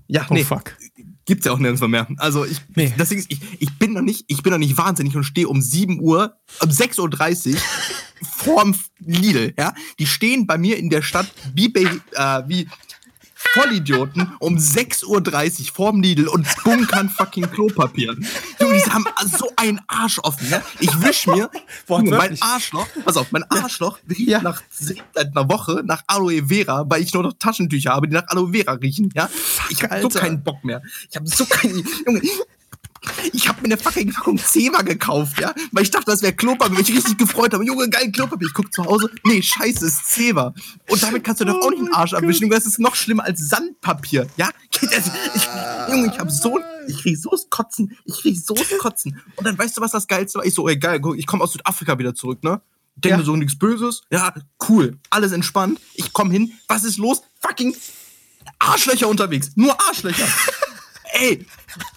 [0.07, 0.43] Ja, oh, nee.
[0.43, 0.75] fuck.
[1.25, 2.07] Gibt's ja auch nirgendwo mehr.
[2.17, 2.93] Also ich, nee.
[2.97, 5.99] deswegen, ich, ich bin noch nicht, ich bin noch nicht wahnsinnig und stehe um 7
[5.99, 7.59] Uhr, um 6.30 Uhr
[8.37, 9.73] vorm Lidl, ja.
[9.97, 12.67] Die stehen bei mir in der Stadt wie, äh, wie
[13.55, 15.05] Vollidioten um 6.30
[15.61, 18.13] Uhr vorm Lidl und bunkern fucking Klopapier.
[18.59, 20.61] Junge, die haben so einen Arsch offen, ja?
[20.81, 21.49] Ich wisch mir,
[21.87, 24.41] Junge, mein Arschloch, pass auf, mein Arschloch riecht ja.
[24.41, 28.27] nach seit einer Woche nach Aloe Vera, weil ich nur noch Taschentücher habe, die nach
[28.27, 29.29] Aloe Vera riechen, ja?
[29.69, 30.81] Ich habe so keinen Bock mehr.
[31.09, 32.21] Ich habe so keinen, Junge,
[33.33, 36.75] Ich habe mir eine fucking Packung Zema gekauft, ja, weil ich dachte, das wäre Klopapier,
[36.75, 37.65] weil ich richtig gefreut habe.
[37.65, 38.47] Junge, geil, Klopapier.
[38.47, 40.53] Ich guck zu Hause, nee, scheiße, ist Zema.
[40.89, 42.49] Und damit kannst du doch auch nicht den Arsch abwischen.
[42.49, 44.49] Das ist noch schlimmer als Sandpapier, ja?
[44.81, 45.47] Also, ich,
[45.89, 49.21] Junge, ich hab so, ich krieg so das Kotzen, ich krieg so das Kotzen.
[49.35, 50.45] Und dann weißt du, was das Geilste war?
[50.45, 52.61] Ich so, ey, geil, ich komme aus Südafrika wieder zurück, ne?
[52.95, 53.23] Denke ja.
[53.23, 54.03] so nichts Böses.
[54.09, 54.33] Ja,
[54.69, 55.79] cool, alles entspannt.
[55.95, 56.53] Ich komme hin.
[56.67, 57.21] Was ist los?
[57.41, 57.75] Fucking
[58.59, 59.51] Arschlöcher unterwegs.
[59.55, 60.27] Nur Arschlöcher.
[61.13, 61.45] Ey!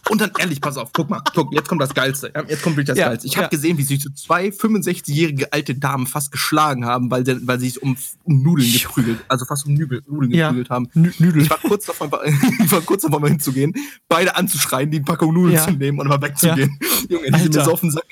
[0.08, 2.32] Und dann ehrlich, pass auf, guck mal, guck, jetzt kommt das Geilste.
[2.48, 3.26] Jetzt kommt wirklich das ja, Geilste.
[3.26, 3.48] Ich habe ja.
[3.48, 7.68] gesehen, wie sich so zwei 65-jährige alte Damen fast geschlagen haben, weil, sie, weil sie
[7.68, 10.48] sich um, um Nudeln geprügelt, also fast um Nübel, Nudeln ja.
[10.48, 10.88] geprügelt haben.
[10.94, 11.42] N Nudel.
[11.42, 13.74] Ich war kurz davor, ich war kurz davor mal hinzugehen,
[14.08, 16.78] beide anzuschreien, die Packung Nudeln zu nehmen und mal wegzugehen.
[17.08, 18.04] Junge, die sind mir so auf den Sack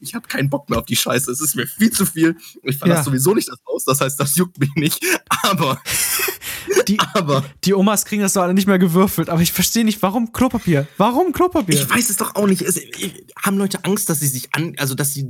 [0.00, 1.30] ich habe keinen Bock mehr auf die Scheiße.
[1.30, 2.36] Es ist mir viel zu viel.
[2.62, 3.04] Ich verlasse ja.
[3.04, 5.04] sowieso nicht das Haus, das heißt, das juckt mich nicht.
[5.42, 5.80] Aber
[6.88, 9.30] die, aber die Omas kriegen das doch alle nicht mehr gewürfelt.
[9.30, 10.86] Aber ich verstehe nicht, warum Klopapier?
[10.96, 11.74] Warum Klopapier?
[11.74, 12.62] Ich weiß es doch auch nicht.
[12.62, 12.78] Es,
[13.36, 15.26] haben Leute Angst, dass sie sich an, also dass sie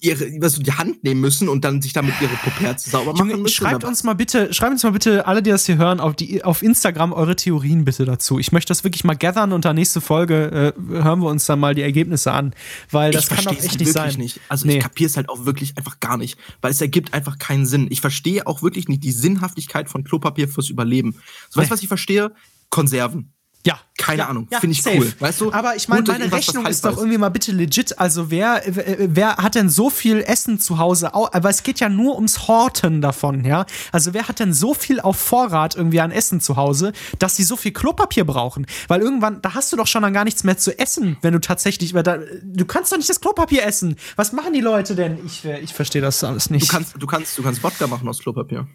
[0.00, 3.30] ihre, was so die Hand nehmen müssen und dann sich damit ihre Puperze sauber machen
[3.30, 3.54] Junge, müssen.
[3.54, 6.42] Schreibt uns mal bitte, schreibt uns mal bitte, alle, die das hier hören, auf, die,
[6.42, 8.38] auf Instagram eure Theorien bitte dazu.
[8.38, 11.60] Ich möchte das wirklich mal gathern und der nächste Folge äh, hören wir uns dann
[11.60, 12.54] mal die Ergebnisse an.
[12.90, 14.14] Weil das ich kann doch echt nicht sein.
[14.16, 14.40] Nicht.
[14.48, 14.78] Also nee.
[14.78, 16.38] ich kapiere es halt auch wirklich einfach gar nicht.
[16.60, 17.88] Weil es ergibt einfach keinen Sinn.
[17.90, 21.16] Ich verstehe auch wirklich nicht die Sinnhaftigkeit von Klopapier fürs Überleben.
[21.48, 22.32] So, weißt du, was ich verstehe?
[22.70, 23.32] Konserven.
[23.66, 23.78] Ja.
[23.98, 24.48] Keine ja, Ahnung.
[24.50, 24.96] Ja, Finde ich safe.
[24.96, 25.12] cool.
[25.18, 25.52] Weißt du?
[25.52, 27.98] Aber ich meine, meine Rechnung ist doch irgendwie mal bitte legit.
[27.98, 31.14] Also, wer, wer hat denn so viel Essen zu Hause?
[31.14, 33.66] Aber es geht ja nur ums Horten davon, ja?
[33.92, 37.44] Also, wer hat denn so viel auf Vorrat irgendwie an Essen zu Hause, dass sie
[37.44, 38.66] so viel Klopapier brauchen?
[38.88, 41.40] Weil irgendwann, da hast du doch schon dann gar nichts mehr zu essen, wenn du
[41.40, 41.92] tatsächlich.
[41.92, 43.96] Da, du kannst doch nicht das Klopapier essen.
[44.16, 45.18] Was machen die Leute denn?
[45.26, 46.68] Ich, ich verstehe das alles nicht.
[46.68, 48.66] Du kannst, du, kannst, du kannst Wodka machen aus Klopapier.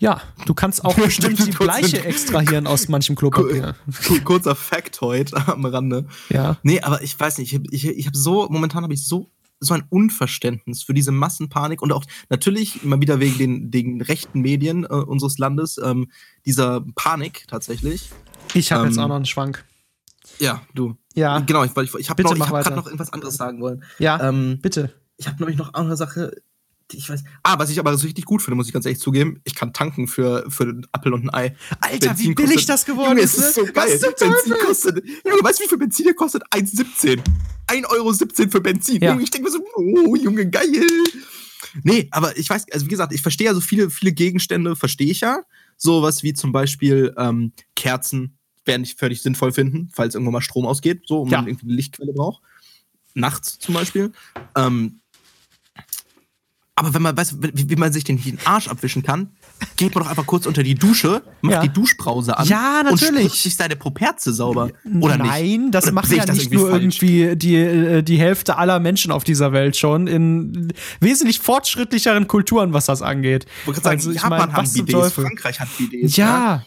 [0.00, 3.76] Ja, du kannst auch bestimmt die Bleiche extrahieren aus manchem Klopapier.
[4.24, 6.06] Kurzer Fact heute am Rande.
[6.30, 6.56] Ja.
[6.62, 9.74] Nee, aber ich weiß nicht, ich, ich, ich habe so, momentan habe ich so so
[9.74, 14.84] ein Unverständnis für diese Massenpanik und auch natürlich immer wieder wegen den, den rechten Medien
[14.84, 16.10] äh, unseres Landes, ähm,
[16.46, 18.10] dieser Panik tatsächlich.
[18.54, 19.64] Ich habe ähm, jetzt auch noch einen Schwank.
[20.38, 20.96] Ja, du.
[21.14, 21.40] Ja.
[21.40, 23.84] Genau, ich, ich, ich habe hab gerade noch irgendwas anderes sagen wollen.
[23.98, 24.94] Ja, ähm, bitte.
[25.18, 26.32] Ich habe nämlich noch eine Sache,
[26.94, 27.24] ich weiß.
[27.42, 29.72] Ah, was ich aber so richtig gut finde, muss ich ganz ehrlich zugeben, ich kann
[29.72, 31.56] tanken für, für einen Apfel und ein Ei.
[31.80, 33.38] Alter, Benzin wie billig kostet, das geworden Junge, ist.
[33.38, 33.98] ist so geil.
[33.98, 35.04] Benzin kostet.
[35.24, 36.42] Junge, weißt du, wie viel Benzin hier kostet?
[36.50, 37.20] 1,17.
[37.68, 39.02] 1,17 Euro für Benzin.
[39.02, 39.12] Ja.
[39.12, 40.86] Junge, ich denke mir so, oh, Junge, geil.
[41.82, 45.10] Nee, aber ich weiß, also wie gesagt, ich verstehe ja so viele, viele Gegenstände, verstehe
[45.10, 45.42] ich ja.
[45.76, 50.66] Sowas wie zum Beispiel ähm, Kerzen werden ich völlig sinnvoll finden, falls irgendwann mal Strom
[50.66, 51.38] ausgeht, so, und ja.
[51.38, 52.42] man irgendwie eine Lichtquelle braucht.
[53.14, 54.12] Nachts zum Beispiel.
[54.56, 55.00] Ähm,
[56.80, 59.28] aber wenn man weiß, wie, wie man sich den, Arsch abwischen kann,
[59.76, 61.60] geht man doch einfach kurz unter die Dusche, macht ja.
[61.60, 63.24] die Duschbrause an ja, natürlich.
[63.24, 64.70] und sich seine Properze sauber.
[65.00, 65.74] Oder Nein, nicht?
[65.74, 66.82] das Oder machen ja nicht irgendwie nur falsch?
[66.82, 72.72] irgendwie die, äh, die Hälfte aller Menschen auf dieser Welt schon in wesentlich fortschrittlicheren Kulturen,
[72.72, 73.44] was das angeht.
[73.66, 76.16] Ich sagen, also, ich Japan mein, hat Bidets, Frankreich hat Bidets.
[76.16, 76.26] Ja.
[76.26, 76.64] ja.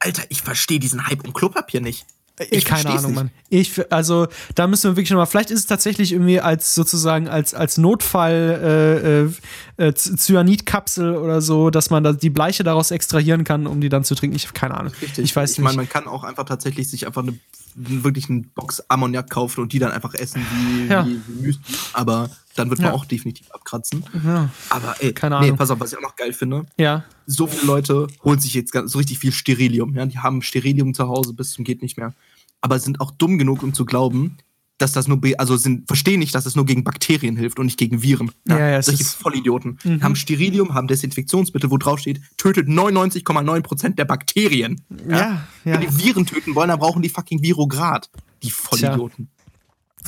[0.00, 2.04] Alter, ich verstehe diesen Hype um Klopapier nicht.
[2.50, 3.14] Ich keine Ahnung.
[3.14, 3.30] Mann.
[3.50, 7.52] Ich, also, da müssen wir wirklich nochmal, vielleicht ist es tatsächlich irgendwie als sozusagen als,
[7.52, 9.30] als Notfall
[9.78, 13.88] äh, äh, Cyanidkapsel oder so, dass man da die Bleiche daraus extrahieren kann, um die
[13.88, 14.36] dann zu trinken.
[14.36, 14.92] Ich habe keine Ahnung.
[15.02, 15.24] Richtig.
[15.24, 15.64] Ich weiß ich nicht.
[15.64, 17.38] Ich meine, man kann auch einfach tatsächlich sich einfach eine
[17.74, 21.06] wirklich eine Box Ammoniak kaufen und die dann einfach essen wie, ja.
[21.06, 21.62] wie, wie Müsli.
[21.92, 22.94] Aber dann wird man ja.
[22.94, 24.04] auch definitiv abkratzen.
[24.24, 24.50] Ja.
[24.68, 25.50] Aber ey, keine Ahnung.
[25.50, 26.66] Nee, pass auf, was ich auch noch geil finde.
[26.78, 27.04] Ja.
[27.26, 29.94] So viele Leute holen sich jetzt so richtig viel Sterilium.
[29.94, 30.04] Ja?
[30.06, 32.12] Die haben Sterilium zu Hause bis zum geht nicht mehr
[32.60, 34.36] aber sind auch dumm genug, um zu glauben,
[34.80, 37.78] dass das nur, also sind, verstehen nicht, dass es nur gegen Bakterien hilft und nicht
[37.78, 38.32] gegen Viren.
[38.48, 39.78] Ja, ja, ja solche Vollidioten.
[39.84, 40.02] Mhm.
[40.02, 44.80] Haben Sterilium, haben Desinfektionsmittel, wo drauf steht, tötet 99,9% der Bakterien.
[45.08, 45.42] Ja, ja.
[45.64, 48.10] Wenn die Viren töten wollen, dann brauchen die fucking Virograd.
[48.42, 49.28] Die Vollidioten.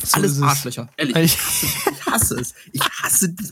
[0.03, 0.89] So Alles Arschlöcher.
[0.97, 1.37] Ehrlich.
[1.37, 2.55] Ich hasse, ich hasse es.
[2.73, 3.45] Ich hasse die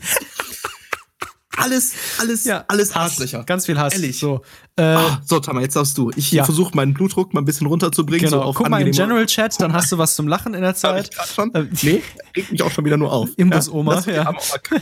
[1.57, 3.43] alles, alles, ja, alles Arschlöcher.
[3.43, 3.93] Ganz viel Hass.
[3.93, 4.19] Ehrlich.
[4.19, 4.41] So,
[4.77, 6.09] äh, ah, so Tamar, jetzt darfst du.
[6.15, 6.45] Ich ja.
[6.45, 8.29] versuche meinen Blutdruck mal ein bisschen runterzubringen.
[8.29, 8.41] Genau.
[8.41, 10.75] So auf Guck mal im General Chat, dann hast du was zum Lachen in der
[10.75, 11.09] Zeit.
[11.17, 11.53] Hab ich schon?
[11.53, 12.01] Äh, nee,
[12.35, 13.29] regt mich auch schon wieder nur auf.
[13.37, 13.95] Imbus Oma.
[13.95, 14.33] Das, ja.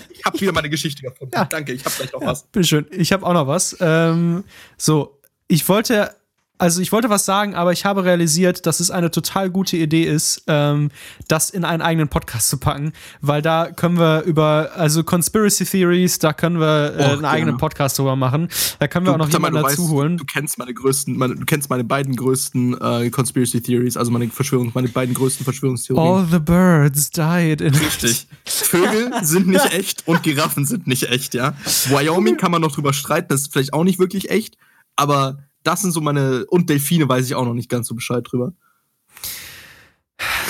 [0.09, 1.33] Ich habe wieder meine Geschichte gefunden.
[1.33, 1.45] Ja.
[1.45, 2.43] Danke, ich habe gleich noch was.
[2.43, 3.75] Bitteschön, ich habe auch noch was.
[3.79, 4.43] Ähm,
[4.77, 6.15] so, ich wollte
[6.59, 10.03] also ich wollte was sagen, aber ich habe realisiert, dass es eine total gute Idee
[10.03, 10.91] ist, ähm,
[11.29, 12.91] das in einen eigenen Podcast zu packen,
[13.21, 17.57] weil da können wir über, also Conspiracy Theories, da können wir äh, oh, einen eigenen
[17.57, 18.49] Podcast drüber machen.
[18.77, 20.17] Da können wir du, auch noch jemanden dazu weißt, holen.
[20.17, 24.27] Du kennst meine größten, meine, du kennst meine beiden größten äh, Conspiracy Theories, also meine
[24.27, 26.13] Verschwörung, meine beiden größten Verschwörungstheorien.
[26.13, 28.27] All the birds died in Richtig.
[28.45, 31.53] Vögel sind nicht echt und Giraffen sind nicht echt, ja.
[31.87, 34.57] Wyoming kann man noch drüber streiten, das ist vielleicht auch nicht wirklich echt,
[34.97, 36.45] aber das sind so meine.
[36.47, 38.53] Und Delfine weiß ich auch noch nicht ganz so Bescheid drüber.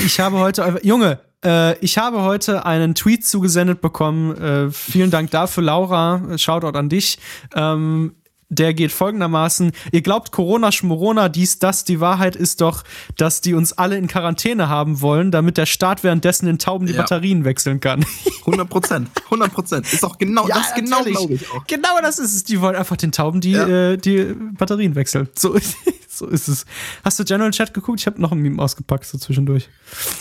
[0.05, 4.35] Ich habe heute, Junge, äh, ich habe heute einen Tweet zugesendet bekommen.
[4.37, 6.37] Äh, vielen Dank dafür, Laura.
[6.37, 7.19] Shoutout an dich.
[7.53, 8.15] Ähm,
[8.49, 11.83] der geht folgendermaßen: Ihr glaubt Corona, Schmorona, dies, das.
[11.83, 12.83] Die Wahrheit ist doch,
[13.15, 16.93] dass die uns alle in Quarantäne haben wollen, damit der Staat währenddessen den Tauben die
[16.93, 17.01] ja.
[17.01, 18.05] Batterien wechseln kann.
[18.39, 19.09] 100 Prozent.
[19.25, 19.93] 100 Prozent.
[19.93, 21.65] Ist auch genau ja, das, genau glaube ich auch.
[21.67, 22.43] Genau das ist es.
[22.43, 23.67] Die wollen einfach den Tauben die, ja.
[23.67, 25.29] äh, die Batterien wechseln.
[25.35, 25.55] So,
[26.09, 26.65] so ist es.
[27.03, 27.99] Hast du General Chat geguckt?
[27.99, 29.69] Ich habe noch ein Meme ausgepackt so zwischendurch.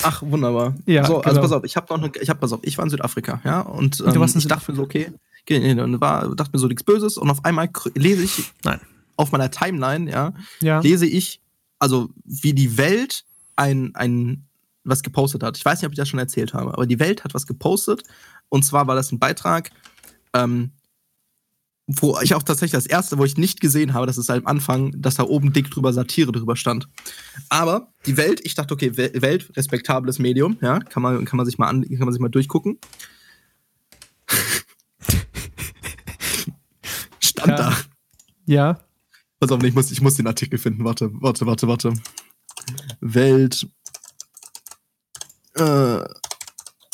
[0.02, 0.74] Ach, wunderbar.
[0.86, 1.40] Ja, so, also genau.
[1.40, 3.60] pass auf, ich habe noch eine, ich habe pass auf, ich war in Südafrika, ja,
[3.60, 5.12] und ähm, ich dachte so, okay,
[5.50, 8.80] und war, dachte mir so nichts Böses und auf einmal lese ich Nein.
[9.16, 11.40] auf meiner Timeline, ja, ja, lese ich,
[11.78, 13.24] also wie die Welt
[13.56, 14.44] ein, ein
[14.84, 15.56] was gepostet hat.
[15.58, 18.02] Ich weiß nicht, ob ich das schon erzählt habe, aber die Welt hat was gepostet
[18.48, 19.70] und zwar war das ein Beitrag,
[20.34, 20.72] ähm,
[21.88, 24.46] wo ich auch tatsächlich das erste, wo ich nicht gesehen habe, das ist halt am
[24.46, 26.86] Anfang, dass da oben dick drüber Satire drüber stand.
[27.48, 31.56] Aber die Welt, ich dachte, okay, Welt, respektables Medium, ja, kann man, kann man sich
[31.56, 32.78] mal an, kann man sich mal durchgucken.
[37.48, 37.70] Stand ja.
[37.70, 37.76] da.
[38.46, 38.80] Ja.
[39.40, 40.84] Pass auf, ich muss, ich muss den Artikel finden.
[40.84, 41.92] Warte, warte, warte, warte.
[43.00, 43.66] Welt.
[45.54, 46.04] Äh,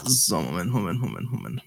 [0.05, 1.62] so, Moment, Moment, Moment, Moment.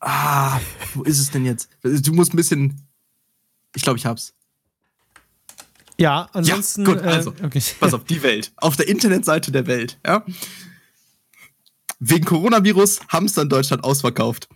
[0.00, 0.60] Ah,
[0.94, 1.68] wo ist es denn jetzt?
[1.82, 2.86] Du musst ein bisschen.
[3.74, 4.34] Ich glaube, ich hab's.
[5.98, 6.84] Ja, ansonsten.
[6.84, 7.62] Ja, gut, also, äh, okay.
[7.80, 8.52] pass auf, die Welt.
[8.56, 10.24] Auf der Internetseite der Welt, ja.
[11.98, 14.48] Wegen Coronavirus Hamster in Deutschland ausverkauft.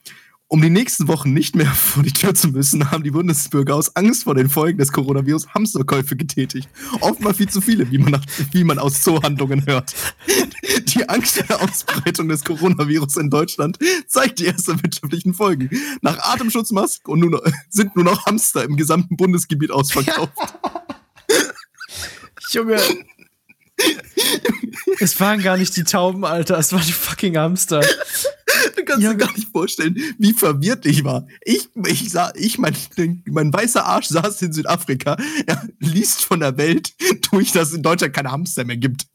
[0.53, 3.95] Um die nächsten Wochen nicht mehr vor die Tür zu müssen, haben die Bundesbürger aus
[3.95, 6.69] Angst vor den Folgen des Coronavirus Hamsterkäufe getätigt.
[7.01, 9.95] Oftmal viel zu viele, wie man, nach, wie man aus Zoohandlungen hört.
[10.87, 13.79] Die Angst der Ausbreitung des Coronavirus in Deutschland
[14.09, 15.71] zeigt die ersten wirtschaftlichen Folgen.
[16.03, 20.33] Nach Atemschutzmasken und noch, sind nur noch Hamster im gesamten Bundesgebiet ausverkauft.
[22.51, 22.81] Junge,
[25.01, 27.81] es waren gar nicht die Tauben, Alter, es waren die fucking Hamster.
[28.77, 29.13] Du kannst ja.
[29.13, 31.27] dir gar nicht vorstellen, wie verwirrt ich war.
[31.45, 32.77] Ich, ich sah, ich, mein,
[33.27, 35.17] mein weißer Arsch saß in Südafrika,
[35.47, 36.93] er liest von der Welt
[37.31, 39.07] durch, dass es in Deutschland keine Hamster mehr gibt.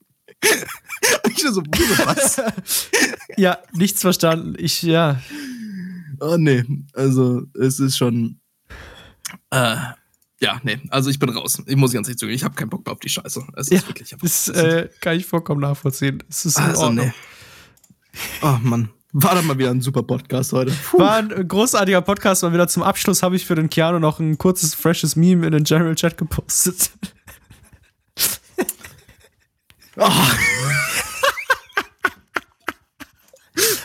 [1.29, 2.41] ich so, was?
[3.37, 4.55] ja, nichts verstanden.
[4.57, 5.21] Ich, ja.
[6.19, 6.63] Oh nee,
[6.93, 8.39] also es ist schon.
[9.51, 9.75] Äh,
[10.41, 11.62] ja, nee, also ich bin raus.
[11.66, 13.45] Ich muss ganz ehrlich zugeben, ich habe keinen Bock mehr auf die Scheiße.
[13.56, 16.24] Es ja, ist wirklich einfach, das äh, kann ich vollkommen nachvollziehen.
[16.30, 17.07] Es ist in also, Ordnung.
[17.07, 17.14] Nee.
[18.41, 18.90] Oh Mann.
[19.18, 20.74] War doch mal wieder ein super Podcast heute.
[20.74, 20.99] Puh.
[20.99, 22.44] War ein großartiger Podcast.
[22.44, 25.53] Mal wieder zum Abschluss habe ich für den Keanu noch ein kurzes, freshes Meme in
[25.53, 26.91] den General Chat gepostet.
[29.95, 30.12] oh.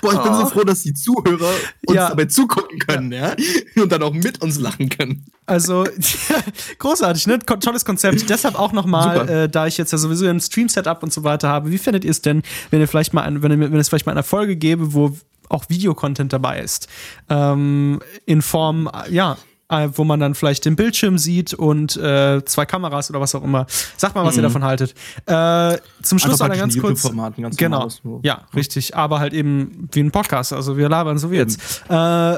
[0.00, 0.46] Boah, ich bin so oh.
[0.46, 1.52] froh, dass die Zuhörer
[1.86, 2.08] uns ja.
[2.08, 3.34] dabei zugucken können, ja.
[3.74, 3.82] ja.
[3.82, 5.24] Und dann auch mit uns lachen können.
[5.46, 5.84] Also,
[6.78, 7.38] großartig, ne?
[7.38, 8.28] Tolles Konzept.
[8.28, 11.70] Deshalb auch nochmal, äh, da ich jetzt ja sowieso ein Stream-Setup und so weiter habe,
[11.70, 14.06] wie findet ihr es denn, wenn ihr vielleicht mal, ein, wenn, ihr, wenn es vielleicht
[14.06, 15.16] mal eine Folge gäbe, wo
[15.48, 16.88] auch Videocontent dabei ist?
[17.28, 19.36] Ähm, in Form, ja, äh,
[19.70, 23.66] wo man dann vielleicht den Bildschirm sieht und äh, zwei Kameras oder was auch immer.
[23.96, 24.40] Sagt mal, was mhm.
[24.40, 24.94] ihr davon haltet.
[25.26, 27.10] Äh, zum Schluss noch ganz kurz.
[27.36, 27.88] Ganz genau.
[28.22, 28.96] Ja, richtig.
[28.96, 30.52] Aber halt eben wie ein Podcast.
[30.52, 31.60] Also wir labern so wie jetzt.
[31.88, 32.36] Äh,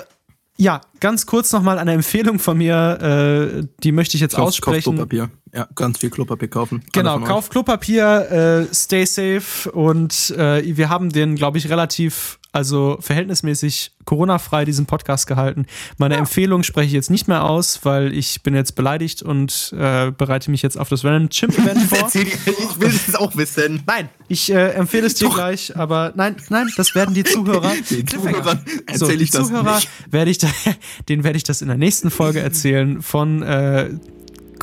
[0.58, 4.96] ja, ganz kurz nochmal eine Empfehlung von mir, äh, die möchte ich jetzt Kauf, aussprechen.
[4.96, 5.30] Kauf Klopapier.
[5.54, 6.84] Ja, ganz viel Klopapier kaufen.
[6.92, 12.98] Genau, kauf Klopapier, äh, stay safe und äh, wir haben den, glaube ich, relativ also
[13.00, 15.66] verhältnismäßig Corona-frei diesen Podcast gehalten.
[15.96, 16.20] Meine ja.
[16.20, 20.50] Empfehlung spreche ich jetzt nicht mehr aus, weil ich bin jetzt beleidigt und äh, bereite
[20.50, 22.10] mich jetzt auf das Random Chimp Event vor.
[22.14, 23.82] ich will es auch wissen.
[23.86, 25.34] Nein, ich äh, empfehle es dir Doch.
[25.34, 27.72] gleich, aber nein, nein, das werden die Zuhörer.
[27.90, 29.88] Den Zuhörern erzähle so, ich das Zuhörer nicht.
[30.10, 30.48] Werde ich da,
[31.08, 33.90] den werde ich das in der nächsten Folge erzählen von äh,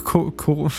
[0.03, 0.69] Co Co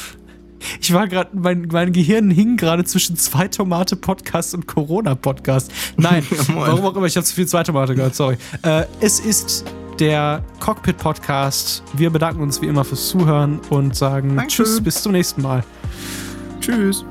[0.81, 5.73] ich war gerade, mein, mein Gehirn hing gerade zwischen zwei Tomate Podcast und Corona Podcast.
[5.97, 8.37] Nein, ja, warum auch immer, ich habe zu viel zwei Tomate gehört, sorry.
[8.63, 9.65] Äh, es ist
[9.99, 11.83] der Cockpit Podcast.
[11.93, 14.65] Wir bedanken uns wie immer fürs Zuhören und sagen Dankeschön.
[14.65, 15.63] Tschüss, bis zum nächsten Mal.
[16.61, 17.05] Tschüss.